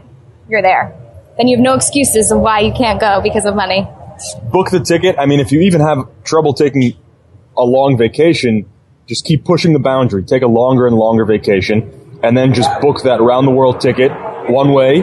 you're 0.49 0.63
there. 0.63 0.95
Then 1.37 1.49
you 1.49 1.57
have 1.57 1.63
no 1.63 1.75
excuses 1.75 2.31
of 2.31 2.41
why 2.41 2.61
you 2.61 2.73
can't 2.73 3.01
go 3.01 3.21
because 3.23 3.45
of 3.45 3.55
money. 3.55 3.87
Book 4.51 4.71
the 4.71 4.81
ticket. 4.81 5.17
I 5.19 5.27
mean, 5.27 5.41
if 5.41 5.53
you 5.53 5.61
even 5.61 5.81
have 5.81 6.09
trouble 6.25 6.55
taking 6.55 6.95
a 7.57 7.65
long 7.65 7.97
vacation, 7.99 8.69
just 9.07 9.25
keep 9.25 9.45
pushing 9.45 9.73
the 9.73 9.79
boundary. 9.79 10.25
Take 10.25 10.43
a 10.43 10.49
longer 10.49 10.87
and 10.87 10.97
longer 10.97 11.25
vacation, 11.25 12.19
and 12.23 12.37
then 12.37 12.55
just 12.55 12.71
book 12.81 13.03
that 13.03 13.21
round 13.21 13.47
the 13.47 13.53
world 13.53 13.81
ticket 13.81 14.11
one 14.49 14.73
way. 14.73 15.03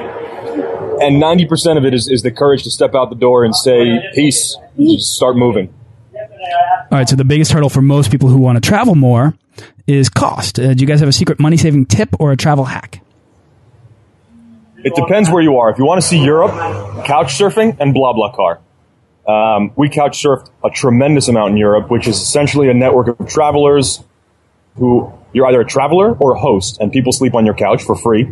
And 1.02 1.22
90% 1.22 1.78
of 1.78 1.86
it 1.86 1.94
is, 1.94 2.08
is 2.08 2.22
the 2.22 2.32
courage 2.32 2.64
to 2.64 2.72
step 2.72 2.94
out 2.96 3.10
the 3.10 3.16
door 3.16 3.44
and 3.44 3.56
say, 3.56 4.00
peace, 4.14 4.56
just 4.78 5.16
start 5.16 5.36
moving. 5.36 5.74
All 6.14 7.00
right, 7.00 7.10
so 7.10 7.16
the 7.16 7.26
biggest 7.26 7.52
hurdle 7.52 7.70
for 7.70 7.82
most 7.82 8.12
people 8.12 8.30
who 8.30 8.38
want 8.38 8.62
to 8.62 8.68
travel 8.68 8.96
more 8.96 9.34
is 9.88 10.10
cost. 10.10 10.60
Uh, 10.60 10.74
do 10.74 10.82
you 10.82 10.88
guys 10.88 11.00
have 11.00 11.10
a 11.10 11.14
secret 11.14 11.40
money 11.40 11.58
saving 11.58 11.86
tip 11.86 12.10
or 12.20 12.32
a 12.32 12.38
travel 12.38 12.66
hack? 12.66 13.02
It 14.78 14.96
depends 14.96 15.30
where 15.30 15.42
you 15.42 15.58
are. 15.58 15.70
If 15.70 15.78
you 15.78 15.86
want 15.86 16.02
to 16.02 16.08
see 16.08 16.22
Europe, 16.24 16.52
couch 17.06 17.38
surfing 17.38 17.78
and 17.80 17.94
blah 17.94 18.14
BlaBlaCar. 18.14 18.60
Um, 19.26 19.72
we 19.78 19.88
couch 19.88 20.22
surfed 20.22 20.50
a 20.64 20.70
tremendous 20.70 21.30
amount 21.30 21.52
in 21.52 21.58
Europe, 21.58 21.90
which 21.90 22.08
is 22.08 22.18
essentially 22.18 22.70
a 22.70 22.74
network 22.74 23.20
of 23.20 23.30
travelers 23.30 24.04
who 24.76 25.14
you're 25.32 25.48
either 25.48 25.62
a 25.62 25.66
traveler 25.66 26.14
or 26.14 26.34
a 26.34 26.40
host, 26.40 26.80
and 26.82 26.92
people 26.92 27.14
sleep 27.14 27.34
on 27.34 27.46
your 27.46 27.56
couch 27.56 27.84
for 27.84 27.96
free. 27.96 28.32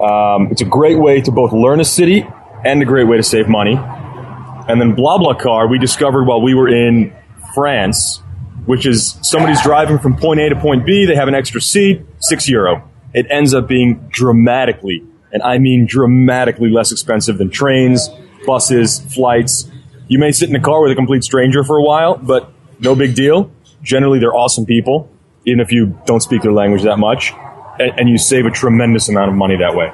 Um, 0.00 0.48
it's 0.50 0.62
a 0.62 0.66
great 0.66 0.98
way 0.98 1.20
to 1.20 1.30
both 1.30 1.52
learn 1.52 1.80
a 1.80 1.84
city 1.84 2.26
and 2.64 2.82
a 2.82 2.84
great 2.84 3.06
way 3.06 3.16
to 3.16 3.22
save 3.22 3.48
money. 3.48 3.76
And 3.76 4.80
then 4.80 4.94
BlaBlaCar, 4.94 5.70
we 5.70 5.78
discovered 5.78 6.24
while 6.24 6.40
we 6.40 6.54
were 6.54 6.68
in 6.68 7.14
France, 7.54 8.21
which 8.66 8.86
is 8.86 9.18
somebody's 9.22 9.62
driving 9.62 9.98
from 9.98 10.16
point 10.16 10.40
A 10.40 10.48
to 10.48 10.56
point 10.56 10.86
B, 10.86 11.06
they 11.06 11.14
have 11.14 11.28
an 11.28 11.34
extra 11.34 11.60
seat, 11.60 12.02
six 12.20 12.48
euro. 12.48 12.88
It 13.14 13.26
ends 13.30 13.54
up 13.54 13.68
being 13.68 14.08
dramatically, 14.10 15.02
and 15.32 15.42
I 15.42 15.58
mean 15.58 15.86
dramatically 15.86 16.70
less 16.70 16.92
expensive 16.92 17.38
than 17.38 17.50
trains, 17.50 18.08
buses, 18.46 19.00
flights. 19.14 19.70
You 20.08 20.18
may 20.18 20.32
sit 20.32 20.48
in 20.48 20.56
a 20.56 20.60
car 20.60 20.82
with 20.82 20.92
a 20.92 20.94
complete 20.94 21.24
stranger 21.24 21.64
for 21.64 21.76
a 21.76 21.82
while, 21.82 22.16
but 22.16 22.50
no 22.80 22.94
big 22.94 23.14
deal. 23.14 23.50
Generally, 23.82 24.20
they're 24.20 24.34
awesome 24.34 24.66
people, 24.66 25.10
even 25.44 25.60
if 25.60 25.72
you 25.72 25.98
don't 26.06 26.20
speak 26.20 26.42
their 26.42 26.52
language 26.52 26.82
that 26.82 26.98
much, 26.98 27.32
and, 27.78 27.98
and 27.98 28.08
you 28.08 28.18
save 28.18 28.46
a 28.46 28.50
tremendous 28.50 29.08
amount 29.08 29.30
of 29.30 29.36
money 29.36 29.56
that 29.56 29.74
way. 29.74 29.92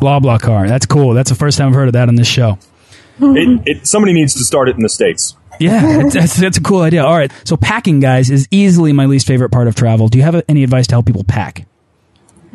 BlaBlaCar. 0.00 0.68
That's 0.68 0.86
cool. 0.86 1.14
That's 1.14 1.30
the 1.30 1.36
first 1.36 1.58
time 1.58 1.68
I've 1.68 1.74
heard 1.74 1.88
of 1.88 1.92
that 1.92 2.08
on 2.08 2.16
this 2.16 2.26
show. 2.26 2.58
It, 3.20 3.62
it, 3.64 3.86
somebody 3.86 4.12
needs 4.12 4.34
to 4.34 4.44
start 4.44 4.68
it 4.68 4.76
in 4.76 4.82
the 4.82 4.88
states. 4.88 5.36
Yeah, 5.60 5.98
that's, 5.98 6.14
that's, 6.14 6.36
that's 6.36 6.58
a 6.58 6.62
cool 6.62 6.82
idea. 6.82 7.04
All 7.04 7.16
right, 7.16 7.32
so 7.44 7.56
packing, 7.56 8.00
guys, 8.00 8.30
is 8.30 8.48
easily 8.50 8.92
my 8.92 9.06
least 9.06 9.26
favorite 9.26 9.50
part 9.50 9.68
of 9.68 9.74
travel. 9.74 10.08
Do 10.08 10.18
you 10.18 10.24
have 10.24 10.42
any 10.48 10.62
advice 10.62 10.86
to 10.88 10.94
help 10.96 11.06
people 11.06 11.24
pack? 11.24 11.66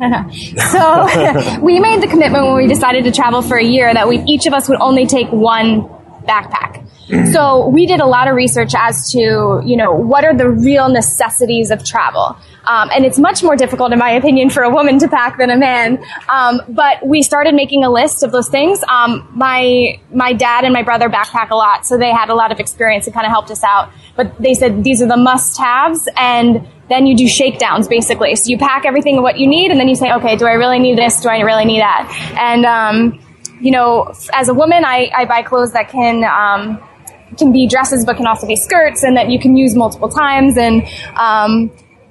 so 0.00 1.60
we 1.60 1.78
made 1.78 2.02
the 2.02 2.06
commitment 2.08 2.46
when 2.46 2.56
we 2.56 2.66
decided 2.66 3.04
to 3.04 3.12
travel 3.12 3.42
for 3.42 3.58
a 3.58 3.64
year 3.64 3.92
that 3.92 4.08
we 4.08 4.20
each 4.20 4.46
of 4.46 4.54
us 4.54 4.66
would 4.68 4.80
only 4.80 5.06
take 5.06 5.28
one 5.30 5.90
backpack. 6.26 6.86
So 7.32 7.66
we 7.66 7.86
did 7.86 8.00
a 8.00 8.06
lot 8.06 8.28
of 8.28 8.36
research 8.36 8.72
as 8.76 9.10
to, 9.12 9.60
you 9.64 9.76
know, 9.76 9.92
what 9.92 10.24
are 10.24 10.36
the 10.36 10.48
real 10.48 10.88
necessities 10.88 11.72
of 11.72 11.84
travel. 11.84 12.36
Um, 12.68 12.88
and 12.94 13.04
it's 13.04 13.18
much 13.18 13.42
more 13.42 13.56
difficult, 13.56 13.92
in 13.92 13.98
my 13.98 14.10
opinion, 14.10 14.48
for 14.50 14.62
a 14.62 14.70
woman 14.70 14.98
to 15.00 15.08
pack 15.08 15.38
than 15.38 15.50
a 15.50 15.56
man. 15.56 16.04
Um, 16.28 16.60
but 16.68 17.04
we 17.04 17.22
started 17.22 17.54
making 17.54 17.82
a 17.82 17.90
list 17.90 18.22
of 18.22 18.30
those 18.30 18.48
things. 18.48 18.84
Um, 18.88 19.28
my 19.34 19.98
my 20.12 20.32
dad 20.34 20.64
and 20.64 20.72
my 20.72 20.82
brother 20.82 21.08
backpack 21.08 21.50
a 21.50 21.56
lot, 21.56 21.84
so 21.84 21.98
they 21.98 22.12
had 22.12 22.28
a 22.28 22.34
lot 22.34 22.52
of 22.52 22.60
experience 22.60 23.06
and 23.06 23.14
kind 23.14 23.26
of 23.26 23.32
helped 23.32 23.50
us 23.50 23.64
out. 23.64 23.90
But 24.14 24.40
they 24.40 24.54
said 24.54 24.84
these 24.84 25.02
are 25.02 25.08
the 25.08 25.16
must-haves, 25.16 26.08
and 26.16 26.68
then 26.88 27.06
you 27.06 27.16
do 27.16 27.26
shakedowns 27.26 27.88
basically. 27.88 28.36
So 28.36 28.50
you 28.50 28.58
pack 28.58 28.84
everything 28.84 29.20
what 29.22 29.38
you 29.38 29.48
need, 29.48 29.72
and 29.72 29.80
then 29.80 29.88
you 29.88 29.96
say, 29.96 30.12
okay, 30.12 30.36
do 30.36 30.46
I 30.46 30.52
really 30.52 30.78
need 30.78 30.96
this? 30.96 31.22
Do 31.22 31.28
I 31.28 31.40
really 31.40 31.64
need 31.64 31.80
that? 31.80 32.06
And 32.38 32.64
um, 32.66 33.20
you 33.60 33.70
know, 33.70 34.12
as 34.32 34.48
a 34.48 34.54
woman, 34.54 34.84
I, 34.84 35.10
I 35.14 35.24
buy 35.26 35.42
clothes 35.42 35.72
that 35.72 35.88
can 35.90 36.24
um, 36.24 36.82
can 37.36 37.52
be 37.52 37.66
dresses, 37.66 38.04
but 38.04 38.16
can 38.16 38.26
also 38.26 38.46
be 38.46 38.56
skirts, 38.56 39.02
and 39.02 39.16
that 39.16 39.30
you 39.30 39.38
can 39.38 39.56
use 39.56 39.74
multiple 39.74 40.08
times. 40.08 40.56
And 40.56 40.86
um, 41.16 41.70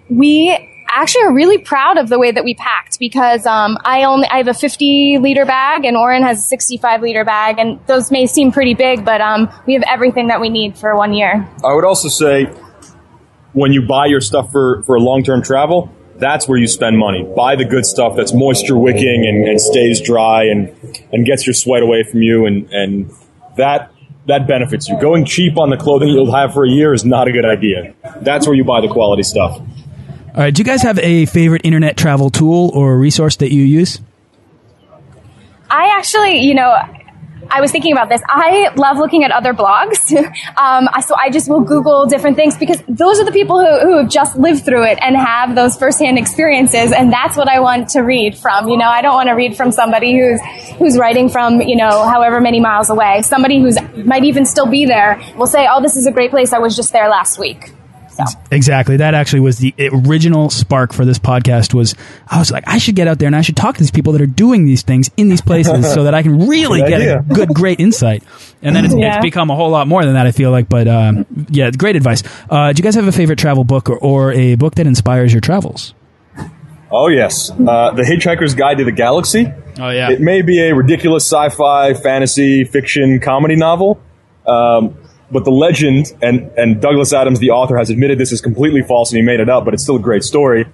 we 0.09 0.57
actually 0.91 1.23
are 1.23 1.33
really 1.33 1.57
proud 1.57 1.97
of 1.97 2.09
the 2.09 2.17
way 2.17 2.31
that 2.31 2.43
we 2.43 2.55
packed 2.55 2.97
because 2.99 3.45
um, 3.45 3.77
I 3.83 4.03
only 4.03 4.27
I 4.27 4.37
have 4.37 4.47
a 4.47 4.53
50 4.53 5.19
liter 5.19 5.45
bag, 5.45 5.85
and 5.85 5.97
Oren 5.97 6.23
has 6.23 6.39
a 6.39 6.43
65 6.43 7.01
liter 7.01 7.25
bag, 7.25 7.59
and 7.59 7.79
those 7.87 8.11
may 8.11 8.25
seem 8.25 8.51
pretty 8.51 8.73
big, 8.73 9.05
but 9.05 9.21
um, 9.21 9.51
we 9.65 9.73
have 9.73 9.83
everything 9.87 10.27
that 10.27 10.39
we 10.41 10.49
need 10.49 10.77
for 10.77 10.95
one 10.95 11.13
year. 11.13 11.47
I 11.63 11.73
would 11.73 11.85
also 11.85 12.09
say 12.09 12.45
when 13.53 13.73
you 13.73 13.87
buy 13.87 14.05
your 14.05 14.21
stuff 14.21 14.51
for, 14.51 14.83
for 14.83 14.95
a 14.95 14.99
long 14.99 15.23
term 15.23 15.41
travel, 15.41 15.91
that's 16.19 16.47
where 16.47 16.57
you 16.57 16.67
spend 16.67 16.97
money. 16.97 17.23
Buy 17.35 17.55
the 17.55 17.65
good 17.65 17.85
stuff 17.85 18.15
that's 18.15 18.33
moisture 18.33 18.77
wicking 18.77 19.25
and, 19.25 19.47
and 19.47 19.59
stays 19.59 20.01
dry 20.01 20.43
and, 20.43 20.75
and 21.11 21.25
gets 21.25 21.47
your 21.47 21.53
sweat 21.53 21.81
away 21.81 22.03
from 22.03 22.21
you 22.21 22.45
and, 22.45 22.71
and 22.71 23.11
that 23.57 23.91
that 24.27 24.47
benefits 24.47 24.87
you. 24.87 24.99
Going 24.99 25.25
cheap 25.25 25.57
on 25.57 25.69
the 25.71 25.77
clothing 25.77 26.09
you'll 26.09 26.31
have 26.31 26.53
for 26.53 26.63
a 26.63 26.69
year 26.69 26.93
is 26.93 27.03
not 27.03 27.27
a 27.27 27.31
good 27.31 27.45
idea. 27.45 27.95
That's 28.21 28.45
where 28.45 28.55
you 28.55 28.63
buy 28.63 28.81
the 28.81 28.87
quality 28.87 29.23
stuff. 29.23 29.59
All 29.59 29.65
right, 30.35 30.53
do 30.53 30.59
you 30.59 30.65
guys 30.65 30.83
have 30.83 30.99
a 30.99 31.25
favorite 31.25 31.63
internet 31.65 31.97
travel 31.97 32.29
tool 32.29 32.69
or 32.75 32.97
resource 32.97 33.37
that 33.37 33.51
you 33.51 33.63
use? 33.63 33.99
I 35.71 35.95
actually, 35.97 36.39
you 36.39 36.53
know, 36.53 36.77
I 37.51 37.61
was 37.61 37.71
thinking 37.71 37.91
about 37.91 38.09
this. 38.09 38.21
I 38.27 38.69
love 38.75 38.97
looking 38.97 39.23
at 39.23 39.31
other 39.31 39.53
blogs. 39.53 40.11
um, 40.57 40.87
so 41.01 41.15
I 41.15 41.29
just 41.29 41.49
will 41.49 41.61
Google 41.61 42.05
different 42.05 42.35
things 42.35 42.57
because 42.57 42.81
those 42.87 43.19
are 43.19 43.25
the 43.25 43.31
people 43.31 43.59
who, 43.59 43.79
who 43.79 43.97
have 43.97 44.09
just 44.09 44.37
lived 44.37 44.65
through 44.65 44.85
it 44.85 44.99
and 45.01 45.15
have 45.15 45.55
those 45.55 45.75
firsthand 45.75 46.17
experiences. 46.17 46.91
And 46.91 47.11
that's 47.11 47.37
what 47.37 47.49
I 47.49 47.59
want 47.59 47.89
to 47.89 48.01
read 48.01 48.37
from. 48.37 48.67
You 48.69 48.77
know, 48.77 48.87
I 48.87 49.01
don't 49.01 49.15
want 49.15 49.29
to 49.29 49.33
read 49.33 49.55
from 49.57 49.71
somebody 49.71 50.17
who's, 50.19 50.41
who's 50.77 50.97
writing 50.97 51.29
from, 51.29 51.61
you 51.61 51.75
know, 51.75 52.07
however 52.07 52.39
many 52.41 52.59
miles 52.59 52.89
away. 52.89 53.21
Somebody 53.21 53.59
who's 53.61 53.77
might 53.95 54.23
even 54.23 54.45
still 54.45 54.67
be 54.67 54.85
there 54.85 55.21
will 55.37 55.47
say, 55.47 55.67
Oh, 55.69 55.81
this 55.81 55.95
is 55.95 56.07
a 56.07 56.11
great 56.11 56.31
place. 56.31 56.53
I 56.53 56.59
was 56.59 56.75
just 56.75 56.91
there 56.91 57.09
last 57.09 57.39
week. 57.39 57.71
So. 58.27 58.39
Exactly. 58.51 58.97
That 58.97 59.13
actually 59.13 59.39
was 59.41 59.57
the 59.59 59.73
original 59.91 60.49
spark 60.49 60.93
for 60.93 61.05
this 61.05 61.19
podcast. 61.19 61.73
Was 61.73 61.95
I 62.27 62.39
was 62.39 62.51
like, 62.51 62.63
I 62.67 62.77
should 62.77 62.95
get 62.95 63.07
out 63.07 63.19
there 63.19 63.27
and 63.27 63.35
I 63.35 63.41
should 63.41 63.55
talk 63.57 63.75
to 63.75 63.79
these 63.81 63.91
people 63.91 64.13
that 64.13 64.21
are 64.21 64.25
doing 64.27 64.65
these 64.65 64.81
things 64.81 65.09
in 65.17 65.29
these 65.29 65.41
places, 65.41 65.91
so 65.93 66.03
that 66.03 66.13
I 66.13 66.21
can 66.23 66.47
really 66.47 66.81
Good 66.81 66.89
get 66.89 67.01
idea. 67.01 67.19
a 67.19 67.33
good, 67.33 67.49
great 67.49 67.79
insight. 67.79 68.23
And 68.61 68.75
then 68.75 68.85
it's, 68.85 68.95
Yeah. 68.95 69.15
it's 69.15 69.23
become 69.23 69.49
a 69.49 69.55
whole 69.55 69.69
lot 69.69 69.87
more 69.87 70.03
than 70.03 70.13
that. 70.15 70.25
I 70.27 70.31
feel 70.31 70.51
like, 70.51 70.67
but 70.69 70.87
um, 70.87 71.25
yeah, 71.49 71.71
great 71.71 71.95
advice. 71.95 72.23
Uh, 72.49 72.73
do 72.73 72.79
you 72.79 72.83
guys 72.83 72.95
have 72.95 73.07
a 73.07 73.11
favorite 73.11 73.39
travel 73.39 73.63
book 73.63 73.89
or, 73.89 73.97
or 73.97 74.33
a 74.33 74.55
book 74.55 74.75
that 74.75 74.87
inspires 74.87 75.31
your 75.33 75.41
travels? 75.41 75.93
Oh, 76.91 77.07
yes. 77.07 77.51
Uh, 77.51 77.91
the 77.91 78.01
Hitchhiker's 78.01 78.55
Guide 78.55 78.79
to 78.79 78.83
the 78.83 78.91
Galaxy. 78.91 79.47
Oh 79.79 79.89
yeah, 79.89 80.09
It 80.11 80.19
may 80.19 80.41
be 80.41 80.59
a 80.67 80.73
ridiculous 80.75 81.23
sci 81.25 81.49
fi, 81.49 81.93
fantasy, 81.93 82.63
fiction, 82.65 83.19
comedy 83.21 83.55
novel, 83.55 84.01
um, 84.45 84.97
but 85.31 85.45
the 85.45 85.51
legend, 85.51 86.13
and, 86.21 86.51
and 86.57 86.81
Douglas 86.81 87.13
Adams, 87.13 87.39
the 87.39 87.51
author, 87.51 87.77
has 87.77 87.89
admitted 87.89 88.17
this 88.17 88.31
is 88.31 88.41
completely 88.41 88.81
false 88.81 89.11
and 89.11 89.17
he 89.17 89.21
made 89.23 89.39
it 89.39 89.49
up, 89.49 89.65
but 89.65 89.73
it's 89.73 89.83
still 89.83 89.97
a 89.97 90.01
great 90.01 90.23
story, 90.23 90.65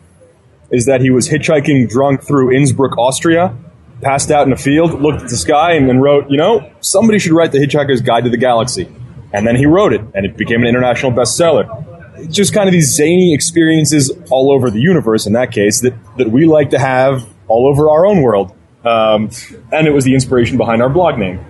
is 0.71 0.85
that 0.85 1.01
he 1.01 1.09
was 1.09 1.27
hitchhiking 1.27 1.89
drunk 1.89 2.23
through 2.23 2.51
Innsbruck, 2.51 2.97
Austria, 2.97 3.55
passed 4.01 4.31
out 4.31 4.47
in 4.47 4.53
a 4.53 4.57
field, 4.57 5.01
looked 5.01 5.21
at 5.23 5.29
the 5.29 5.37
sky, 5.37 5.73
and 5.73 5.87
then 5.87 5.99
wrote, 5.99 6.29
you 6.29 6.37
know, 6.37 6.71
somebody 6.81 7.19
should 7.19 7.31
write 7.31 7.51
The 7.51 7.59
Hitchhiker's 7.59 8.01
Guide 8.01 8.23
to 8.23 8.29
the 8.29 8.37
Galaxy. 8.37 8.89
And 9.33 9.45
then 9.45 9.55
he 9.55 9.65
wrote 9.65 9.93
it, 9.93 10.01
and 10.13 10.25
it 10.25 10.37
became 10.37 10.61
an 10.61 10.67
international 10.67 11.11
bestseller. 11.11 11.83
It's 12.17 12.33
just 12.33 12.53
kind 12.53 12.69
of 12.69 12.73
these 12.73 12.95
zany 12.95 13.33
experiences 13.33 14.11
all 14.29 14.51
over 14.51 14.69
the 14.69 14.79
universe, 14.79 15.25
in 15.27 15.33
that 15.33 15.51
case, 15.51 15.81
that, 15.81 15.93
that 16.17 16.31
we 16.31 16.45
like 16.45 16.69
to 16.69 16.79
have 16.79 17.27
all 17.47 17.67
over 17.67 17.89
our 17.89 18.05
own 18.05 18.21
world. 18.21 18.55
Um, 18.85 19.29
and 19.71 19.87
it 19.87 19.91
was 19.91 20.05
the 20.05 20.13
inspiration 20.13 20.57
behind 20.57 20.81
our 20.81 20.89
blog 20.89 21.17
name. 21.17 21.43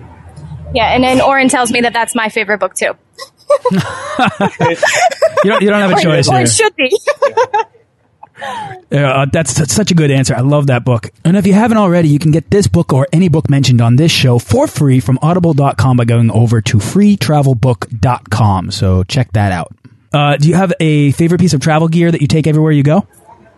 Yeah. 0.74 0.92
And 0.92 1.02
then 1.02 1.20
Oren 1.20 1.48
tells 1.48 1.72
me 1.72 1.80
that 1.82 1.92
that's 1.92 2.14
my 2.14 2.28
favorite 2.28 2.58
book 2.58 2.74
too. 2.74 2.92
you 3.70 3.80
don't, 5.44 5.62
you 5.62 5.70
don't 5.70 5.80
have 5.80 5.92
a 5.92 6.00
choice 6.02 6.28
or 6.28 6.38
here. 6.38 6.46
should 6.46 6.74
be. 6.76 6.90
Yeah, 8.90 9.22
uh, 9.22 9.26
that's, 9.32 9.54
that's 9.54 9.72
such 9.72 9.90
a 9.90 9.94
good 9.94 10.10
answer. 10.10 10.34
I 10.34 10.40
love 10.40 10.66
that 10.66 10.84
book. 10.84 11.08
And 11.24 11.36
if 11.36 11.46
you 11.46 11.54
haven't 11.54 11.78
already, 11.78 12.08
you 12.08 12.18
can 12.18 12.32
get 12.32 12.50
this 12.50 12.66
book 12.66 12.92
or 12.92 13.06
any 13.12 13.28
book 13.28 13.48
mentioned 13.48 13.80
on 13.80 13.96
this 13.96 14.12
show 14.12 14.38
for 14.38 14.66
free 14.66 15.00
from 15.00 15.18
audible.com 15.22 15.96
by 15.96 16.04
going 16.04 16.30
over 16.30 16.60
to 16.60 16.76
freetravelbook.com. 16.76 18.70
So 18.70 19.04
check 19.04 19.32
that 19.32 19.52
out. 19.52 19.74
Uh, 20.12 20.36
do 20.36 20.48
you 20.48 20.54
have 20.54 20.72
a 20.80 21.12
favorite 21.12 21.40
piece 21.40 21.54
of 21.54 21.60
travel 21.60 21.88
gear 21.88 22.10
that 22.10 22.20
you 22.20 22.26
take 22.26 22.46
everywhere 22.46 22.72
you 22.72 22.82
go? 22.82 23.06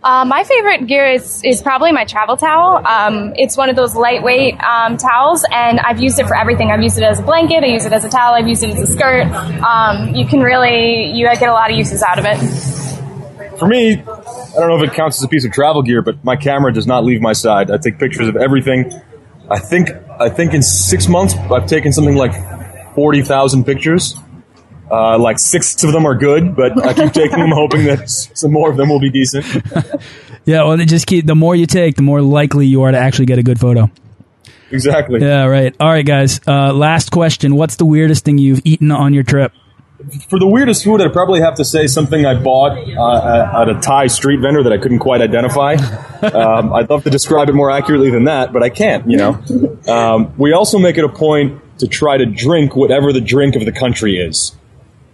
Uh, 0.03 0.25
my 0.25 0.45
favorite 0.45 0.87
gear 0.87 1.11
is, 1.11 1.43
is 1.45 1.61
probably 1.61 1.91
my 1.91 2.05
travel 2.05 2.37
towel. 2.37 2.87
Um, 2.87 3.33
it's 3.37 3.57
one 3.57 3.69
of 3.69 3.77
those 3.77 3.97
lightweight 3.97 4.55
um, 4.63 4.97
towels, 4.97 5.45
and 5.53 5.81
I've 5.81 6.01
used 6.01 6.19
it 6.21 6.27
for 6.27 6.37
everything. 6.37 6.71
I've 6.71 6.83
used 6.83 6.99
it 6.99 7.03
as 7.03 7.19
a 7.19 7.23
blanket, 7.23 7.65
I 7.65 7.67
use 7.67 7.85
it 7.85 7.93
as 7.93 8.05
a 8.05 8.09
towel, 8.09 8.35
I've 8.35 8.47
used 8.47 8.63
it 8.63 8.71
as 8.71 8.89
a 8.89 8.93
skirt. 8.93 9.27
Um, 9.63 10.15
you 10.15 10.25
can 10.25 10.41
really 10.41 11.11
you 11.13 11.27
get 11.27 11.49
a 11.49 11.53
lot 11.53 11.71
of 11.71 11.77
uses 11.77 12.03
out 12.03 12.19
of 12.19 12.25
it. 12.27 12.39
For 13.59 13.67
me, 13.67 13.95
I 13.95 13.95
don't 14.55 14.69
know 14.69 14.81
if 14.81 14.89
it 14.89 14.95
counts 14.95 15.19
as 15.19 15.25
a 15.25 15.29
piece 15.29 15.45
of 15.45 15.51
travel 15.51 15.83
gear, 15.83 16.01
but 16.01 16.25
my 16.25 16.37
camera 16.37 16.73
does 16.73 16.87
not 16.87 17.05
leave 17.05 17.21
my 17.21 17.33
side. 17.33 17.71
I 17.73 17.79
take 17.79 17.99
pictures 17.99 18.29
of 18.29 18.37
everything. 18.37 18.93
I 19.51 19.59
think 19.59 19.91
I 20.21 20.29
think 20.29 20.55
in 20.55 20.63
six 20.63 21.09
months 21.09 21.35
I've 21.35 21.67
taken 21.67 21.93
something 21.93 22.15
like 22.15 22.35
forty 22.95 23.23
thousand 23.23 23.65
pictures. 23.65 24.15
Uh, 24.91 25.19
like 25.19 25.39
six 25.39 25.83
of 25.85 25.93
them 25.93 26.07
are 26.07 26.15
good, 26.15 26.57
but 26.57 26.85
I 26.85 26.95
keep 26.95 27.13
taking 27.23 27.39
them, 27.39 27.51
hoping 27.53 27.85
that 27.85 28.09
some 28.09 28.53
more 28.53 28.71
of 28.71 28.77
them 28.77 28.89
will 28.89 29.01
be 29.01 29.11
decent. 29.11 29.45
Yeah, 30.49 30.63
well, 30.63 30.79
they 30.79 30.87
just 30.87 31.07
keep 31.07 31.27
the 31.27 31.35
more 31.35 31.55
you 31.55 31.67
take, 31.67 31.97
the 31.97 32.03
more 32.03 32.23
likely 32.23 32.67
you 32.67 32.81
are 32.85 32.91
to 32.91 32.97
actually 32.97 33.27
get 33.27 33.39
a 33.39 33.43
good 33.43 33.61
photo. 33.61 33.91
Exactly. 34.71 35.21
Yeah, 35.21 35.45
right. 35.45 35.77
All 35.79 35.91
right, 35.91 36.07
guys. 36.07 36.41
Uh, 36.47 36.73
last 36.73 37.11
question. 37.11 37.55
What's 37.55 37.77
the 37.77 37.85
weirdest 37.85 38.25
thing 38.25 38.39
you've 38.39 38.63
eaten 38.65 38.91
on 38.91 39.13
your 39.13 39.25
trip? 39.25 39.53
For 40.31 40.39
the 40.39 40.47
weirdest 40.47 40.85
food, 40.85 41.03
I'd 41.03 41.13
probably 41.13 41.41
have 41.41 41.57
to 41.57 41.67
say 41.67 41.87
something 41.87 42.25
I 42.25 42.33
bought 42.35 42.79
uh, 42.79 43.61
at 43.63 43.69
a 43.69 43.79
Thai 43.79 44.07
street 44.07 44.41
vendor 44.41 44.63
that 44.63 44.73
I 44.73 44.79
couldn't 44.79 45.01
quite 45.01 45.21
identify. 45.21 45.77
Um, 46.19 46.73
I'd 46.73 46.91
love 46.91 47.05
to 47.05 47.11
describe 47.11 47.49
it 47.49 47.53
more 47.53 47.71
accurately 47.71 48.11
than 48.11 48.25
that, 48.25 48.53
but 48.53 48.61
I 48.65 48.71
can't. 48.71 49.09
You 49.09 49.19
know. 49.19 49.77
Um, 49.87 50.35
we 50.37 50.53
also 50.53 50.77
make 50.77 50.99
it 50.99 51.05
a 51.05 51.09
point 51.09 51.63
to 51.79 51.87
try 51.87 52.17
to 52.17 52.27
drink 52.27 52.75
whatever 52.75 53.13
the 53.13 53.21
drink 53.21 53.55
of 53.55 53.65
the 53.65 53.71
country 53.71 54.17
is. 54.17 54.57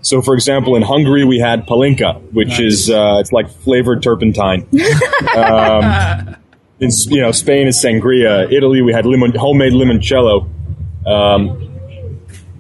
So, 0.05 0.21
for 0.21 0.35
example, 0.35 0.77
in 0.77 0.83
Hungary 0.83 1.25
we 1.25 1.39
had 1.39 1.67
palinka, 1.67 2.21
which 2.31 2.61
is 2.61 2.91
uh, 2.91 3.17
it's 3.21 3.33
like 3.33 3.49
flavored 3.49 4.03
turpentine. 4.03 4.69
um, 5.37 6.37
in 6.79 6.91
you 7.09 7.23
know 7.23 7.33
Spain 7.33 7.67
is 7.67 7.83
sangria. 7.83 8.53
Italy 8.53 8.83
we 8.83 8.93
had 8.93 9.07
limon, 9.07 9.35
homemade 9.35 9.73
limoncello. 9.73 10.47
Um, 11.07 11.71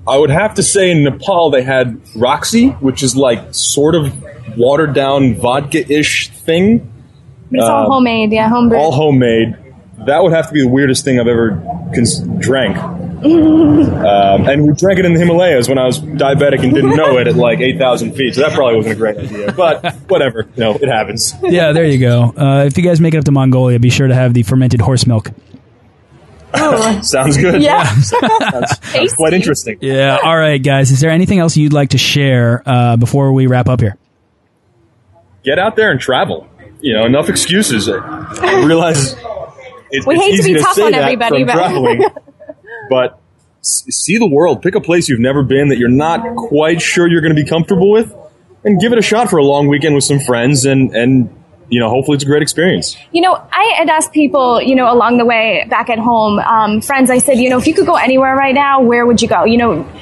I 0.08 0.16
would 0.16 0.30
have 0.30 0.54
to 0.54 0.62
say 0.62 0.90
in 0.90 1.04
Nepal 1.04 1.50
they 1.50 1.62
had 1.62 2.02
raksi, 2.14 2.80
which 2.80 3.02
is 3.02 3.14
like 3.14 3.54
sort 3.54 3.94
of 3.94 4.12
watered 4.56 4.94
down 4.94 5.34
vodka 5.34 5.86
ish 5.92 6.30
thing. 6.30 6.90
But 7.50 7.60
it's 7.60 7.68
all 7.68 7.92
homemade, 7.92 8.32
yeah, 8.32 8.48
homebrew. 8.48 8.78
All 8.78 8.92
homemade. 8.92 9.54
That 10.06 10.22
would 10.22 10.32
have 10.32 10.48
to 10.48 10.52
be 10.54 10.62
the 10.62 10.68
weirdest 10.68 11.04
thing 11.04 11.20
I've 11.20 11.28
ever 11.28 11.62
cons- 11.94 12.20
drank. 12.38 12.76
Um, 13.24 14.48
and 14.48 14.66
we 14.66 14.72
drank 14.74 14.98
it 14.98 15.04
in 15.06 15.14
the 15.14 15.20
Himalayas 15.20 15.68
when 15.68 15.78
I 15.78 15.86
was 15.86 15.98
diabetic 16.00 16.62
and 16.62 16.74
didn't 16.74 16.96
know 16.96 17.18
it 17.18 17.26
at 17.26 17.36
like 17.36 17.60
8,000 17.60 18.14
feet. 18.14 18.34
So 18.34 18.42
that 18.42 18.52
probably 18.52 18.76
wasn't 18.76 18.94
a 18.94 18.98
great 18.98 19.16
idea. 19.18 19.52
But 19.52 19.94
whatever. 20.08 20.46
You 20.56 20.60
know, 20.60 20.74
it 20.74 20.88
happens. 20.88 21.34
Yeah, 21.42 21.72
there 21.72 21.84
you 21.86 21.98
go. 21.98 22.32
Uh, 22.36 22.64
if 22.66 22.76
you 22.76 22.84
guys 22.84 23.00
make 23.00 23.14
it 23.14 23.18
up 23.18 23.24
to 23.24 23.32
Mongolia, 23.32 23.78
be 23.78 23.90
sure 23.90 24.06
to 24.08 24.14
have 24.14 24.34
the 24.34 24.42
fermented 24.42 24.80
horse 24.80 25.06
milk. 25.06 25.30
Oh. 26.52 27.00
Sounds 27.02 27.36
good. 27.36 27.62
Yeah. 27.62 27.84
Sounds 28.00 28.78
Tasty. 28.92 29.16
quite 29.16 29.32
interesting. 29.32 29.78
Yeah. 29.80 30.18
All 30.22 30.36
right, 30.36 30.62
guys. 30.62 30.90
Is 30.90 31.00
there 31.00 31.10
anything 31.10 31.38
else 31.38 31.56
you'd 31.56 31.72
like 31.72 31.90
to 31.90 31.98
share 31.98 32.62
uh, 32.66 32.96
before 32.96 33.32
we 33.32 33.46
wrap 33.46 33.68
up 33.68 33.80
here? 33.80 33.96
Get 35.42 35.58
out 35.58 35.76
there 35.76 35.90
and 35.90 36.00
travel. 36.00 36.48
You 36.80 36.92
know, 36.94 37.06
enough 37.06 37.28
excuses. 37.30 37.88
I 37.88 38.62
realize 38.64 39.14
it, 39.90 40.06
We 40.06 40.14
it's 40.14 40.22
hate 40.24 40.30
to 40.30 40.34
easy 40.38 40.54
be 40.54 40.60
tough 40.60 40.74
say 40.74 40.82
on 40.84 40.92
that 40.92 41.02
everybody, 41.04 41.44
but- 41.44 41.52
traveling, 41.54 42.04
but 42.90 43.20
see 43.62 44.18
the 44.18 44.26
world. 44.26 44.62
Pick 44.62 44.74
a 44.74 44.80
place 44.80 45.08
you've 45.08 45.20
never 45.20 45.42
been 45.42 45.68
that 45.68 45.78
you're 45.78 45.88
not 45.88 46.36
quite 46.36 46.82
sure 46.82 47.08
you're 47.08 47.22
going 47.22 47.34
to 47.34 47.42
be 47.42 47.48
comfortable 47.48 47.90
with, 47.90 48.14
and 48.64 48.80
give 48.80 48.92
it 48.92 48.98
a 48.98 49.02
shot 49.02 49.30
for 49.30 49.38
a 49.38 49.44
long 49.44 49.68
weekend 49.68 49.94
with 49.94 50.04
some 50.04 50.20
friends, 50.20 50.64
and 50.64 50.94
and 50.94 51.30
you 51.70 51.80
know, 51.80 51.88
hopefully 51.88 52.16
it's 52.16 52.24
a 52.24 52.26
great 52.26 52.42
experience. 52.42 52.96
You 53.12 53.22
know, 53.22 53.34
I 53.34 53.74
had 53.78 53.88
asked 53.88 54.12
people, 54.12 54.60
you 54.60 54.74
know, 54.74 54.92
along 54.92 55.18
the 55.18 55.24
way 55.24 55.66
back 55.68 55.88
at 55.88 55.98
home, 55.98 56.38
um, 56.38 56.80
friends, 56.80 57.10
I 57.10 57.18
said, 57.18 57.38
you 57.38 57.48
know, 57.48 57.58
if 57.58 57.66
you 57.66 57.74
could 57.74 57.86
go 57.86 57.96
anywhere 57.96 58.36
right 58.36 58.54
now, 58.54 58.82
where 58.82 59.06
would 59.06 59.22
you 59.22 59.28
go? 59.28 59.44
You 59.44 59.56
know, 59.56 59.92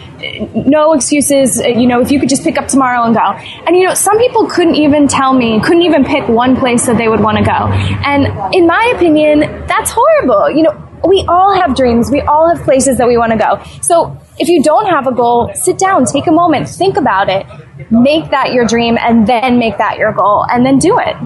no 0.54 0.92
excuses, 0.92 1.60
uh, 1.60 1.68
you 1.68 1.86
know, 1.86 2.00
if 2.00 2.10
you 2.10 2.20
could 2.20 2.28
just 2.28 2.42
pick 2.42 2.58
up 2.58 2.68
tomorrow 2.68 3.04
and 3.04 3.14
go. 3.14 3.22
And, 3.66 3.76
you 3.76 3.86
know, 3.86 3.94
some 3.94 4.18
people 4.18 4.48
couldn't 4.48 4.74
even 4.74 5.08
tell 5.08 5.32
me, 5.32 5.60
couldn't 5.60 5.82
even 5.82 6.04
pick 6.04 6.28
one 6.28 6.56
place 6.56 6.86
that 6.86 6.98
they 6.98 7.08
would 7.08 7.20
want 7.20 7.38
to 7.38 7.44
go. 7.44 7.52
And 7.52 8.54
in 8.54 8.66
my 8.66 8.92
opinion, 8.96 9.66
that's 9.66 9.92
horrible. 9.94 10.50
You 10.50 10.64
know, 10.64 10.88
we 11.06 11.24
all 11.28 11.54
have 11.54 11.74
dreams. 11.74 12.10
We 12.10 12.20
all 12.22 12.54
have 12.54 12.64
places 12.64 12.98
that 12.98 13.06
we 13.06 13.16
want 13.16 13.32
to 13.32 13.38
go. 13.38 13.62
So 13.82 14.16
if 14.38 14.48
you 14.48 14.62
don't 14.62 14.86
have 14.86 15.06
a 15.06 15.12
goal, 15.12 15.50
sit 15.54 15.78
down, 15.78 16.04
take 16.04 16.26
a 16.26 16.32
moment, 16.32 16.68
think 16.68 16.96
about 16.96 17.28
it, 17.28 17.46
make 17.90 18.30
that 18.30 18.52
your 18.52 18.64
dream, 18.66 18.96
and 18.98 19.26
then 19.26 19.58
make 19.58 19.78
that 19.78 19.98
your 19.98 20.12
goal, 20.12 20.46
and 20.48 20.64
then 20.64 20.78
do 20.78 20.98
it. 20.98 21.16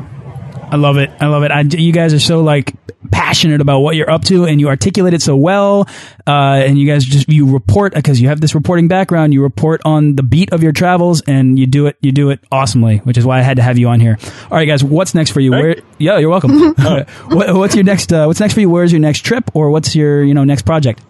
I 0.71 0.77
love 0.77 0.97
it. 0.97 1.11
I 1.21 1.27
love 1.27 1.43
it. 1.43 1.51
I, 1.51 1.61
you 1.61 1.93
guys 1.93 2.13
are 2.13 2.21
so 2.21 2.43
like 2.43 2.75
passionate 3.07 3.61
about 3.61 3.81
what 3.81 3.97
you're 3.97 4.11
up 4.11 4.25
to, 4.25 4.45
and 4.45 4.61
you 4.61 4.69
articulate 4.69 5.15
it 5.15 5.23
so 5.23 5.37
well. 5.37 5.89
Uh, 6.27 6.63
and 6.67 6.79
you 6.79 6.87
guys 6.87 7.05
just 7.05 7.29
you 7.29 7.53
report 7.53 7.95
because 7.95 8.21
you 8.21 8.29
have 8.29 8.41
this 8.41 8.55
reporting 8.55 8.89
background. 8.89 9.33
You 9.33 9.43
report 9.43 9.81
on 9.85 10.17
the 10.17 10.23
beat 10.23 10.53
of 10.53 10.63
your 10.63 10.73
travels, 10.73 11.23
and 11.23 11.59
you 11.59 11.67
do 11.67 11.87
it. 11.87 11.97
You 12.01 12.13
do 12.13 12.31
it 12.31 12.41
awesomely, 12.51 12.99
which 12.99 13.19
is 13.19 13.25
why 13.25 13.39
I 13.39 13.43
had 13.43 13.57
to 13.57 13.63
have 13.63 13.79
you 13.79 13.89
on 13.89 14.01
here. 14.01 14.19
All 14.51 14.57
right, 14.57 14.67
guys, 14.67 14.83
what's 14.83 15.15
next 15.15 15.31
for 15.31 15.41
you? 15.41 15.51
Thank 15.53 15.63
Where? 15.63 15.77
Yeah, 15.99 16.19
you're 16.19 16.31
welcome. 16.31 16.75
What, 17.27 17.55
what's 17.55 17.75
your 17.75 17.85
next? 17.85 18.13
Uh, 18.13 18.25
what's 18.25 18.41
next 18.41 18.55
for 18.55 18.61
you? 18.61 18.71
Where's 18.71 18.93
your 18.93 19.01
next 19.01 19.21
trip, 19.21 19.51
or 19.55 19.71
what's 19.71 19.95
your 19.95 20.23
you 20.23 20.35
know 20.35 20.45
next 20.45 20.63
project? 20.63 21.03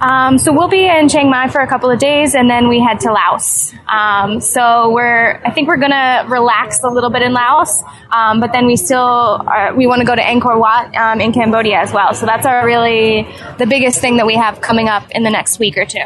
Um, 0.00 0.38
so 0.38 0.52
we'll 0.52 0.68
be 0.68 0.86
in 0.86 1.08
Chiang 1.08 1.28
Mai 1.28 1.48
for 1.48 1.60
a 1.60 1.66
couple 1.66 1.90
of 1.90 1.98
days, 1.98 2.34
and 2.34 2.48
then 2.48 2.68
we 2.68 2.80
head 2.80 3.00
to 3.00 3.12
Laos. 3.12 3.74
Um, 3.88 4.40
so 4.40 4.90
we're, 4.90 5.40
I 5.44 5.50
think 5.50 5.66
we're 5.66 5.76
gonna 5.78 6.24
relax 6.28 6.82
a 6.84 6.88
little 6.88 7.10
bit 7.10 7.22
in 7.22 7.32
Laos, 7.32 7.82
um, 8.10 8.40
but 8.40 8.52
then 8.52 8.66
we 8.66 8.76
still 8.76 9.42
are, 9.46 9.74
we 9.74 9.86
want 9.86 10.00
to 10.00 10.06
go 10.06 10.14
to 10.14 10.22
Angkor 10.22 10.58
Wat 10.58 10.94
um, 10.96 11.20
in 11.20 11.32
Cambodia 11.32 11.78
as 11.80 11.92
well. 11.92 12.14
So 12.14 12.26
that's 12.26 12.46
our 12.46 12.64
really 12.64 13.26
the 13.58 13.66
biggest 13.66 14.00
thing 14.00 14.18
that 14.18 14.26
we 14.26 14.36
have 14.36 14.60
coming 14.60 14.88
up 14.88 15.10
in 15.10 15.24
the 15.24 15.30
next 15.30 15.58
week 15.58 15.76
or 15.76 15.84
two. 15.84 15.98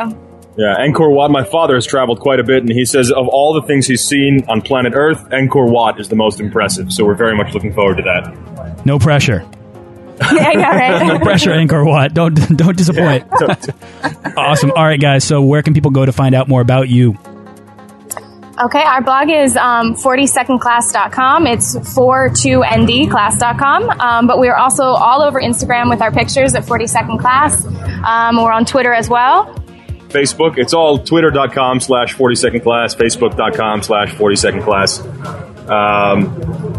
Yeah, 0.56 0.76
Angkor 0.78 1.14
Wat. 1.14 1.30
My 1.30 1.44
father 1.44 1.74
has 1.74 1.86
traveled 1.86 2.20
quite 2.20 2.38
a 2.38 2.44
bit, 2.44 2.62
and 2.62 2.70
he 2.70 2.84
says 2.84 3.10
of 3.10 3.26
all 3.28 3.54
the 3.54 3.62
things 3.62 3.86
he's 3.86 4.04
seen 4.04 4.44
on 4.48 4.60
planet 4.60 4.92
Earth, 4.94 5.22
Angkor 5.30 5.70
Wat 5.70 5.98
is 6.00 6.08
the 6.08 6.16
most 6.16 6.40
impressive. 6.40 6.92
So 6.92 7.04
we're 7.04 7.14
very 7.14 7.36
much 7.36 7.54
looking 7.54 7.72
forward 7.72 7.96
to 7.96 8.02
that. 8.02 8.86
No 8.86 8.98
pressure. 8.98 9.46
yeah, 10.32 10.50
yeah, 10.52 10.98
No 11.06 11.14
right. 11.14 11.22
pressure, 11.22 11.52
or 11.72 11.84
What? 11.84 12.14
Don't 12.14 12.34
don't 12.56 12.76
disappoint. 12.76 13.24
awesome. 14.36 14.70
All 14.72 14.84
right, 14.84 15.00
guys. 15.00 15.24
So 15.24 15.42
where 15.42 15.62
can 15.62 15.74
people 15.74 15.90
go 15.90 16.06
to 16.06 16.12
find 16.12 16.34
out 16.34 16.48
more 16.48 16.60
about 16.60 16.88
you? 16.88 17.16
Okay, 18.62 18.82
our 18.82 19.00
blog 19.02 19.30
is 19.30 19.56
um, 19.56 19.94
42ndclass.com. 19.94 21.46
It's 21.46 21.74
42ndclass.com. 21.74 23.90
Um, 24.00 24.26
but 24.26 24.38
we're 24.38 24.54
also 24.54 24.82
all 24.84 25.22
over 25.22 25.40
Instagram 25.40 25.88
with 25.88 26.02
our 26.02 26.12
pictures 26.12 26.54
at 26.54 26.64
42nd 26.64 27.18
Class. 27.18 27.64
Um, 28.04 28.36
we're 28.36 28.52
on 28.52 28.66
Twitter 28.66 28.92
as 28.92 29.08
well. 29.08 29.54
Facebook, 30.08 30.58
it's 30.58 30.74
all 30.74 30.98
twitter.com 30.98 31.80
slash 31.80 32.14
42nd 32.14 32.62
class, 32.62 32.94
facebook.com 32.94 33.82
slash 33.82 34.10
42nd 34.12 34.62
class. 34.62 35.00
Um, 35.68 36.26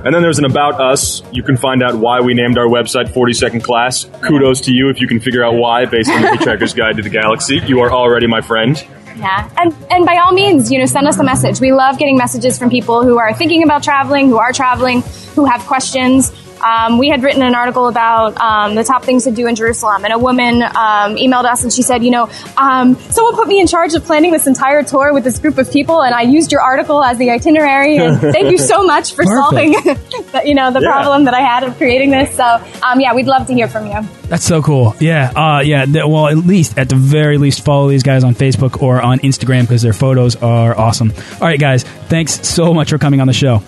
and 0.06 0.14
then 0.14 0.22
there's 0.22 0.40
an 0.40 0.46
About 0.46 0.80
Us. 0.80 1.22
You 1.32 1.44
can 1.44 1.58
find 1.58 1.82
out 1.82 1.96
why 1.96 2.20
we 2.22 2.34
named 2.34 2.58
our 2.58 2.68
website 2.68 3.10
42nd 3.10 3.64
Class. 3.64 4.06
Kudos 4.22 4.62
to 4.62 4.74
you 4.74 4.90
if 4.90 5.00
you 5.00 5.08
can 5.08 5.20
figure 5.20 5.44
out 5.44 5.56
why 5.56 5.86
based 5.86 6.10
on 6.10 6.22
the 6.22 6.28
Hitchhiker's 6.30 6.74
Guide 6.76 6.98
to 6.98 7.04
the 7.04 7.10
Galaxy. 7.10 7.62
You 7.66 7.80
are 7.82 7.92
already 7.92 8.28
my 8.28 8.42
friend. 8.42 8.78
Yeah, 9.16 9.50
and 9.58 9.74
and 9.92 10.06
by 10.06 10.18
all 10.18 10.34
means, 10.34 10.72
you 10.72 10.80
know, 10.80 10.86
send 10.86 11.08
us 11.08 11.20
a 11.20 11.24
message. 11.24 11.60
We 11.60 11.72
love 11.72 12.00
getting 12.00 12.18
messages 12.18 12.58
from 12.58 12.70
people 12.70 13.04
who 13.04 13.20
are 13.20 13.34
thinking 13.34 13.64
about 13.64 13.84
traveling, 13.84 14.28
who 14.28 14.38
are 14.38 14.52
traveling, 14.52 15.04
who 15.36 15.46
have 15.46 15.62
questions. 15.62 16.32
Um, 16.64 16.97
we 16.97 17.09
had 17.09 17.24
written 17.24 17.41
an 17.43 17.55
article 17.55 17.88
about 17.88 18.39
um, 18.39 18.76
the 18.76 18.84
top 18.84 19.03
things 19.03 19.26
to 19.26 19.32
do 19.32 19.47
in 19.47 19.55
Jerusalem, 19.55 20.05
and 20.05 20.14
a 20.14 20.18
woman 20.20 20.61
um, 20.64 21.16
emailed 21.18 21.45
us 21.45 21.64
and 21.64 21.72
she 21.74 21.82
said, 21.82 22.03
you 22.03 22.11
know, 22.11 22.30
um, 22.57 22.95
someone 22.95 23.36
put 23.36 23.47
me 23.47 23.59
in 23.59 23.68
charge 23.68 23.93
of 23.93 24.03
planning 24.05 24.32
this 24.32 24.47
entire 24.47 24.84
tour 24.84 25.14
with 25.14 25.24
this 25.24 25.39
group 25.39 25.57
of 25.57 25.72
people, 25.72 26.01
and 26.01 26.14
I 26.16 26.22
used 26.22 26.51
your 26.51 26.61
article 26.61 27.03
as 27.03 27.18
the 27.18 27.32
itinerary. 27.32 27.97
And 27.97 28.20
thank 28.34 28.49
you 28.51 28.57
so 28.57 28.84
much 28.84 29.14
for 29.14 29.24
solving, 29.26 29.72
the, 29.72 30.41
you 30.45 30.53
know, 30.55 30.72
the 30.72 30.80
Yeah. 30.82 30.91
problem 30.91 31.26
that 31.26 31.34
I 31.34 31.41
had 31.41 31.64
of 31.64 31.78
creating 31.78 32.11
this. 32.11 32.36
So, 32.36 32.43
um, 32.84 32.99
yeah, 32.99 33.14
we'd 33.14 33.28
love 33.28 33.47
to 33.47 33.53
hear 33.53 33.68
from 33.68 33.88
you. 33.88 33.99
That's 34.30 34.45
so 34.45 34.61
cool. 34.61 34.95
Yeah. 34.99 35.32
Uh, 35.36 35.61
yeah. 35.61 35.86
th- 35.86 36.05
well, 36.07 36.28
at 36.28 36.38
least, 36.38 36.78
at 36.78 36.89
the 36.89 36.95
very 36.95 37.38
least, 37.38 37.64
follow 37.66 37.89
these 37.89 38.03
guys 38.03 38.24
on 38.24 38.34
Facebook 38.36 38.82
or 38.82 39.01
on 39.01 39.20
Instagram 39.20 39.61
because 39.61 39.82
their 39.82 39.93
photos 39.93 40.36
are 40.38 40.78
awesome. 40.78 41.11
All 41.34 41.47
right, 41.47 41.59
guys. 41.59 41.84
Thanks 41.84 42.47
so 42.47 42.74
much 42.74 42.89
for 42.89 42.97
coming 42.97 43.20
on 43.22 43.28
the 43.28 43.34
show. 43.34 43.61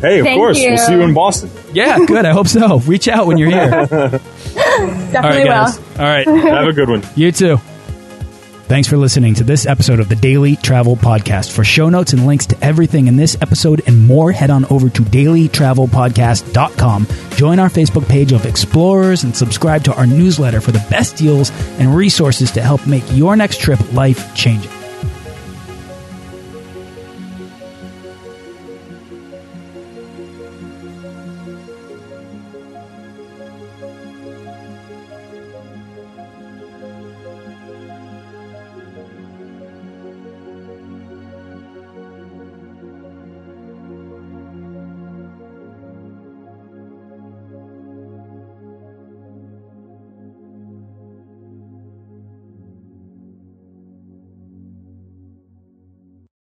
Hey, 0.00 0.18
of 0.20 0.26
Thank 0.26 0.38
course. 0.38 0.58
you. 0.60 0.68
We'll 0.70 0.78
see 0.78 0.92
you 0.92 1.02
in 1.02 1.14
Boston. 1.14 1.50
Yeah. 1.72 1.98
Good. 2.06 2.24
I 2.26 2.32
hope 2.32 2.48
so. 2.48 2.78
Reach 2.80 3.08
out 3.08 3.26
when 3.26 3.38
you're 3.38 3.50
here. 3.50 3.72
All 3.72 3.86
Definitely 3.88 5.20
right, 5.20 5.38
will. 5.38 5.46
guys. 5.46 5.78
All 5.78 6.04
right. 6.04 6.26
Have 6.26 6.68
a 6.68 6.72
good 6.72 6.88
one. 6.88 7.02
You 7.14 7.30
too. 7.32 7.58
Thanks 8.68 8.88
for 8.88 8.96
listening 8.96 9.34
to 9.34 9.44
this 9.44 9.64
episode 9.64 10.00
of 10.00 10.08
the 10.08 10.16
Daily 10.16 10.56
Travel 10.56 10.96
Podcast. 10.96 11.52
For 11.52 11.62
show 11.62 11.88
notes 11.88 12.12
and 12.12 12.26
links 12.26 12.46
to 12.46 12.56
everything 12.64 13.06
in 13.06 13.16
this 13.16 13.36
episode 13.40 13.80
and 13.86 14.08
more, 14.08 14.32
head 14.32 14.50
on 14.50 14.64
over 14.66 14.88
to 14.90 15.02
dailytravelpodcast.com. 15.02 17.06
Join 17.36 17.60
our 17.60 17.68
Facebook 17.68 18.08
page 18.08 18.32
of 18.32 18.44
explorers 18.44 19.22
and 19.22 19.36
subscribe 19.36 19.84
to 19.84 19.94
our 19.94 20.04
newsletter 20.06 20.60
for 20.60 20.72
the 20.72 20.84
best 20.90 21.16
deals 21.16 21.52
and 21.78 21.94
resources 21.94 22.50
to 22.52 22.60
help 22.60 22.84
make 22.88 23.04
your 23.12 23.36
next 23.36 23.60
trip 23.60 23.78
life 23.92 24.34
changing. 24.34 24.72